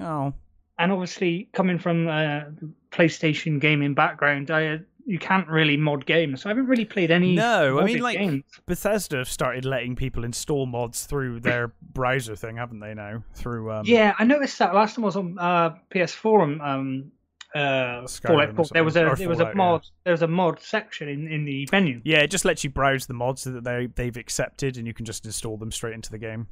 Oh, 0.00 0.34
and 0.78 0.92
obviously 0.92 1.48
coming 1.52 1.78
from 1.78 2.08
a 2.08 2.52
PlayStation 2.90 3.60
gaming 3.60 3.94
background, 3.94 4.50
I 4.50 4.80
you 5.08 5.18
can't 5.18 5.48
really 5.48 5.78
mod 5.78 6.04
games. 6.04 6.42
So 6.42 6.48
I 6.48 6.50
haven't 6.50 6.66
really 6.66 6.84
played 6.84 7.10
any. 7.10 7.34
No, 7.34 7.80
I 7.80 7.84
mean, 7.84 8.00
like- 8.00 8.18
games. 8.18 8.44
Bethesda 8.66 9.16
have 9.16 9.28
started 9.28 9.64
letting 9.64 9.96
people 9.96 10.22
install 10.22 10.66
mods 10.66 11.06
through 11.06 11.40
their 11.40 11.72
browser 11.94 12.36
thing, 12.36 12.56
haven't 12.56 12.80
they? 12.80 12.94
Now 12.94 13.22
through 13.34 13.72
um, 13.72 13.86
Yeah, 13.86 14.14
I 14.18 14.24
noticed 14.24 14.58
that 14.58 14.74
last 14.74 14.94
time 14.94 15.04
I 15.04 15.06
was 15.06 15.16
on 15.16 15.38
uh, 15.38 15.76
PS4 15.90 16.60
um, 16.60 17.12
uh, 17.54 18.06
Fallout 18.06 18.72
there 18.72 18.84
was 18.84 18.96
a. 18.96 19.14
There 19.16 19.28
was 19.28 19.40
a 19.40 19.44
yeah. 19.44 19.52
mod 19.54 19.86
there 20.04 20.12
was 20.12 20.20
a 20.20 20.28
mod 20.28 20.60
section 20.60 21.08
in, 21.08 21.26
in 21.26 21.46
the 21.46 21.66
menu. 21.72 22.02
Yeah, 22.04 22.18
it 22.18 22.30
just 22.30 22.44
lets 22.44 22.62
you 22.62 22.68
browse 22.68 23.06
the 23.06 23.14
mods 23.14 23.44
that 23.44 23.64
they 23.64 23.88
they've 23.94 24.16
accepted, 24.16 24.76
and 24.76 24.86
you 24.86 24.92
can 24.92 25.06
just 25.06 25.24
install 25.24 25.56
them 25.56 25.72
straight 25.72 25.94
into 25.94 26.10
the 26.10 26.18
game, 26.18 26.48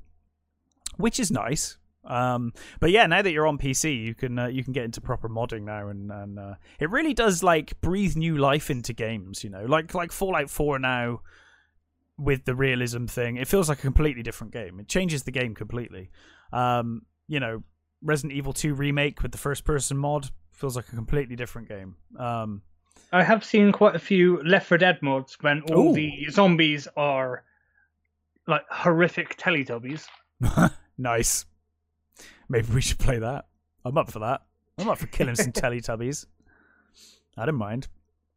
which 0.96 1.20
is 1.20 1.30
nice. 1.30 1.76
Um, 2.06 2.52
but 2.80 2.90
yeah, 2.90 3.06
now 3.06 3.22
that 3.22 3.32
you're 3.32 3.46
on 3.46 3.58
PC, 3.58 4.02
you 4.02 4.14
can 4.14 4.38
uh, 4.38 4.46
you 4.46 4.64
can 4.64 4.72
get 4.72 4.84
into 4.84 5.00
proper 5.00 5.28
modding 5.28 5.62
now, 5.62 5.88
and 5.88 6.10
and 6.10 6.38
uh, 6.38 6.54
it 6.78 6.90
really 6.90 7.14
does 7.14 7.42
like 7.42 7.80
breathe 7.80 8.16
new 8.16 8.36
life 8.36 8.70
into 8.70 8.92
games. 8.92 9.42
You 9.44 9.50
know, 9.50 9.64
like 9.64 9.94
like 9.94 10.12
Fallout 10.12 10.50
Four 10.50 10.78
now 10.78 11.20
with 12.18 12.44
the 12.44 12.54
realism 12.54 13.06
thing, 13.06 13.36
it 13.36 13.48
feels 13.48 13.68
like 13.68 13.78
a 13.78 13.82
completely 13.82 14.22
different 14.22 14.52
game. 14.52 14.80
It 14.80 14.88
changes 14.88 15.24
the 15.24 15.32
game 15.32 15.54
completely. 15.54 16.10
Um, 16.52 17.02
you 17.28 17.40
know, 17.40 17.62
Resident 18.02 18.32
Evil 18.32 18.52
Two 18.52 18.74
remake 18.74 19.22
with 19.22 19.32
the 19.32 19.38
first 19.38 19.64
person 19.64 19.96
mod 19.96 20.30
feels 20.52 20.76
like 20.76 20.88
a 20.88 20.96
completely 20.96 21.36
different 21.36 21.68
game. 21.68 21.96
Um, 22.18 22.62
I 23.12 23.22
have 23.22 23.44
seen 23.44 23.72
quite 23.72 23.94
a 23.94 24.00
few 24.00 24.42
Left 24.42 24.66
4 24.66 24.78
Dead 24.78 24.98
mods 25.02 25.36
when 25.40 25.62
all 25.72 25.90
Ooh. 25.90 25.94
the 25.94 26.26
zombies 26.30 26.88
are 26.96 27.44
like 28.46 28.64
horrific 28.70 29.36
Teletubbies. 29.36 30.06
nice. 30.98 31.44
Maybe 32.48 32.72
we 32.72 32.80
should 32.80 32.98
play 32.98 33.18
that. 33.18 33.46
I'm 33.84 33.96
up 33.98 34.10
for 34.10 34.20
that. 34.20 34.42
I'm 34.78 34.88
up 34.88 34.98
for 34.98 35.06
killing 35.06 35.34
some 35.34 35.52
Teletubbies. 35.52 36.26
I 37.36 37.46
don't 37.46 37.56
mind. 37.56 37.88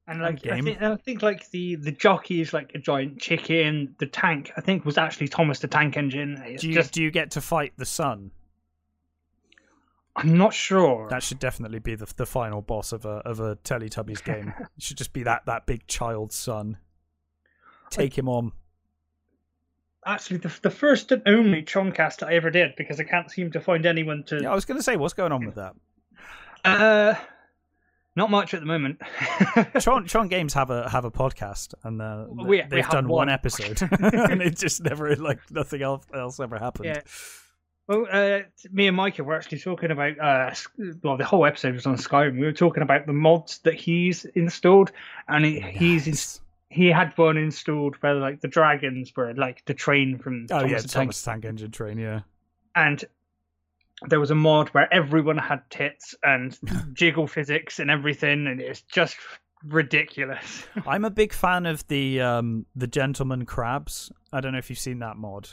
And 0.07 0.21
like 0.21 0.45
I 0.47 0.59
think, 0.59 0.81
I 0.81 0.95
think 0.95 1.21
like 1.21 1.51
the 1.51 1.75
the 1.75 1.91
jockey 1.91 2.41
is 2.41 2.51
like 2.51 2.71
a 2.73 2.79
giant 2.79 3.19
chicken. 3.19 3.95
The 3.99 4.07
tank 4.07 4.51
I 4.57 4.61
think 4.61 4.83
was 4.83 4.97
actually 4.97 5.27
Thomas 5.27 5.59
the 5.59 5.67
Tank 5.67 5.97
Engine. 5.97 6.41
It's 6.45 6.63
Do 6.63 6.69
you, 6.69 6.73
just 6.73 6.93
do 6.93 7.03
you 7.03 7.11
get 7.11 7.31
to 7.31 7.41
fight 7.41 7.73
the 7.77 7.85
sun? 7.85 8.31
I'm 10.15 10.35
not 10.35 10.53
sure. 10.53 11.07
That 11.09 11.21
should 11.21 11.37
definitely 11.37 11.77
be 11.77 11.93
the 11.93 12.11
the 12.17 12.25
final 12.25 12.63
boss 12.63 12.91
of 12.91 13.05
a 13.05 13.19
of 13.19 13.39
a 13.39 13.57
Teletubbies 13.57 14.23
game. 14.23 14.51
it 14.77 14.83
should 14.83 14.97
just 14.97 15.13
be 15.13 15.21
that 15.23 15.45
that 15.45 15.67
big 15.67 15.85
child 15.85 16.33
sun. 16.33 16.77
Take 17.91 18.17
him 18.17 18.27
on. 18.27 18.51
Actually, 20.05 20.37
the 20.37 20.51
the 20.61 20.69
first 20.69 21.11
and 21.11 21.21
only 21.25 21.61
Choncast 21.63 22.25
I 22.25 22.33
ever 22.35 22.49
did 22.49 22.75
because 22.77 22.99
I 22.99 23.03
can't 23.03 23.29
seem 23.29 23.51
to 23.51 23.59
find 23.61 23.85
anyone 23.85 24.23
to. 24.27 24.41
Yeah, 24.41 24.51
I 24.51 24.55
was 24.55 24.65
going 24.65 24.77
to 24.77 24.83
say, 24.83 24.95
what's 24.95 25.13
going 25.13 25.31
on 25.31 25.45
with 25.45 25.55
that? 25.55 25.73
Uh, 26.63 27.15
not 28.15 28.29
much 28.31 28.53
at 28.53 28.59
the 28.59 28.65
moment. 28.65 29.01
Chong, 29.79 30.05
Chong 30.07 30.27
Games 30.29 30.53
have 30.53 30.69
a 30.69 30.89
have 30.89 31.05
a 31.05 31.11
podcast, 31.11 31.73
and 31.83 32.01
uh, 32.01 32.25
We- 32.29 32.43
we 32.45 32.61
they've 32.61 32.83
have 32.83 32.91
done 32.91 33.07
one, 33.07 33.27
one. 33.27 33.29
episode, 33.29 33.81
and 33.91 34.41
it 34.41 34.57
just 34.57 34.81
never 34.83 35.15
like 35.15 35.39
nothing 35.51 35.81
else 35.81 36.05
else 36.13 36.39
ever 36.39 36.57
happened. 36.57 36.85
Yeah. 36.85 37.01
Well, 37.87 38.05
uh, 38.11 38.39
me 38.71 38.87
and 38.87 38.95
Micah 38.95 39.23
were 39.23 39.33
actually 39.35 39.59
talking 39.59 39.89
about. 39.91 40.19
Uh, 40.19 40.53
well, 41.03 41.17
the 41.17 41.25
whole 41.25 41.45
episode 41.45 41.73
was 41.73 41.85
on 41.87 41.95
Skyrim. 41.97 42.33
We 42.39 42.45
were 42.45 42.51
talking 42.51 42.83
about 42.83 43.05
the 43.07 43.13
mods 43.13 43.59
that 43.59 43.73
he's 43.73 44.25
installed, 44.25 44.91
and 45.27 45.43
he, 45.43 45.59
he's 45.59 46.07
ins- 46.07 46.39
Nice. 46.39 46.41
He 46.69 46.87
had 46.87 47.17
one 47.17 47.37
installed 47.37 47.95
where 48.01 48.13
like 48.15 48.41
the 48.41 48.47
dragons 48.47 49.11
were 49.15 49.33
like 49.33 49.63
the 49.65 49.73
train 49.73 50.17
from 50.19 50.45
Oh 50.51 50.59
Thomas 50.59 50.71
yeah, 50.71 50.77
the 50.77 50.87
Tank, 50.87 50.93
Thomas 51.07 51.23
Tank 51.23 51.45
Engine 51.45 51.71
Train. 51.71 51.97
Yeah. 51.97 52.21
and 52.75 53.03
there 54.07 54.19
was 54.19 54.31
a 54.31 54.35
mod 54.35 54.69
where 54.69 54.91
everyone 54.93 55.37
had 55.37 55.61
tits 55.69 56.15
and 56.23 56.57
jiggle 56.93 57.27
physics 57.27 57.79
and 57.79 57.91
everything, 57.91 58.47
and 58.47 58.61
it's 58.61 58.81
just 58.81 59.17
ridiculous. 59.65 60.63
I'm 60.87 61.03
a 61.05 61.09
big 61.09 61.33
fan 61.33 61.65
of 61.65 61.85
the 61.87 62.21
um 62.21 62.65
the 62.75 62.87
gentleman 62.87 63.45
crabs. 63.45 64.11
I 64.31 64.39
don't 64.41 64.53
know 64.53 64.57
if 64.57 64.69
you've 64.69 64.79
seen 64.79 64.99
that 64.99 65.17
mod. 65.17 65.49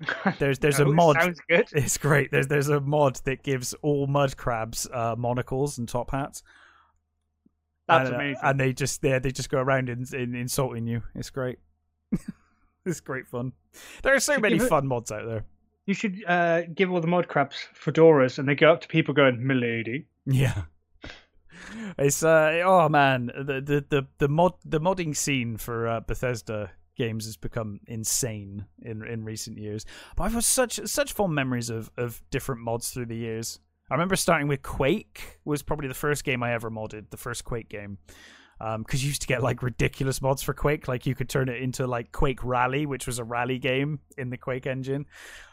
There's 0.38 0.58
there's 0.60 0.78
a 0.78 0.84
No, 0.84 0.90
it 0.90 0.94
mod. 0.94 1.16
Sounds 1.20 1.40
good. 1.48 1.68
It's 1.72 1.98
great. 1.98 2.30
There's 2.30 2.46
there's 2.46 2.68
a 2.68 2.80
mod 2.80 3.16
that 3.24 3.42
gives 3.42 3.74
all 3.82 4.06
mud 4.06 4.36
crabs 4.36 4.86
uh, 4.92 5.16
monocles 5.18 5.78
and 5.78 5.88
top 5.88 6.10
hats. 6.12 6.42
That's 7.88 8.08
and, 8.08 8.16
uh, 8.16 8.18
amazing. 8.18 8.40
and 8.42 8.60
they 8.60 8.72
just 8.72 9.02
they 9.02 9.18
they 9.18 9.30
just 9.30 9.50
go 9.50 9.58
around 9.58 9.88
in, 9.88 10.04
in, 10.12 10.34
insulting 10.34 10.86
you. 10.86 11.02
It's 11.14 11.30
great. 11.30 11.58
it's 12.86 13.00
great 13.00 13.26
fun. 13.26 13.52
There 14.02 14.14
are 14.14 14.20
so 14.20 14.38
many 14.38 14.58
fun 14.58 14.86
mods 14.86 15.10
out 15.10 15.26
there. 15.26 15.44
You 15.86 15.94
should 15.94 16.22
uh, 16.26 16.62
give 16.74 16.92
all 16.92 17.00
the 17.00 17.06
mod 17.06 17.28
crabs 17.28 17.66
fedoras, 17.74 18.38
and 18.38 18.46
they 18.46 18.54
go 18.54 18.72
up 18.72 18.82
to 18.82 18.88
people 18.88 19.14
going, 19.14 19.44
"Milady." 19.46 20.06
Yeah. 20.26 20.62
It's 21.98 22.22
uh 22.22 22.62
oh 22.64 22.88
man 22.88 23.26
the 23.36 23.60
the 23.60 23.84
the, 23.88 24.06
the 24.18 24.28
mod 24.28 24.54
the 24.64 24.80
modding 24.80 25.16
scene 25.16 25.56
for 25.56 25.88
uh, 25.88 26.00
Bethesda 26.00 26.70
games 26.96 27.24
has 27.24 27.36
become 27.36 27.80
insane 27.86 28.66
in 28.82 29.06
in 29.06 29.24
recent 29.24 29.58
years. 29.58 29.86
But 30.16 30.24
I've 30.24 30.34
had 30.34 30.44
such 30.44 30.80
such 30.84 31.12
fond 31.12 31.34
memories 31.34 31.70
of 31.70 31.90
of 31.96 32.22
different 32.30 32.60
mods 32.60 32.90
through 32.90 33.06
the 33.06 33.16
years. 33.16 33.60
I 33.90 33.94
remember 33.94 34.16
starting 34.16 34.48
with 34.48 34.62
Quake 34.62 35.38
was 35.44 35.62
probably 35.62 35.88
the 35.88 35.94
first 35.94 36.24
game 36.24 36.42
I 36.42 36.52
ever 36.52 36.70
modded, 36.70 37.10
the 37.10 37.16
first 37.16 37.44
Quake 37.44 37.68
game. 37.68 37.98
Um, 38.60 38.82
because 38.82 39.04
you 39.04 39.08
used 39.08 39.22
to 39.22 39.28
get 39.28 39.40
like 39.40 39.62
ridiculous 39.62 40.20
mods 40.20 40.42
for 40.42 40.52
Quake, 40.52 40.88
like 40.88 41.06
you 41.06 41.14
could 41.14 41.28
turn 41.28 41.48
it 41.48 41.62
into 41.62 41.86
like 41.86 42.10
Quake 42.10 42.42
Rally, 42.42 42.86
which 42.86 43.06
was 43.06 43.20
a 43.20 43.24
rally 43.24 43.58
game 43.58 44.00
in 44.16 44.30
the 44.30 44.36
Quake 44.36 44.66
engine, 44.66 45.06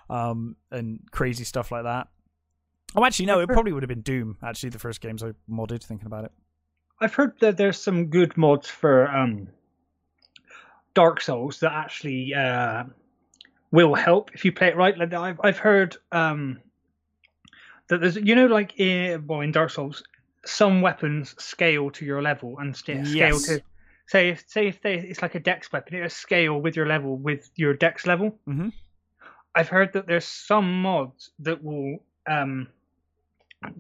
um, 0.10 0.56
and 0.72 1.00
crazy 1.12 1.44
stuff 1.44 1.72
like 1.72 1.84
that. 1.84 2.08
Oh, 2.96 3.06
actually, 3.06 3.28
no, 3.28 3.42
it 3.42 3.48
probably 3.48 3.74
would 3.74 3.84
have 3.84 3.90
been 3.90 4.02
Doom. 4.02 4.38
Actually, 4.42 4.70
the 4.70 4.80
first 4.80 5.02
games 5.02 5.22
I 5.22 5.34
modded, 5.50 5.84
thinking 5.84 6.08
about 6.08 6.26
it. 6.26 6.32
I've 7.00 7.14
heard 7.14 7.34
that 7.42 7.58
there's 7.58 7.80
some 7.80 8.08
good 8.08 8.36
mods 8.38 8.70
for 8.70 9.08
um, 9.10 9.50
Dark 10.94 11.22
Souls 11.22 11.60
that 11.60 11.74
actually 11.74 12.34
uh, 12.34 12.86
will 13.72 13.94
help 13.94 14.32
if 14.34 14.46
you 14.46 14.52
play 14.52 14.70
it 14.70 14.78
right. 14.78 14.98
Like 14.98 15.14
I've 15.14 15.40
I've 15.44 15.58
heard 15.58 15.98
um, 16.12 16.62
that 17.88 18.02
there's 18.02 18.16
you 18.16 18.36
know 18.36 18.48
like 18.48 18.80
in, 18.80 19.26
well 19.28 19.42
in 19.42 19.52
Dark 19.52 19.70
Souls 19.70 20.04
some 20.46 20.82
weapons 20.82 21.36
scale 21.42 21.90
to 21.92 22.06
your 22.06 22.22
level 22.22 22.58
and 22.60 22.76
st- 22.76 23.08
scale 23.08 23.30
Yes. 23.30 23.46
to 23.48 23.62
say 24.08 24.30
if 24.30 24.44
say 24.48 24.68
if 24.68 24.82
they, 24.82 24.96
it's 24.96 25.22
like 25.22 25.36
a 25.36 25.40
dex 25.40 25.72
weapon 25.72 25.96
it'll 25.96 26.10
scale 26.10 26.60
with 26.60 26.76
your 26.76 26.86
level 26.86 27.18
with 27.18 27.50
your 27.56 27.74
dex 27.74 28.06
level. 28.06 28.38
Mhm. 28.48 28.72
I've 29.56 29.70
heard 29.70 29.94
that 29.94 30.06
there's 30.06 30.26
some 30.26 30.82
mods 30.82 31.32
that 31.40 31.64
will 31.64 32.04
um, 32.28 32.68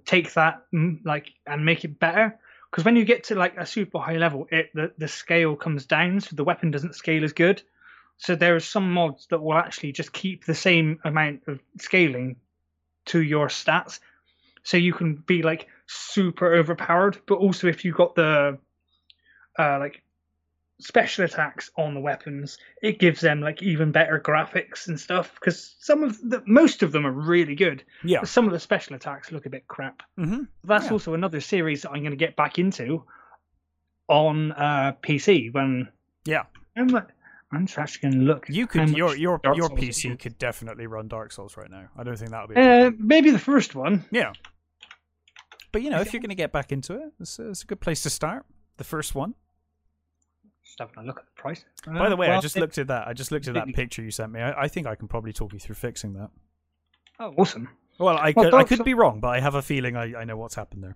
take 0.05 0.33
that 0.33 0.65
mm, 0.73 0.99
like 1.05 1.33
and 1.45 1.65
make 1.65 1.83
it 1.83 1.99
better 1.99 2.39
because 2.71 2.85
when 2.85 2.95
you 2.95 3.05
get 3.05 3.25
to 3.25 3.35
like 3.35 3.57
a 3.57 3.65
super 3.65 3.99
high 3.99 4.17
level 4.17 4.47
it 4.51 4.69
the, 4.73 4.91
the 4.97 5.07
scale 5.07 5.55
comes 5.55 5.85
down 5.85 6.19
so 6.21 6.35
the 6.35 6.43
weapon 6.43 6.71
doesn't 6.71 6.95
scale 6.95 7.23
as 7.23 7.33
good 7.33 7.61
so 8.17 8.35
there 8.35 8.55
are 8.55 8.61
some 8.61 8.91
mods 8.93 9.27
that 9.29 9.41
will 9.41 9.53
actually 9.53 9.91
just 9.91 10.13
keep 10.13 10.45
the 10.45 10.55
same 10.55 10.99
amount 11.03 11.41
of 11.47 11.59
scaling 11.79 12.35
to 13.05 13.21
your 13.21 13.47
stats 13.47 13.99
so 14.63 14.77
you 14.77 14.93
can 14.93 15.15
be 15.15 15.41
like 15.43 15.67
super 15.87 16.55
overpowered 16.55 17.19
but 17.27 17.35
also 17.35 17.67
if 17.67 17.85
you 17.85 17.91
got 17.93 18.15
the 18.15 18.57
uh 19.59 19.77
like 19.79 20.01
special 20.79 21.23
attacks 21.23 21.71
on 21.77 21.93
the 21.93 22.01
weapons. 22.01 22.57
It 22.81 22.99
gives 22.99 23.21
them 23.21 23.39
like 23.39 23.63
even 23.63 23.93
better 23.93 24.19
graphics 24.19 24.89
and 24.89 24.99
stuff 24.99 25.33
because 25.35 25.73
some 25.79 26.03
of 26.03 26.19
the 26.21 26.43
most 26.45 26.83
of 26.83 26.91
them 26.91 27.07
are 27.07 27.13
really 27.13 27.55
good. 27.55 27.81
Yeah. 28.03 28.19
But 28.19 28.27
some 28.27 28.45
of 28.45 28.51
the 28.51 28.59
special 28.59 28.93
attacks 28.97 29.31
look 29.31 29.45
a 29.45 29.49
bit 29.49 29.69
crap. 29.69 30.03
Mm-hmm. 30.19 30.43
That's 30.65 30.87
Yeah. 30.87 30.91
also 30.91 31.13
another 31.13 31.39
series 31.39 31.83
that 31.83 31.91
I'm 31.91 31.99
going 32.01 32.11
to 32.11 32.17
get 32.17 32.35
back 32.35 32.59
into 32.59 33.05
on 34.09 34.51
uh, 34.51 34.95
PC 35.01 35.53
when 35.53 35.87
Yeah. 36.25 36.43
I'm 36.75 36.87
like, 36.87 37.07
I'm 37.55 37.65
just 37.65 37.77
actually 37.77 38.09
going 38.11 38.19
to 38.21 38.25
look. 38.25 38.45
You 38.49 38.67
could 38.67 38.89
your 38.91 39.15
your 39.15 39.39
Dark 39.43 39.57
your 39.57 39.67
Souls 39.69 39.79
PC 39.79 40.11
is. 40.11 40.17
could 40.21 40.37
definitely 40.37 40.87
run 40.87 41.07
Dark 41.07 41.31
Souls 41.31 41.55
right 41.57 41.69
now. 41.69 41.89
I 41.97 42.03
don't 42.03 42.17
think 42.17 42.31
that 42.31 42.47
would 42.47 42.55
be. 42.55 42.61
a 42.61 42.87
Uh, 42.87 42.91
maybe 42.97 43.31
the 43.31 43.39
first 43.39 43.75
one. 43.75 44.05
Yeah. 44.11 44.33
But 45.71 45.81
you 45.81 45.89
know, 45.89 45.99
if 45.99 46.13
you're 46.13 46.21
going 46.21 46.29
to 46.29 46.35
get 46.35 46.51
back 46.53 46.71
into 46.71 46.93
it, 46.95 47.11
it's, 47.19 47.37
it's 47.39 47.63
a 47.63 47.65
good 47.65 47.81
place 47.81 48.01
to 48.03 48.09
start. 48.09 48.45
The 48.77 48.83
first 48.83 49.13
one. 49.15 49.33
Just 50.63 50.79
having 50.79 50.95
a 50.97 51.03
look 51.07 51.19
at 51.19 51.25
the 51.25 51.41
price. 51.41 51.63
By 51.85 52.09
the 52.09 52.15
way, 52.15 52.29
I 52.29 52.39
just 52.39 52.55
it- 52.57 52.59
looked 52.61 52.77
at 52.77 52.87
that. 52.87 53.07
I 53.07 53.13
just 53.13 53.31
looked 53.31 53.47
at 53.47 53.53
that 53.55 53.67
picture 53.73 54.01
you 54.01 54.11
sent 54.11 54.31
me. 54.31 54.41
I, 54.41 54.63
I 54.63 54.67
think 54.67 54.87
I 54.87 54.95
can 54.95 55.07
probably 55.07 55.33
talk 55.33 55.53
you 55.53 55.59
through 55.59 55.75
fixing 55.75 56.13
that. 56.13 56.29
Oh, 57.19 57.33
awesome. 57.37 57.69
Well, 57.99 58.17
I 58.17 58.33
Well, 58.35 58.45
could, 58.45 58.53
I 58.53 58.63
could 58.65 58.77
Sou- 58.79 58.83
be 58.83 58.93
wrong, 58.93 59.19
but 59.21 59.29
I 59.29 59.39
have 59.39 59.55
a 59.55 59.61
feeling 59.61 59.95
I, 59.95 60.15
I 60.15 60.23
know 60.25 60.35
what's 60.37 60.55
happened 60.55 60.83
there. 60.83 60.95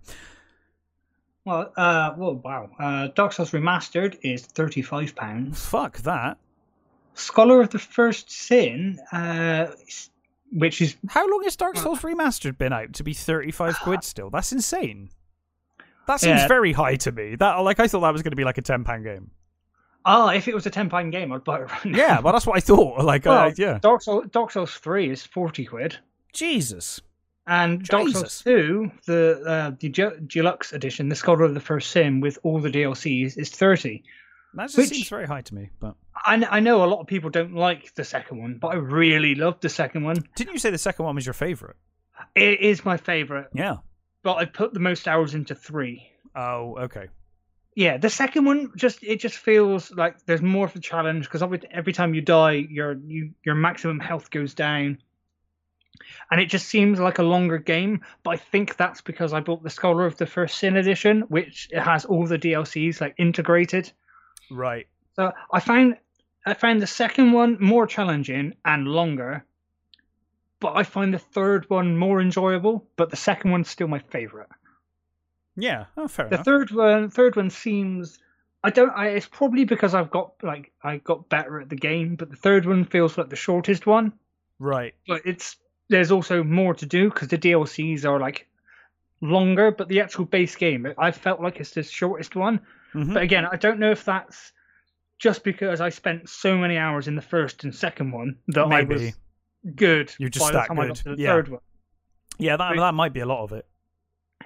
Well, 1.45 1.71
uh, 1.77 2.13
well, 2.17 2.35
wow. 2.35 2.69
Uh, 2.79 3.07
Dark 3.15 3.31
Souls 3.33 3.51
Remastered 3.51 4.17
is 4.21 4.45
thirty-five 4.45 5.15
pounds. 5.15 5.65
Fuck 5.65 5.99
that. 5.99 6.37
Scholar 7.15 7.61
of 7.61 7.69
the 7.69 7.79
First 7.79 8.31
Sin, 8.31 8.99
uh, 9.11 9.67
which 10.51 10.81
is 10.81 10.95
How 11.09 11.29
long 11.29 11.43
has 11.43 11.55
Dark 11.55 11.75
Souls 11.77 11.99
Remastered 12.01 12.57
been 12.57 12.73
out 12.73 12.93
to 12.93 13.03
be 13.03 13.13
35 13.13 13.79
quid 13.83 14.03
still? 14.03 14.29
That's 14.29 14.51
insane. 14.51 15.09
That 16.07 16.19
seems 16.19 16.41
Yeah. 16.41 16.47
very 16.47 16.73
high 16.73 16.95
to 16.97 17.11
me. 17.11 17.35
That 17.35 17.55
like 17.57 17.79
I 17.79 17.87
thought 17.87 17.99
that 18.01 18.13
was 18.13 18.21
going 18.23 18.31
to 18.31 18.37
be 18.37 18.43
like 18.45 18.57
a 18.57 18.61
10 18.63 18.83
pound 18.83 19.03
game. 19.03 19.31
ah, 20.05 20.29
if 20.29 20.47
it 20.47 20.55
was 20.55 20.65
a 20.65 20.69
ten 20.71 20.89
pound 20.89 21.11
game, 21.11 21.31
I'd 21.33 21.43
buy 21.43 21.59
it 21.59 21.69
right 21.71 21.85
now. 21.85 21.97
Yeah, 21.97 22.19
well 22.21 22.33
that's 22.33 22.45
what 22.47 22.57
I 22.57 22.61
thought. 22.61 23.03
Like 23.05 23.27
uh, 23.27 23.51
yeah. 23.57 23.77
Dark 23.81 24.01
Souls 24.01 24.25
Dark 24.31 24.51
Souls 24.51 24.71
Three 24.73 25.09
is 25.09 25.23
forty 25.25 25.65
quid, 25.65 25.97
Jesus. 26.33 27.01
and 27.45 27.83
Dark 27.85 28.07
Souls 28.09 28.41
Two, 28.41 28.91
the 29.05 29.43
uh, 29.45 29.71
the 29.79 29.89
deluxe 30.27 30.71
edition, 30.73 31.09
the 31.09 31.15
Scholar 31.15 31.43
of 31.43 31.53
the 31.53 31.59
First 31.59 31.91
Sin 31.91 32.21
with 32.21 32.39
all 32.43 32.59
the 32.59 32.69
DLCs, 32.71 33.37
is 33.37 33.49
thirty. 33.49 34.03
That 34.55 34.67
just 34.67 34.77
Which- 34.77 34.89
seems 34.89 35.09
very 35.09 35.27
high 35.27 35.41
to 35.41 35.53
me, 35.53 35.69
but 35.79 35.95
I, 36.25 36.45
I 36.49 36.59
know 36.59 36.83
a 36.83 36.87
lot 36.87 36.99
of 36.99 37.07
people 37.07 37.29
don't 37.29 37.53
like 37.55 37.93
the 37.95 38.03
second 38.03 38.39
one, 38.41 38.57
but 38.59 38.69
I 38.69 38.75
really 38.75 39.35
loved 39.35 39.61
the 39.61 39.69
second 39.69 40.03
one. 40.03 40.17
didn't 40.35 40.53
you 40.53 40.59
say 40.59 40.69
the 40.69 40.77
second 40.77 41.05
one 41.05 41.15
was 41.15 41.25
your 41.25 41.33
favorite? 41.33 41.77
It 42.35 42.59
is 42.61 42.83
my 42.85 42.97
favorite, 42.97 43.47
Yeah. 43.53 43.77
but 44.23 44.35
I 44.35 44.45
put 44.45 44.73
the 44.73 44.79
most 44.79 45.07
hours 45.07 45.33
into 45.33 45.55
three. 45.55 46.07
Oh, 46.35 46.77
okay. 46.79 47.07
Yeah, 47.75 47.97
the 47.97 48.09
second 48.09 48.45
one 48.45 48.71
just 48.75 49.03
it 49.03 49.19
just 49.21 49.37
feels 49.37 49.89
like 49.91 50.25
there's 50.25 50.41
more 50.41 50.65
of 50.65 50.75
a 50.75 50.79
challenge 50.79 51.23
because 51.25 51.41
every, 51.41 51.61
every 51.71 51.93
time 51.93 52.13
you 52.13 52.21
die, 52.21 52.65
your 52.69 52.97
you, 53.05 53.31
your 53.45 53.55
maximum 53.55 53.99
health 53.99 54.29
goes 54.31 54.53
down, 54.53 54.97
and 56.29 56.41
it 56.41 56.47
just 56.47 56.67
seems 56.67 56.99
like 56.99 57.19
a 57.19 57.23
longer 57.23 57.57
game. 57.57 58.01
But 58.23 58.31
I 58.31 58.37
think 58.37 58.75
that's 58.75 59.01
because 59.01 59.31
I 59.33 59.39
bought 59.39 59.63
the 59.63 59.69
Scholar 59.69 60.05
of 60.05 60.17
the 60.17 60.25
First 60.25 60.57
Sin 60.57 60.75
edition, 60.75 61.21
which 61.29 61.69
it 61.71 61.79
has 61.79 62.03
all 62.05 62.25
the 62.27 62.37
DLCs 62.39 62.99
like 62.99 63.15
integrated. 63.17 63.91
Right. 64.51 64.87
So 65.15 65.31
I 65.53 65.59
found 65.61 65.97
I 66.45 66.53
found 66.53 66.81
the 66.81 66.87
second 66.87 67.31
one 67.31 67.57
more 67.59 67.85
challenging 67.87 68.55
and 68.65 68.87
longer, 68.87 69.45
but 70.59 70.75
I 70.75 70.83
find 70.83 71.13
the 71.13 71.19
third 71.19 71.69
one 71.69 71.97
more 71.97 72.19
enjoyable. 72.21 72.87
But 72.95 73.09
the 73.09 73.15
second 73.17 73.51
one's 73.51 73.69
still 73.69 73.87
my 73.87 73.99
favorite. 73.99 74.49
Yeah. 75.55 75.85
Oh, 75.97 76.07
fair 76.07 76.27
enough. 76.27 76.29
The 76.45 76.51
enough. 76.51 76.69
third 76.69 76.71
one, 76.71 77.09
third 77.09 77.35
one 77.35 77.49
seems. 77.49 78.19
I 78.63 78.69
don't. 78.71 78.91
I, 78.91 79.09
it's 79.09 79.27
probably 79.27 79.65
because 79.65 79.93
I've 79.95 80.11
got 80.11 80.33
like 80.43 80.71
I 80.83 80.97
got 80.97 81.29
better 81.29 81.59
at 81.61 81.69
the 81.69 81.75
game, 81.75 82.15
but 82.15 82.29
the 82.29 82.35
third 82.35 82.65
one 82.65 82.85
feels 82.85 83.17
like 83.17 83.29
the 83.29 83.35
shortest 83.35 83.85
one. 83.85 84.13
right. 84.59 84.93
But 85.07 85.21
it's 85.25 85.57
there's 85.89 86.11
also 86.11 86.43
more 86.43 86.73
to 86.75 86.85
do 86.85 87.09
because 87.09 87.29
the 87.29 87.37
DLCs 87.37 88.05
are 88.05 88.19
like 88.19 88.47
longer, 89.21 89.71
but 89.71 89.87
the 89.87 90.01
actual 90.01 90.25
base 90.25 90.55
game 90.55 90.87
I 90.97 91.11
felt 91.11 91.41
like 91.41 91.59
it's 91.59 91.71
the 91.71 91.83
shortest 91.83 92.35
one. 92.35 92.61
Mhm. 92.93 93.13
But 93.13 93.23
again, 93.23 93.45
I 93.45 93.55
don't 93.55 93.79
know 93.79 93.91
if 93.91 94.05
that's 94.05 94.51
just 95.19 95.43
because 95.43 95.81
I 95.81 95.89
spent 95.89 96.29
so 96.29 96.57
many 96.57 96.77
hours 96.77 97.07
in 97.07 97.15
the 97.15 97.21
first 97.21 97.63
and 97.63 97.75
second 97.75 98.11
one 98.11 98.37
that 98.47 98.65
I 98.65 98.83
Maybe. 98.83 98.95
was 98.95 99.13
good. 99.75 100.13
You're 100.17 100.29
just 100.29 100.51
that 100.51 100.71
I 100.71 100.75
good. 100.75 101.19
Yeah. 101.19 101.33
third 101.33 101.49
one. 101.49 101.61
Yeah, 102.37 102.57
that 102.57 102.75
that 102.77 102.93
might 102.93 103.13
be 103.13 103.19
a 103.19 103.25
lot 103.25 103.43
of 103.43 103.51
it. 103.51 103.65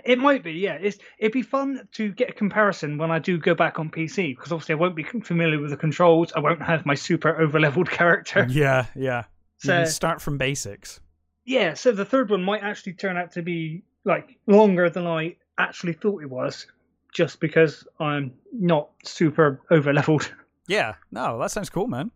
It 0.03 0.17
might 0.17 0.43
be, 0.43 0.53
yeah. 0.53 0.73
It's 0.73 0.97
it'd 1.19 1.31
be 1.31 1.43
fun 1.43 1.87
to 1.93 2.11
get 2.11 2.31
a 2.31 2.33
comparison 2.33 2.97
when 2.97 3.11
I 3.11 3.19
do 3.19 3.37
go 3.37 3.53
back 3.53 3.77
on 3.77 3.91
PC 3.91 4.35
because 4.35 4.51
obviously 4.51 4.73
I 4.73 4.77
won't 4.77 4.95
be 4.95 5.03
familiar 5.03 5.59
with 5.59 5.69
the 5.69 5.77
controls. 5.77 6.33
I 6.35 6.39
won't 6.39 6.61
have 6.63 6.85
my 6.85 6.95
super 6.95 7.31
overleveled 7.33 7.89
character. 7.91 8.47
Yeah, 8.49 8.87
yeah. 8.95 9.25
So 9.59 9.85
start 9.85 10.21
from 10.21 10.37
basics. 10.39 10.99
yeah, 11.45 11.75
so 11.75 11.91
the 11.91 12.03
third 12.03 12.31
one 12.31 12.43
might 12.43 12.63
actually 12.63 12.93
turn 12.93 13.15
out 13.15 13.31
to 13.33 13.41
be 13.43 13.83
like 14.03 14.37
longer 14.47 14.89
than 14.89 15.05
I 15.05 15.35
actually 15.57 15.93
thought 15.93 16.21
it 16.23 16.29
was, 16.29 16.65
just 17.13 17.39
because 17.39 17.85
I'm 17.99 18.33
not 18.51 18.89
super 19.05 19.61
overleveled. 19.71 20.29
Yeah. 20.67 20.95
No, 21.11 21.37
that 21.39 21.51
sounds 21.51 21.69
cool, 21.69 21.87
man. 21.87 22.11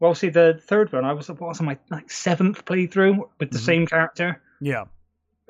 Well, 0.00 0.14
see, 0.14 0.28
the 0.28 0.60
third 0.64 0.92
one 0.92 1.04
I 1.04 1.12
was 1.12 1.28
what 1.28 1.40
was 1.40 1.60
on 1.60 1.66
my 1.66 1.78
like 1.90 2.10
seventh 2.10 2.64
playthrough 2.64 3.18
with 3.40 3.50
the 3.50 3.58
Mhm. 3.58 3.64
same 3.64 3.86
character 3.86 4.40
Yeah. 4.60 4.84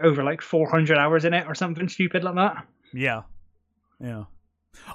over 0.02 0.22
like 0.24 0.40
400 0.40 0.96
hours 0.96 1.24
in 1.24 1.34
it 1.34 1.46
or 1.46 1.54
something 1.54 1.88
stupid 1.88 2.24
like 2.24 2.34
that. 2.36 2.66
Yeah. 2.94 3.22
Yeah. 4.00 4.24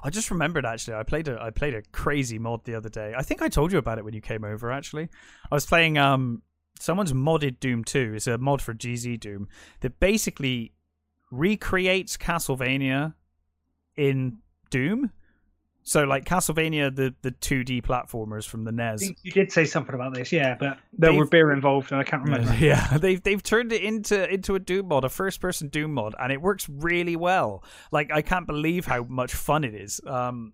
I 0.04 0.10
just 0.10 0.32
remembered 0.32 0.66
actually. 0.66 0.96
I 0.96 1.04
played 1.04 1.28
a 1.28 1.40
I 1.42 1.50
played 1.52 1.76
a 1.76 1.82
crazy 1.92 2.40
mod 2.40 2.64
the 2.64 2.74
other 2.76 2.90
day. 2.90 3.14
I 3.16 3.22
think 3.22 3.42
I 3.42 3.50
told 3.50 3.72
you 3.72 3.78
about 3.78 3.98
it 4.00 4.06
when 4.06 4.14
you 4.14 4.22
came 4.22 4.44
over. 4.44 4.72
Actually, 4.72 5.10
I 5.52 5.56
was 5.56 5.66
playing 5.66 5.98
um 5.98 6.42
someone's 6.80 7.14
modded 7.14 7.60
Doom 7.60 7.84
2. 7.84 8.14
It's 8.16 8.26
a 8.28 8.38
mod 8.40 8.62
for 8.62 8.74
GZDoom 8.74 9.46
that 9.82 10.00
basically 10.00 10.74
recreates 11.32 12.18
Castlevania 12.18 13.14
in 13.96 14.40
Doom. 14.70 15.12
So 15.86 16.04
like 16.06 16.26
Castlevania, 16.26 16.96
the 16.96 17.14
the 17.22 17.32
2D 17.32 17.82
platformers 17.84 18.48
from 18.48 18.64
the 18.64 18.72
NES. 18.72 19.12
you 19.22 19.32
did 19.32 19.52
say 19.52 19.66
something 19.66 19.94
about 19.94 20.14
this, 20.14 20.32
yeah, 20.32 20.56
but 20.60 20.78
there 20.98 21.12
They've- 21.12 21.18
were 21.20 21.28
beer 21.28 21.52
involved 21.52 21.92
and 21.92 22.00
I 22.00 22.04
can't 22.04 22.24
remember. 22.24 22.54
Yeah, 22.60 22.98
they've 22.98 23.22
they've 23.22 23.44
turned 23.44 23.74
it 23.74 23.82
into 23.84 24.32
into 24.34 24.56
a 24.56 24.60
Doom 24.60 24.88
mod, 24.88 25.04
a 25.04 25.10
first 25.10 25.42
person 25.42 25.68
Doom 25.68 25.94
mod, 25.94 26.16
and 26.20 26.32
it 26.32 26.42
works 26.42 26.68
really 26.70 27.16
well. 27.16 27.64
Like 27.92 28.12
I 28.12 28.22
can't 28.22 28.48
believe 28.48 28.86
how 28.86 29.04
much 29.04 29.34
fun 29.34 29.64
it 29.64 29.74
is. 29.76 30.00
Um, 30.08 30.54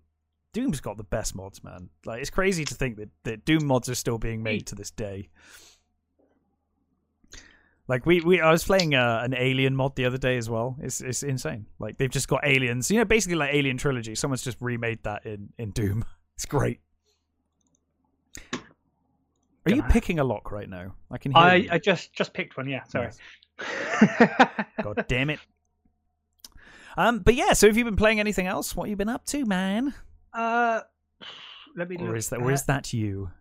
Doom's 0.52 0.80
got 0.80 0.96
the 0.96 1.04
best 1.04 1.36
mods, 1.36 1.62
man. 1.62 1.90
Like 2.04 2.20
it's 2.20 2.30
crazy 2.30 2.64
to 2.64 2.74
think 2.74 2.96
that, 2.96 3.10
that 3.22 3.44
Doom 3.44 3.66
mods 3.66 3.88
are 3.88 3.94
still 3.94 4.18
being 4.18 4.42
made 4.42 4.66
to 4.66 4.74
this 4.74 4.90
day. 4.90 5.28
Like 7.90 8.06
we, 8.06 8.20
we 8.20 8.40
I 8.40 8.52
was 8.52 8.62
playing 8.62 8.94
uh, 8.94 9.20
an 9.24 9.34
Alien 9.36 9.74
mod 9.74 9.96
the 9.96 10.04
other 10.04 10.16
day 10.16 10.36
as 10.36 10.48
well. 10.48 10.76
It's 10.80 11.00
it's 11.00 11.24
insane. 11.24 11.66
Like 11.80 11.98
they've 11.98 12.08
just 12.08 12.28
got 12.28 12.46
aliens, 12.46 12.88
you 12.88 12.98
know, 12.98 13.04
basically 13.04 13.34
like 13.34 13.52
Alien 13.52 13.78
trilogy. 13.78 14.14
Someone's 14.14 14.44
just 14.44 14.58
remade 14.60 15.02
that 15.02 15.26
in 15.26 15.52
in 15.58 15.72
Doom. 15.72 16.04
It's 16.36 16.46
great. 16.46 16.80
Are 18.54 19.72
you 19.74 19.82
picking 19.82 20.18
a 20.20 20.24
lock 20.24 20.50
right 20.50 20.70
now? 20.70 20.94
I 21.10 21.18
can 21.18 21.32
hear 21.32 21.42
I, 21.42 21.54
you. 21.56 21.68
I 21.70 21.78
just 21.78 22.14
just 22.14 22.32
picked 22.32 22.56
one, 22.56 22.66
yeah, 22.66 22.84
sorry. 22.84 23.10
God 24.82 25.04
damn 25.06 25.28
it. 25.28 25.38
Um, 26.96 27.18
but 27.18 27.34
yeah, 27.34 27.52
so 27.52 27.66
have 27.66 27.76
you 27.76 27.84
been 27.84 27.96
playing 27.96 28.20
anything 28.20 28.46
else? 28.46 28.74
What 28.74 28.84
have 28.84 28.90
you 28.90 28.96
been 28.96 29.10
up 29.10 29.26
to, 29.26 29.44
man? 29.44 29.92
uh, 30.32 30.80
let 31.76 31.90
me 31.90 31.96
Or 31.98 32.16
is 32.16 32.30
that 32.30 32.40
or 32.40 32.50
is 32.52 32.62
that 32.62 32.94
you? 32.94 33.32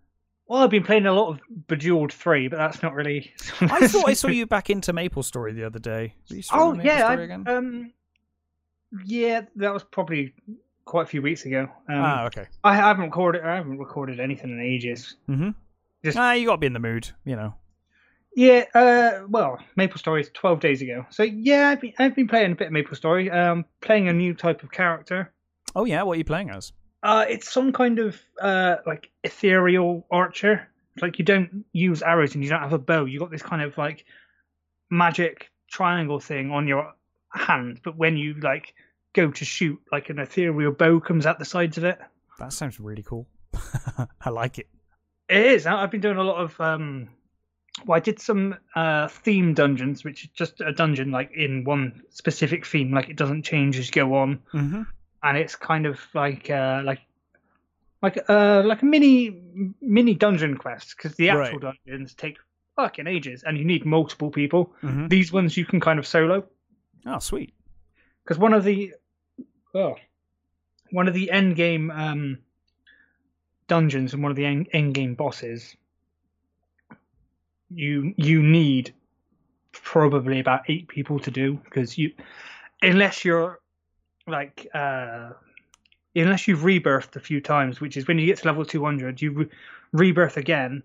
Well, 0.50 0.64
I've 0.64 0.72
been 0.72 0.84
playing 0.84 1.06
a 1.06 1.14
lot 1.14 1.30
of 1.30 1.40
Bejeweled 1.68 2.12
3, 2.12 2.48
but 2.48 2.58
that's 2.58 2.82
not 2.82 2.96
really. 2.96 3.32
I 3.62 3.88
thought 3.88 4.10
I 4.10 4.14
saw 4.14 4.30
you 4.30 4.48
back 4.48 4.72
into 4.72 4.92
Maple 4.92 5.22
Story 5.22 5.54
the 5.54 5.64
other 5.64 5.78
day. 5.78 6.16
Oh 6.52 6.72
Maple 6.72 6.86
yeah, 6.86 6.98
Story 7.12 7.22
I, 7.22 7.24
again? 7.24 7.48
um, 7.48 7.94
yeah, 9.06 9.42
that 9.58 9.72
was 9.72 9.84
probably 9.84 10.34
quite 10.86 11.04
a 11.04 11.06
few 11.06 11.22
weeks 11.22 11.46
ago. 11.46 11.70
Um, 11.88 12.02
ah, 12.02 12.26
okay. 12.26 12.48
I 12.64 12.76
haven't 12.76 13.06
recorded. 13.06 13.44
I 13.46 13.58
haven't 13.58 13.78
recorded 13.78 14.20
anything 14.20 14.50
in 14.50 14.60
ages. 14.60 15.18
Mm-hmm. 15.30 15.52
Just- 16.04 16.18
ah, 16.18 16.32
you 16.32 16.48
got 16.48 16.54
to 16.54 16.58
be 16.58 16.68
in 16.68 16.74
the 16.74 16.80
mood, 16.80 17.08
you 17.26 17.36
know. 17.36 17.54
Yeah, 18.36 18.66
uh, 18.74 19.26
well, 19.28 19.60
Maple 19.76 20.00
Story 20.00 20.22
is 20.22 20.32
twelve 20.34 20.62
days 20.62 20.82
ago. 20.82 21.06
So 21.12 21.24
yeah, 21.24 21.70
I've 21.70 21.82
been, 21.82 21.94
I've 22.00 22.16
been 22.16 22.28
playing 22.28 22.54
a 22.54 22.56
bit 22.56 22.68
of 22.68 22.74
Maple 22.74 22.96
Story. 22.96 23.30
Um, 23.30 23.66
playing 23.82 24.08
a 24.08 24.14
new 24.14 24.34
type 24.34 24.64
of 24.64 24.72
character. 24.72 25.32
Oh 25.76 25.86
yeah, 25.86 26.02
what 26.04 26.14
are 26.14 26.18
you 26.18 26.24
playing 26.24 26.50
as? 26.50 26.72
Uh, 27.02 27.26
it's 27.30 27.52
some 27.52 27.72
kind 27.72 28.00
of 28.00 28.20
uh 28.42 28.78
like 28.86 29.10
ethereal 29.24 30.06
archer. 30.12 30.68
Like 31.02 31.20
you 31.20 31.26
don't 31.26 31.66
use 31.72 32.02
arrows 32.02 32.36
and 32.36 32.44
you 32.44 32.50
don't 32.50 32.62
have 32.62 32.74
a 32.74 32.80
bow. 32.80 33.06
You 33.06 33.20
got 33.20 33.32
this 33.32 33.42
kind 33.42 33.62
of 33.62 33.78
like 33.78 34.06
magic 34.90 35.50
triangle 35.70 36.20
thing 36.20 36.52
on 36.52 36.68
your 36.68 36.94
hand, 37.30 37.80
but 37.84 37.96
when 37.96 38.18
you 38.18 38.34
like 38.42 38.74
go 39.14 39.32
to 39.32 39.46
shoot, 39.46 39.80
like 39.92 40.10
an 40.10 40.20
ethereal 40.20 40.72
bow 40.72 41.00
comes 41.00 41.26
out 41.26 41.40
the 41.40 41.46
sides 41.46 41.78
of 41.78 41.84
it. 41.84 42.00
That 42.40 42.54
sounds 42.54 42.80
really 42.80 43.04
cool. 43.04 43.28
I 44.22 44.30
like 44.30 44.60
it. 44.60 44.68
It 45.30 45.46
is. 45.46 45.66
I've 45.66 45.92
been 45.92 46.02
doing 46.02 46.18
a 46.18 46.24
lot 46.24 46.42
of 46.42 46.60
um 46.60 47.10
well, 47.86 47.96
I 47.96 48.00
did 48.00 48.20
some 48.20 48.56
uh 48.76 49.08
theme 49.08 49.54
dungeons, 49.54 50.04
which 50.04 50.26
is 50.26 50.30
just 50.32 50.60
a 50.60 50.74
dungeon 50.74 51.12
like 51.12 51.32
in 51.34 51.64
one 51.64 52.02
specific 52.10 52.66
theme, 52.66 52.92
like 52.92 53.10
it 53.10 53.16
doesn't 53.16 53.44
change 53.44 53.78
as 53.80 53.88
you 53.88 53.94
go 53.94 54.16
on. 54.16 54.42
Mm-hmm. 54.54 54.82
And 55.24 55.38
it's 55.38 55.56
kind 55.56 55.86
of 55.86 56.00
like 56.14 56.50
uh 56.50 56.82
like 56.86 57.00
like 58.02 58.18
uh 58.30 58.64
like 58.66 58.82
a 58.82 58.86
mini 58.86 59.42
mini 59.82 60.14
dungeon 60.14 60.56
quest 60.58 60.96
because 60.96 61.16
the 61.18 61.30
actual 61.30 61.60
Right. 61.60 61.76
dungeons 61.86 62.14
take 62.16 62.38
fucking 62.76 63.08
ages 63.08 63.44
and 63.44 63.58
you 63.58 63.66
need 63.66 63.86
multiple 63.86 64.32
people. 64.32 64.74
hmm 64.82 65.08
These 65.08 65.34
ones 65.34 65.58
you 65.58 65.66
can 65.66 65.80
kind 65.80 66.00
of 66.00 66.08
solo 66.08 66.46
Oh, 67.06 67.20
sweet. 67.20 67.54
because 68.24 68.38
one 68.38 68.54
of 68.54 68.64
the 68.64 68.94
oh 69.74 69.96
one 70.92 71.08
of 71.08 71.14
the 71.14 71.30
end 71.32 71.56
game 71.56 71.92
um 71.92 72.40
dungeons 73.68 74.14
and 74.14 74.24
one 74.24 74.32
of 74.32 74.36
the 74.36 74.46
end, 74.46 74.68
end 74.74 74.94
game 74.94 75.14
bosses 75.16 75.76
you 77.70 78.14
you 78.18 78.42
need 78.42 78.94
probably 79.72 80.40
about 80.40 80.62
eight 80.68 80.88
people 80.88 81.20
to 81.20 81.30
do 81.32 81.60
because 81.66 81.98
you 81.98 82.12
unless 82.82 83.24
you're 83.24 83.59
like 84.30 84.68
uh 84.74 85.32
unless 86.16 86.48
you've 86.48 86.60
rebirthed 86.62 87.16
a 87.16 87.20
few 87.20 87.40
times 87.42 87.80
which 87.82 87.96
is 87.98 88.08
when 88.08 88.18
you 88.20 88.26
get 88.26 88.38
to 88.38 88.48
level 88.48 88.66
200 88.66 89.22
you 89.22 89.32
re- 89.32 89.50
rebirth 89.92 90.38
again 90.38 90.84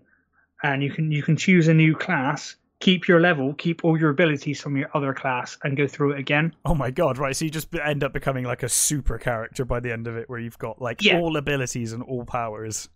and 0.63 0.83
you 0.83 0.91
can 0.91 1.11
you 1.11 1.21
can 1.23 1.35
choose 1.35 1.67
a 1.67 1.73
new 1.73 1.95
class 1.95 2.55
keep 2.79 3.07
your 3.07 3.19
level 3.19 3.53
keep 3.55 3.83
all 3.83 3.97
your 3.99 4.09
abilities 4.09 4.61
from 4.61 4.77
your 4.77 4.89
other 4.93 5.13
class 5.13 5.57
and 5.63 5.77
go 5.77 5.87
through 5.87 6.11
it 6.11 6.19
again 6.19 6.53
Oh 6.65 6.75
my 6.75 6.91
god, 6.91 7.17
right. 7.17 7.35
So 7.35 7.45
you 7.45 7.51
just 7.51 7.73
end 7.75 8.03
up 8.03 8.11
becoming 8.13 8.43
like 8.43 8.63
a 8.63 8.69
super 8.69 9.17
character 9.17 9.65
by 9.65 9.79
the 9.79 9.91
end 9.91 10.07
of 10.07 10.17
it 10.17 10.29
where 10.29 10.39
you've 10.39 10.57
got 10.57 10.81
like 10.81 11.03
Yeah. 11.03 11.19
all 11.19 11.37
abilities 11.37 11.93
and 11.93 12.03
all 12.03 12.25
powers. 12.25 12.89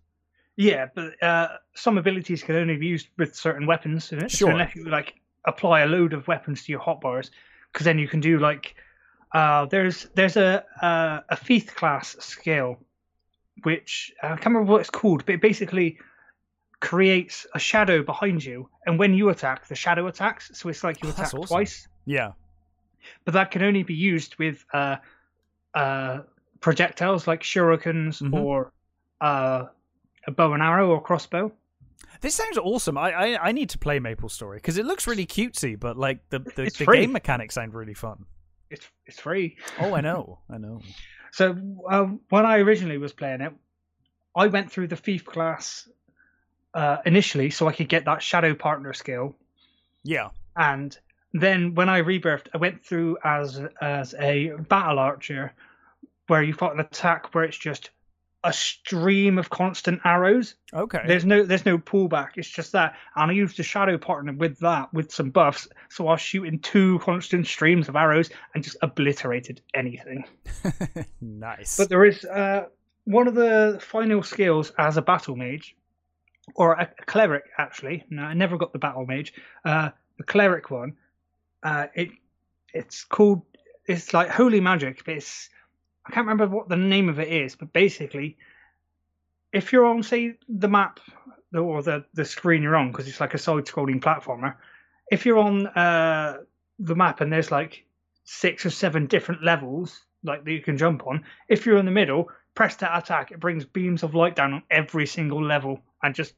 Yeah, 0.56 0.88
but 0.94 1.22
uh, 1.22 1.48
some 1.74 1.96
abilities 1.96 2.42
can 2.42 2.56
only 2.56 2.76
be 2.76 2.86
used 2.86 3.08
with 3.16 3.34
certain 3.34 3.66
weapons. 3.66 4.04
So 4.04 4.18
Sure. 4.28 4.50
unless 4.50 4.74
you 4.76 4.84
like 4.88 5.14
apply 5.46 5.80
a 5.80 5.86
load 5.86 6.12
of 6.12 6.28
weapons 6.28 6.64
to 6.64 6.72
your 6.72 6.80
hotbars, 6.80 7.30
because 7.72 7.84
then 7.84 7.98
you 7.98 8.06
can 8.08 8.20
do 8.20 8.38
like 8.38 8.74
uh, 9.32 9.66
there's 9.66 10.06
there's 10.14 10.36
a 10.36 10.64
a 11.28 11.36
thief 11.36 11.74
class 11.74 12.16
skill, 12.20 12.78
which 13.62 14.12
uh, 14.22 14.26
I 14.26 14.28
can't 14.30 14.46
remember 14.46 14.72
what 14.72 14.80
it's 14.80 14.90
called, 14.90 15.24
but 15.26 15.34
it 15.36 15.40
basically 15.42 15.98
creates 16.80 17.46
a 17.54 17.58
shadow 17.58 18.02
behind 18.02 18.44
you, 18.44 18.68
and 18.86 18.98
when 18.98 19.12
you 19.14 19.28
attack, 19.28 19.66
the 19.68 19.74
shadow 19.74 20.06
attacks. 20.06 20.50
So 20.54 20.68
it's 20.68 20.82
like 20.82 21.02
you 21.02 21.08
Oh, 21.08 21.12
attack 21.12 21.34
awesome. 21.34 21.46
twice, 21.46 21.88
Yeah. 22.06 22.32
but 23.24 23.34
that 23.34 23.50
can 23.50 23.62
only 23.62 23.82
be 23.82 23.94
used 23.94 24.36
with 24.38 24.64
uh, 24.72 24.96
uh, 25.74 26.20
projectiles 26.60 27.26
like 27.26 27.42
shurikens 27.42 28.22
Mhm. 28.22 28.34
or 28.34 28.72
uh, 29.20 29.66
a 30.26 30.30
bow 30.30 30.54
and 30.54 30.62
arrow 30.62 30.88
or 30.90 31.02
crossbow. 31.02 31.52
This 32.22 32.34
sounds 32.34 32.56
awesome. 32.58 32.96
I 32.98 33.12
I, 33.12 33.48
I 33.48 33.52
need 33.52 33.68
to 33.70 33.78
play 33.78 33.98
Maple 33.98 34.28
Story 34.30 34.56
because 34.58 34.78
it 34.78 34.86
looks 34.86 35.06
really 35.06 35.26
cutesy, 35.26 35.78
but 35.78 35.96
like 35.98 36.28
the 36.30 36.38
the, 36.40 36.70
the 36.78 36.86
game 36.86 37.12
mechanics 37.12 37.54
sound 37.54 37.74
really 37.74 37.94
fun. 37.94 38.24
It's 38.70 38.88
it's 39.06 39.20
free. 39.20 39.56
Oh, 39.78 39.94
I 39.94 40.00
know, 40.00 40.38
I 40.50 40.58
know. 40.58 40.80
So 41.32 41.56
uh, 41.88 42.04
when 42.28 42.46
I 42.46 42.58
originally 42.58 42.98
was 42.98 43.12
playing 43.12 43.40
it, 43.40 43.52
I 44.34 44.46
went 44.46 44.70
through 44.72 44.88
the 44.88 44.96
thief 44.96 45.24
class 45.24 45.88
uh, 46.74 46.98
initially 47.04 47.50
so 47.50 47.68
I 47.68 47.72
could 47.72 47.88
get 47.88 48.04
that 48.04 48.22
shadow 48.22 48.54
partner 48.54 48.92
skill, 48.92 49.36
Yeah. 50.04 50.30
and 50.56 50.96
then 51.32 51.74
when 51.74 51.88
I 51.88 52.02
rebirthed, 52.02 52.48
I 52.54 52.58
went 52.58 52.84
through 52.84 53.18
as 53.24 53.60
as 53.80 54.14
a 54.14 54.50
battle 54.68 54.98
archer, 54.98 55.52
where 56.28 56.42
you 56.42 56.52
fought 56.52 56.74
an 56.74 56.80
attack 56.80 57.34
where 57.34 57.44
it's 57.44 57.58
just 57.58 57.90
a 58.42 58.52
stream 58.52 59.38
of 59.38 59.50
constant 59.50 60.00
arrows. 60.04 60.54
Okay. 60.72 61.02
There's 61.06 61.24
no 61.24 61.44
there's 61.44 61.66
no 61.66 61.78
pullback. 61.78 62.30
It's 62.36 62.48
just 62.48 62.72
that, 62.72 62.94
and 63.16 63.30
I 63.30 63.34
used 63.34 63.56
the 63.56 63.62
shadow 63.62 63.98
partner 63.98 64.32
with 64.32 64.58
that 64.60 64.92
with 64.94 65.12
some 65.12 65.30
buffs, 65.30 65.68
so 65.88 66.08
I 66.08 66.12
was 66.12 66.20
shooting 66.20 66.58
two 66.58 66.98
constant 67.00 67.46
streams 67.46 67.88
of 67.88 67.96
arrows 67.96 68.30
and 68.54 68.64
just 68.64 68.78
obliterated 68.82 69.60
anything. 69.74 70.24
nice. 71.20 71.76
But 71.76 71.88
there 71.88 72.04
is 72.04 72.24
uh, 72.24 72.66
one 73.04 73.28
of 73.28 73.34
the 73.34 73.78
final 73.82 74.22
skills 74.22 74.72
as 74.78 74.96
a 74.96 75.02
battle 75.02 75.36
mage, 75.36 75.76
or 76.54 76.72
a, 76.72 76.90
a 76.98 77.04
cleric 77.04 77.44
actually. 77.58 78.04
No, 78.08 78.22
I 78.22 78.34
never 78.34 78.56
got 78.56 78.72
the 78.72 78.78
battle 78.78 79.06
mage. 79.06 79.34
Uh, 79.64 79.90
the 80.16 80.24
cleric 80.24 80.70
one. 80.70 80.96
Uh, 81.62 81.86
it 81.94 82.08
it's 82.72 83.04
called 83.04 83.42
it's 83.86 84.14
like 84.14 84.30
holy 84.30 84.60
magic, 84.60 85.04
but 85.04 85.14
it's 85.16 85.50
I 86.10 86.12
can't 86.12 86.26
remember 86.26 86.48
what 86.48 86.68
the 86.68 86.76
name 86.76 87.08
of 87.08 87.20
it 87.20 87.28
is. 87.28 87.54
But 87.54 87.72
basically, 87.72 88.36
if 89.52 89.72
you're 89.72 89.86
on 89.86 90.02
say 90.02 90.34
the 90.48 90.66
map 90.66 90.98
or 91.54 91.82
the 91.82 92.04
the 92.14 92.24
screen 92.24 92.64
you're 92.64 92.74
on, 92.74 92.90
because 92.90 93.06
it's 93.06 93.20
like 93.20 93.34
a 93.34 93.38
side-scrolling 93.38 94.00
platformer. 94.00 94.56
If 95.12 95.24
you're 95.24 95.38
on 95.38 95.68
uh, 95.68 96.38
the 96.80 96.96
map 96.96 97.20
and 97.20 97.32
there's 97.32 97.52
like 97.52 97.84
six 98.24 98.66
or 98.66 98.70
seven 98.70 99.06
different 99.06 99.44
levels 99.44 100.04
like 100.24 100.44
that 100.44 100.50
you 100.52 100.62
can 100.62 100.76
jump 100.76 101.06
on. 101.06 101.24
If 101.48 101.64
you're 101.64 101.78
in 101.78 101.84
the 101.84 101.92
middle, 101.92 102.28
press 102.56 102.74
that 102.76 102.98
attack. 102.98 103.30
It 103.30 103.38
brings 103.38 103.64
beams 103.64 104.02
of 104.02 104.14
light 104.16 104.34
down 104.34 104.52
on 104.52 104.62
every 104.68 105.06
single 105.06 105.42
level 105.44 105.80
and 106.02 106.12
just 106.12 106.34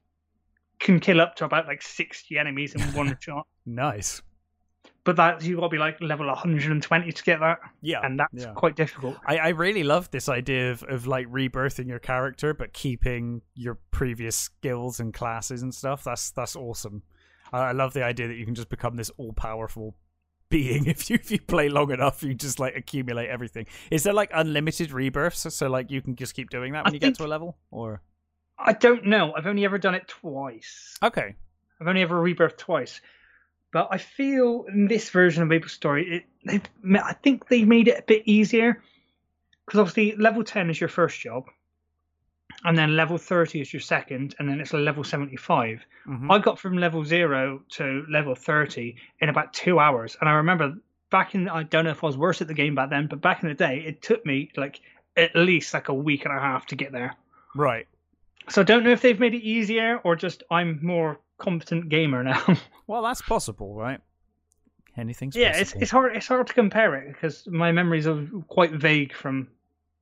can 0.81 1.01
kill 1.01 1.21
up 1.21 1.37
to 1.37 1.47
about 1.47 1.67
like 1.67 1.81
60 1.81 2.39
enemies 2.39 2.75
in 2.75 2.83
one 2.93 3.17
shot. 3.21 3.47
nice. 3.65 4.21
But 5.05 5.17
that 5.17 5.43
you've 5.43 5.59
got 5.59 5.67
to 5.67 5.69
be 5.71 5.79
like 5.79 6.01
level 6.01 6.27
120 6.29 7.11
to 7.13 7.23
get 7.25 7.41
that, 7.41 7.59
Yeah. 7.81 8.01
and 8.05 8.21
that's 8.21 8.45
yeah. 8.45 8.53
quite 8.53 8.77
difficult. 8.77 9.17
I, 9.27 9.37
I 9.39 9.49
really 9.49 9.83
love 9.83 10.11
this 10.13 10.29
idea 10.29 10.71
of, 10.71 10.85
of 10.85 11.09
like 11.09 11.27
rebirthing 11.27 11.89
your 11.89 11.99
character 11.99 12.55
but 12.55 12.73
keeping 12.73 13.43
your 13.55 13.79
previous 13.91 14.37
skills 14.37 15.01
and 15.01 15.13
classes 15.13 15.63
and 15.63 15.75
stuff. 15.75 16.05
That's 16.05 16.31
that's 16.31 16.55
awesome. 16.55 17.03
I, 17.53 17.59
I 17.59 17.73
love 17.73 17.95
the 17.95 18.05
idea 18.05 18.29
that 18.29 18.37
you 18.37 18.45
can 18.45 18.55
just 18.55 18.69
become 18.69 18.95
this 18.95 19.11
all 19.17 19.33
powerful 19.33 19.97
being 20.51 20.87
if 20.87 21.11
you 21.11 21.17
if 21.17 21.33
you 21.33 21.41
play 21.41 21.69
long 21.69 21.91
enough. 21.91 22.23
You 22.23 22.35
just 22.35 22.61
like 22.61 22.77
accumulate 22.77 23.29
everything. 23.29 23.67
Is 23.91 24.05
there 24.05 24.13
like 24.13 24.31
unlimited 24.33 24.93
rebirths? 24.93 25.53
So 25.53 25.69
like 25.69 25.91
you 25.91 26.01
can 26.01 26.15
just 26.15 26.35
keep 26.35 26.49
doing 26.51 26.75
that 26.75 26.85
when 26.85 26.93
I 26.93 26.95
you 26.95 27.01
get 27.01 27.17
to 27.17 27.25
a 27.25 27.27
level, 27.27 27.57
or 27.73 28.03
I 28.57 28.73
don't 28.75 29.07
know. 29.07 29.33
I've 29.37 29.49
only 29.49 29.65
ever 29.65 29.79
done 29.79 29.97
it 29.97 30.07
twice. 30.07 30.97
okay, 31.03 31.35
I've 31.81 31.89
only 31.89 32.03
ever 32.03 32.23
rebirthed 32.23 32.59
twice. 32.59 33.01
But 33.73 33.89
I 33.91 33.99
feel 33.99 34.67
in 34.69 34.87
this 34.87 35.09
version 35.11 35.43
of 35.43 35.49
Maple 35.49 35.69
Story, 35.69 36.17
it, 36.17 36.25
they've, 36.45 37.03
I 37.03 37.15
think 37.15 37.49
they 37.49 37.65
made 37.65 37.89
it 37.89 37.99
a 37.99 38.03
bit 38.03 38.23
easier. 38.27 38.83
Because 39.67 39.81
obviously, 39.81 40.15
level 40.17 40.45
10 40.45 40.71
is 40.71 40.81
your 40.81 40.89
first 40.89 41.19
job, 41.21 41.45
and 42.65 42.77
then 42.77 42.97
level 42.97 43.17
30 43.17 43.61
is 43.61 43.73
your 43.73 43.81
second, 43.81 44.35
and 44.39 44.49
then 44.49 44.61
it's 44.61 44.73
a 44.73 44.77
level 44.79 45.05
75. 45.05 45.85
Mhm. 46.07 46.31
I 46.31 46.39
got 46.39 46.59
from 46.59 46.77
level 46.79 47.05
0 47.05 47.63
to 47.71 48.05
level 48.11 48.35
30 48.35 48.97
in 49.21 49.29
about 49.29 49.53
two 49.55 49.79
hours. 49.79 50.17
And 50.21 50.29
I 50.29 50.35
remember 50.35 50.75
back 51.11 51.35
in, 51.35 51.49
I 51.49 51.63
don't 51.63 51.85
know 51.85 51.91
if 51.91 52.03
I 52.05 52.07
was 52.09 52.17
worse 52.17 52.43
at 52.43 52.49
the 52.49 52.55
game 52.55 52.75
back 52.75 52.91
then, 52.91 53.07
but 53.07 53.21
back 53.21 53.43
in 53.43 53.49
the 53.49 53.55
day, 53.55 53.83
it 53.87 54.03
took 54.03 54.25
me 54.27 54.51
like 54.57 54.81
at 55.17 55.35
least 55.37 55.73
like 55.75 55.89
a 55.89 55.95
week 55.95 56.25
and 56.25 56.35
a 56.37 56.41
half 56.41 56.67
to 56.67 56.77
get 56.77 56.93
there. 56.93 57.15
right. 57.55 57.87
So 58.49 58.63
I 58.63 58.65
don't 58.65 58.83
know 58.83 58.91
if 58.91 59.01
they've 59.03 59.21
made 59.21 59.35
it 59.35 59.43
easier 59.45 59.99
or 60.03 60.17
just 60.17 60.43
I'm 60.51 60.81
more 60.83 61.21
competent 61.39 61.89
gamer 61.89 62.23
now. 62.23 62.43
Well, 62.89 63.03
that's 63.03 63.23
possible, 63.23 63.75
right? 63.75 64.01
Anything's 64.99 65.35
yeah, 65.35 65.57
it's 65.57 65.71
possible. 65.71 65.83
it's 65.83 65.91
hard 65.91 66.17
it's 66.17 66.27
hard 66.27 66.47
to 66.49 66.53
compare 66.53 66.95
it 66.97 67.13
because 67.13 67.47
my 67.47 67.73
memories 67.73 68.07
are 68.07 68.27
quite 68.49 68.73
vague 68.73 69.15
from 69.15 69.49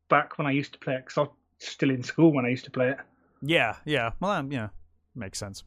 back 0.09 0.39
when 0.39 0.47
I 0.47 0.51
used 0.51 0.73
to 0.73 0.79
play 0.81 0.95
it. 0.95 1.05
Because 1.05 1.19
I 1.19 1.21
was 1.21 1.31
still 1.59 1.91
in 1.91 2.03
school 2.03 2.33
when 2.33 2.47
I 2.47 2.49
used 2.49 2.65
to 2.65 2.71
play 2.71 2.89
it. 2.89 2.97
Yeah, 3.43 3.77
yeah. 3.85 4.11
Well, 4.19 4.33
um, 4.33 4.51
yeah, 4.51 4.69
makes 5.15 5.39
sense. 5.39 5.63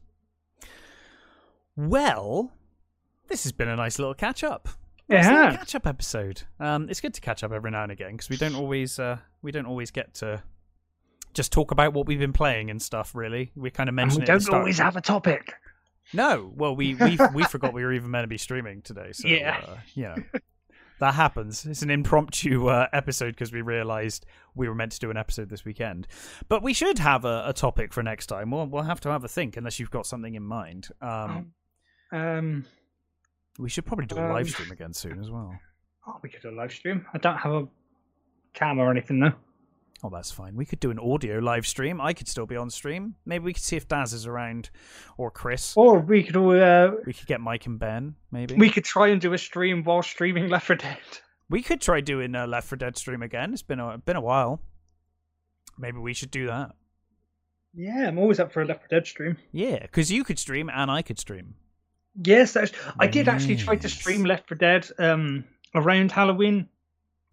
Well, 1.76 2.52
this 3.28 3.44
has 3.44 3.52
been 3.52 3.68
a 3.68 3.76
nice 3.76 3.98
little 3.98 4.14
catch 4.14 4.44
up. 4.44 4.68
Has. 5.10 5.56
catch 5.56 5.74
up 5.74 5.86
episode. 5.86 6.42
Um, 6.58 6.88
it's 6.88 7.00
good 7.00 7.14
to 7.14 7.20
catch 7.20 7.44
up 7.44 7.52
every 7.52 7.70
now 7.70 7.82
and 7.82 7.92
again 7.92 8.12
because 8.12 8.30
we 8.30 8.36
don't 8.36 8.54
always 8.54 8.98
uh, 8.98 9.18
we 9.42 9.52
don't 9.52 9.66
always 9.66 9.90
get 9.90 10.14
to 10.14 10.42
just 11.34 11.52
talk 11.52 11.70
about 11.70 11.92
what 11.92 12.06
we've 12.06 12.18
been 12.18 12.32
playing 12.32 12.70
and 12.70 12.80
stuff. 12.80 13.14
Really, 13.14 13.52
we 13.54 13.70
kind 13.70 13.88
of 13.88 13.92
And 13.92 13.96
mentioned 13.96 14.20
we 14.20 14.24
it. 14.24 14.30
at 14.30 14.40
the 14.40 14.50
don't 14.50 14.58
always 14.60 14.78
have 14.78 14.96
a 14.96 15.00
topic. 15.00 15.54
No, 16.12 16.52
well, 16.54 16.74
we 16.76 16.94
we 16.94 17.18
we 17.34 17.42
forgot 17.50 17.72
we 17.74 17.82
were 17.84 17.92
even 17.92 18.10
meant 18.10 18.24
to 18.24 18.28
be 18.28 18.38
streaming 18.38 18.82
today. 18.82 19.10
So 19.12 19.28
Yeah. 19.28 19.60
uh, 19.66 19.76
you 19.94 20.02
know 20.04 20.16
that 21.00 21.14
happens. 21.14 21.66
It's 21.66 21.82
an 21.82 21.90
impromptu 21.90 22.68
uh, 22.68 22.86
episode 22.92 23.32
because 23.32 23.52
we 23.52 23.62
realised 23.62 24.26
we 24.54 24.68
were 24.68 24.74
meant 24.76 24.92
to 24.92 24.98
do 25.00 25.10
an 25.10 25.16
episode 25.16 25.48
this 25.48 25.64
weekend. 25.64 26.06
But 26.48 26.62
we 26.62 26.72
should 26.72 26.98
have 27.00 27.24
a, 27.24 27.44
a 27.48 27.52
topic 27.52 27.92
for 27.92 28.02
next 28.02 28.26
time. 28.26 28.50
We'll 28.50 28.66
we'll 28.66 28.82
have 28.84 29.00
to 29.00 29.08
have 29.10 29.24
a 29.24 29.28
think 29.28 29.56
unless 29.56 29.80
you've 29.80 29.90
got 29.90 30.06
something 30.06 30.34
in 30.34 30.42
mind. 30.44 30.88
Um, 31.00 31.52
Um, 32.12 32.64
we 33.58 33.68
should 33.68 33.86
probably 33.86 34.06
do 34.06 34.16
a 34.16 34.24
um, 34.24 34.32
live 34.32 34.48
stream 34.50 34.70
again 34.70 34.92
soon 34.92 35.18
as 35.20 35.30
well. 35.30 35.52
oh, 36.06 36.16
we 36.22 36.28
could 36.28 36.42
do 36.42 36.50
a 36.50 36.56
live 36.56 36.70
stream. 36.72 37.06
I 37.14 37.18
don't 37.18 37.36
have 37.38 37.52
a 37.52 37.68
camera 38.52 38.86
or 38.86 38.90
anything 38.90 39.18
though. 39.20 39.32
Oh, 40.04 40.10
that's 40.10 40.30
fine. 40.30 40.54
We 40.54 40.66
could 40.66 40.80
do 40.80 40.90
an 40.90 40.98
audio 40.98 41.38
live 41.38 41.66
stream. 41.66 41.98
I 41.98 42.12
could 42.12 42.28
still 42.28 42.44
be 42.44 42.56
on 42.56 42.68
stream. 42.68 43.14
Maybe 43.24 43.42
we 43.42 43.54
could 43.54 43.62
see 43.62 43.76
if 43.76 43.88
Daz 43.88 44.12
is 44.12 44.26
around 44.26 44.68
or 45.16 45.30
Chris. 45.30 45.72
Or 45.78 45.98
we 45.98 46.22
could 46.22 46.36
all, 46.36 46.62
uh, 46.62 46.90
We 47.06 47.14
could 47.14 47.26
get 47.26 47.40
Mike 47.40 47.64
and 47.64 47.78
Ben. 47.78 48.14
Maybe 48.30 48.54
we 48.54 48.68
could 48.68 48.84
try 48.84 49.08
and 49.08 49.18
do 49.18 49.32
a 49.32 49.38
stream 49.38 49.82
while 49.82 50.02
streaming 50.02 50.50
Left 50.50 50.66
4 50.66 50.76
Dead. 50.76 50.98
We 51.48 51.62
could 51.62 51.80
try 51.80 52.02
doing 52.02 52.34
a 52.34 52.46
Left 52.46 52.68
4 52.68 52.76
Dead 52.76 52.98
stream 52.98 53.22
again. 53.22 53.54
It's 53.54 53.62
been 53.62 53.80
a 53.80 53.96
been 53.96 54.16
a 54.16 54.20
while. 54.20 54.60
Maybe 55.78 55.96
we 55.96 56.12
should 56.12 56.30
do 56.30 56.48
that. 56.48 56.72
Yeah, 57.72 58.06
I'm 58.06 58.18
always 58.18 58.38
up 58.38 58.52
for 58.52 58.60
a 58.60 58.66
Left 58.66 58.80
4 58.80 58.88
Dead 58.90 59.06
stream. 59.06 59.38
Yeah, 59.52 59.78
because 59.80 60.12
you 60.12 60.22
could 60.22 60.38
stream 60.38 60.68
and 60.68 60.90
I 60.90 61.00
could 61.00 61.18
stream. 61.18 61.54
Yes, 62.22 62.52
that's, 62.52 62.72
I 62.98 63.06
did 63.06 63.26
actually 63.26 63.56
try 63.56 63.76
to 63.76 63.88
stream 63.88 64.24
Left 64.24 64.48
4 64.48 64.58
Dead 64.58 64.86
um, 64.98 65.44
around 65.74 66.12
Halloween. 66.12 66.68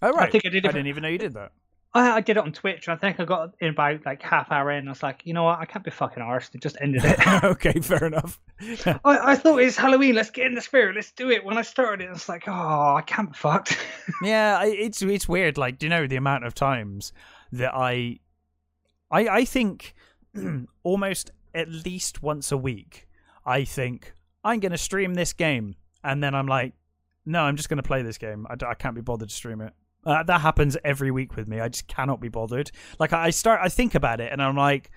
Oh 0.02 0.14
right, 0.14 0.32
think 0.32 0.46
I 0.46 0.50
did 0.50 0.64
it 0.64 0.70
I 0.70 0.72
didn't 0.72 0.88
even 0.88 1.04
know 1.04 1.10
you 1.10 1.18
did 1.18 1.34
that. 1.34 1.52
I, 1.94 2.12
I 2.12 2.22
did 2.22 2.38
it 2.38 2.44
on 2.44 2.52
Twitch. 2.54 2.88
And 2.88 2.96
I 2.96 3.00
think 3.00 3.20
I 3.20 3.26
got 3.26 3.54
in 3.60 3.70
about 3.70 4.06
like 4.06 4.22
half 4.22 4.52
hour 4.52 4.72
in. 4.72 4.88
I 4.88 4.92
was 4.92 5.04
like, 5.04 5.22
you 5.26 5.34
know 5.34 5.44
what? 5.44 5.60
I 5.60 5.66
can't 5.66 5.84
be 5.84 5.92
fucking 5.92 6.24
arsed. 6.24 6.56
It 6.56 6.62
just 6.62 6.78
ended 6.80 7.04
it. 7.04 7.28
okay, 7.44 7.80
fair 7.82 8.06
enough. 8.06 8.40
I, 8.86 9.00
I 9.04 9.36
thought 9.36 9.58
it's 9.58 9.76
Halloween. 9.76 10.16
Let's 10.16 10.30
get 10.30 10.46
in 10.48 10.56
the 10.56 10.62
spirit. 10.62 10.96
Let's 10.96 11.12
do 11.12 11.30
it. 11.30 11.44
When 11.44 11.58
I 11.58 11.64
started 11.64 12.06
it, 12.08 12.12
it's 12.12 12.30
like, 12.30 12.48
oh, 12.48 12.96
I 12.96 13.04
can't 13.06 13.30
be 13.32 13.38
fucked. 13.38 13.78
yeah, 14.24 14.58
I- 14.60 14.68
it's 14.68 15.02
it's 15.02 15.28
weird. 15.28 15.58
Like, 15.58 15.80
do 15.80 15.86
you 15.86 15.90
know 15.90 16.08
the 16.08 16.16
amount 16.16 16.46
of 16.46 16.54
times 16.54 17.12
that 17.52 17.74
I, 17.74 18.20
I 19.12 19.28
I 19.28 19.46
think 19.46 19.94
almost 20.84 21.32
at 21.54 21.68
least 21.70 22.24
once 22.24 22.52
a 22.52 22.58
week, 22.58 23.10
I 23.46 23.66
think 23.66 24.14
I'm 24.44 24.60
going 24.62 24.72
to 24.72 24.78
stream 24.78 25.16
this 25.16 25.34
game, 25.34 25.76
and 26.04 26.24
then 26.24 26.34
I'm 26.36 26.48
like, 26.48 26.74
no, 27.26 27.42
I'm 27.44 27.58
just 27.58 27.68
going 27.68 27.78
to 27.78 27.84
play 27.84 28.02
this 28.02 28.18
game. 28.18 28.48
I, 28.50 28.56
I 28.66 28.74
can't 28.76 28.96
be 28.96 29.02
bothered 29.02 29.30
to 29.30 29.36
stream 29.36 29.60
it. 29.62 29.74
Uh, 30.06 30.24
that 30.24 30.42
happens 30.42 30.78
every 30.84 31.12
week 31.12 31.36
with 31.36 31.48
me. 31.48 31.60
I 31.60 31.70
just 31.70 31.88
cannot 31.88 32.20
be 32.20 32.30
bothered. 32.30 32.72
Like 33.00 33.14
I 33.14 33.30
start, 33.30 33.60
I 33.62 33.70
think 33.70 33.94
about 33.96 34.20
it, 34.20 34.32
and 34.32 34.42
I'm 34.42 34.56
like, 34.56 34.90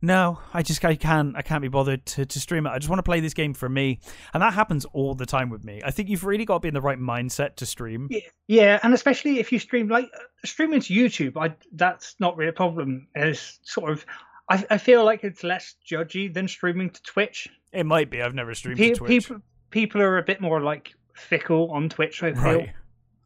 no, 0.00 0.38
I 0.54 0.62
just 0.62 0.84
I 0.84 0.94
can't 0.94 1.36
I 1.36 1.42
can't 1.42 1.60
be 1.60 1.68
bothered 1.68 2.06
to, 2.06 2.24
to 2.24 2.40
stream 2.40 2.66
it. 2.66 2.70
I 2.70 2.78
just 2.78 2.88
want 2.88 2.98
to 2.98 3.02
play 3.02 3.20
this 3.20 3.34
game 3.34 3.52
for 3.52 3.68
me, 3.68 3.98
and 4.32 4.42
that 4.42 4.54
happens 4.54 4.84
all 4.92 5.14
the 5.14 5.26
time 5.26 5.50
with 5.50 5.64
me. 5.64 5.82
I 5.84 5.90
think 5.90 6.08
you've 6.08 6.24
really 6.24 6.44
got 6.44 6.54
to 6.54 6.60
be 6.60 6.68
in 6.68 6.74
the 6.74 6.80
right 6.80 6.98
mindset 6.98 7.56
to 7.56 7.66
stream. 7.66 8.06
Yeah, 8.10 8.20
yeah, 8.46 8.80
and 8.82 8.94
especially 8.94 9.40
if 9.40 9.50
you 9.50 9.58
stream 9.58 9.88
like 9.88 10.08
streaming 10.44 10.80
to 10.80 10.94
YouTube, 10.94 11.36
I 11.36 11.54
that's 11.72 12.14
not 12.20 12.36
really 12.36 12.50
a 12.50 12.52
problem. 12.54 13.08
It's 13.14 13.58
sort 13.64 13.90
of, 13.90 14.06
I, 14.48 14.64
I 14.70 14.78
feel 14.78 15.04
like 15.04 15.24
it's 15.24 15.42
less 15.42 15.74
judgy 15.90 16.32
than 16.32 16.46
streaming 16.46 16.90
to 16.90 17.02
Twitch. 17.02 17.48
It 17.72 17.84
might 17.84 18.08
be. 18.08 18.22
I've 18.22 18.34
never 18.34 18.54
streamed 18.54 18.78
Pe- 18.78 18.90
to 18.90 18.94
Twitch. 18.94 19.08
People 19.08 19.42
people 19.70 20.00
are 20.00 20.18
a 20.18 20.22
bit 20.22 20.40
more 20.40 20.60
like 20.60 20.94
fickle 21.14 21.72
on 21.72 21.88
Twitch. 21.88 22.22
I 22.22 22.32
feel. 22.32 22.42
right. 22.42 22.70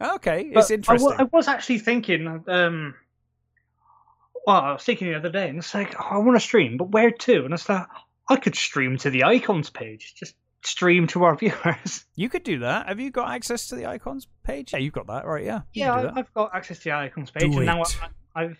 Okay, 0.02 0.50
it's 0.54 0.70
I 0.70 0.74
interesting. 0.74 1.08
wa- 1.10 1.16
I 1.18 1.22
was 1.24 1.48
actually 1.48 1.78
thinking, 1.78 2.26
um, 2.48 2.94
well, 4.46 4.56
I 4.56 4.72
was 4.72 4.82
thinking 4.82 5.08
the 5.08 5.16
other 5.16 5.30
day, 5.30 5.48
and 5.48 5.58
it's 5.58 5.74
like, 5.74 5.94
oh, 5.98 6.04
I 6.10 6.18
want 6.18 6.36
to 6.36 6.40
stream, 6.40 6.76
but 6.76 6.90
where 6.90 7.10
to? 7.10 7.44
And 7.44 7.54
it's 7.54 7.68
like, 7.68 7.86
I 8.28 8.36
could 8.36 8.54
stream 8.56 8.96
to 8.98 9.10
the 9.10 9.24
icons 9.24 9.70
page, 9.70 10.14
just 10.16 10.34
stream 10.64 11.06
to 11.08 11.24
our 11.24 11.36
viewers. 11.38 12.04
You 12.14 12.28
could 12.28 12.42
do 12.44 12.60
that. 12.60 12.88
Have 12.88 13.00
you 13.00 13.10
got 13.10 13.30
access 13.30 13.68
to 13.68 13.76
the 13.76 13.86
icons 13.86 14.26
page? 14.44 14.72
Yeah, 14.72 14.78
you've 14.80 14.92
got 14.94 15.06
that, 15.08 15.26
right? 15.26 15.44
Yeah. 15.44 15.60
you 15.72 15.84
yeah, 15.84 15.92
I, 15.94 16.18
I've 16.20 16.34
got 16.34 16.54
access 16.54 16.78
to 16.78 16.84
the 16.84 16.92
icons 16.92 17.30
page, 17.30 17.50
Do 17.50 17.56
and 17.58 17.66
now 17.66 17.82
it. 17.82 17.98
I, 18.34 18.42
I've 18.42 18.58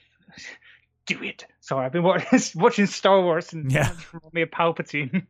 do 1.07 1.23
it. 1.23 1.47
Sorry, 1.61 1.85
I've 1.87 1.93
been 1.93 2.03
watching, 2.05 2.41
watching 2.61 2.87
Star 2.87 3.21
Wars, 3.21 3.53
and 3.53 3.71
Yeah. 3.73 3.93
me 4.33 4.43
of 4.43 4.51
Palpatine. 4.51 5.27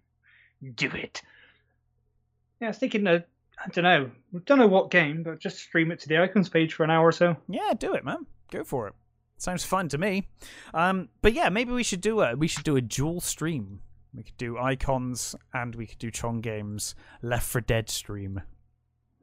do 0.74 0.88
it. 0.88 1.22
Yeah, 2.60 2.68
I 2.68 2.70
was 2.70 2.78
thinking, 2.78 3.06
uh, 3.06 3.20
I 3.64 3.68
don't 3.70 3.84
know, 3.84 4.10
don't 4.44 4.58
know 4.58 4.66
what 4.66 4.90
game, 4.90 5.22
but 5.22 5.38
just 5.38 5.58
stream 5.58 5.92
it 5.92 6.00
to 6.00 6.08
the 6.08 6.20
icons 6.20 6.48
page 6.48 6.74
for 6.74 6.84
an 6.84 6.90
hour 6.90 7.06
or 7.06 7.12
so. 7.12 7.36
Yeah, 7.48 7.72
do 7.78 7.94
it, 7.94 8.04
man. 8.04 8.26
Go 8.50 8.64
for 8.64 8.88
it. 8.88 8.94
Sounds 9.38 9.64
fun 9.64 9.88
to 9.88 9.98
me. 9.98 10.28
Um, 10.72 11.08
but 11.20 11.32
yeah, 11.32 11.48
maybe 11.48 11.72
we 11.72 11.82
should 11.82 12.00
do 12.00 12.20
a 12.20 12.36
we 12.36 12.46
should 12.48 12.64
do 12.64 12.76
a 12.76 12.80
dual 12.80 13.20
stream. 13.20 13.80
We 14.14 14.22
could 14.22 14.36
do 14.36 14.58
icons 14.58 15.34
and 15.54 15.74
we 15.74 15.86
could 15.86 15.98
do 15.98 16.10
Chong 16.10 16.40
Games 16.40 16.94
Left 17.22 17.46
4 17.46 17.62
Dead 17.62 17.88
stream. 17.88 18.42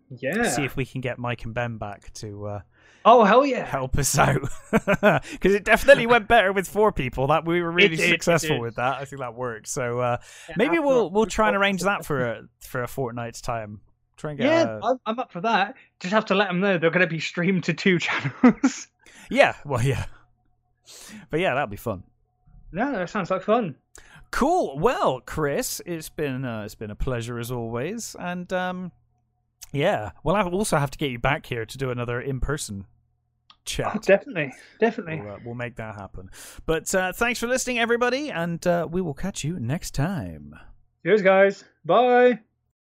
Yeah. 0.09 0.49
See 0.49 0.63
if 0.63 0.75
we 0.75 0.85
can 0.85 1.01
get 1.01 1.19
Mike 1.19 1.45
and 1.45 1.53
Ben 1.53 1.77
back 1.77 2.11
to 2.15 2.47
uh, 2.47 2.61
oh 3.05 3.23
hell 3.23 3.45
yeah! 3.45 3.63
help 3.63 3.97
us 3.97 4.17
out 4.17 4.41
because 4.71 5.53
it 5.53 5.63
definitely 5.63 6.07
went 6.07 6.27
better 6.27 6.51
with 6.51 6.67
four 6.67 6.91
people. 6.91 7.27
That 7.27 7.45
we 7.45 7.61
were 7.61 7.71
really 7.71 7.95
did, 7.95 8.09
successful 8.09 8.59
with 8.59 8.75
that. 8.75 8.99
I 8.99 9.05
think 9.05 9.19
that 9.21 9.35
worked. 9.35 9.67
So 9.67 9.99
uh, 9.99 10.17
Yeah, 10.49 10.55
maybe 10.57 10.79
we'll 10.79 11.11
we'll 11.11 11.27
try 11.27 11.47
and 11.47 11.55
arrange 11.55 11.81
that 11.83 12.05
for 12.05 12.25
a 12.25 12.41
for 12.61 12.81
a 12.81 12.87
fortnight's 12.87 13.39
time. 13.39 13.81
Try 14.19 14.31
and 14.31 14.39
get 14.39 14.45
Yeah, 14.47 14.77
a- 14.77 14.85
I'm, 14.85 14.99
I'm 15.05 15.19
up 15.19 15.31
for 15.31 15.39
that. 15.41 15.75
Just 16.01 16.13
have 16.13 16.25
to 16.25 16.35
let 16.35 16.49
them 16.49 16.59
know 16.59 16.77
they're 16.77 16.91
going 16.91 17.01
to 17.01 17.07
be 17.07 17.19
streamed 17.21 17.63
to 17.63 17.73
two 17.73 17.97
channels. 17.99 18.87
yeah, 19.31 19.55
well, 19.65 19.81
yeah, 19.81 20.05
but 21.29 21.39
yeah, 21.39 21.53
that'll 21.53 21.67
be 21.67 21.77
fun. 21.77 22.03
Yeah, 22.73 22.91
that 22.91 23.09
sounds 23.09 23.31
like 23.31 23.41
fun. 23.43 23.75
Cool. 24.31 24.77
Well, 24.77 25.21
Chris, 25.21 25.81
it's 25.85 26.09
been 26.09 26.43
uh, 26.45 26.63
it's 26.63 26.75
been 26.75 26.91
a 26.91 26.95
pleasure 26.95 27.39
as 27.39 27.49
always, 27.49 28.15
and 28.19 28.51
um, 28.53 28.91
yeah, 29.71 30.11
well, 30.23 30.35
I 30.35 30.43
also 30.43 30.77
have 30.77 30.91
to 30.91 30.97
get 30.97 31.09
you 31.11 31.17
back 31.19 31.45
here 31.45 31.65
to 31.65 31.77
do 31.77 31.89
another 31.89 32.19
in 32.21 32.39
person 32.41 32.85
chat. 33.65 33.91
Oh, 33.95 33.99
definitely, 33.99 34.51
definitely. 34.79 35.21
We'll, 35.21 35.33
uh, 35.33 35.37
we'll 35.45 35.55
make 35.55 35.77
that 35.77 35.95
happen. 35.95 36.29
But 36.65 36.93
uh, 36.93 37.13
thanks 37.13 37.39
for 37.39 37.47
listening, 37.47 37.79
everybody, 37.79 38.29
and 38.29 38.65
uh, 38.67 38.87
we 38.91 39.01
will 39.01 39.13
catch 39.15 39.43
you 39.43 39.59
next 39.59 39.95
time. 39.95 40.53
Cheers, 41.03 41.21
guys. 41.21 41.63
Bye. 41.85 42.39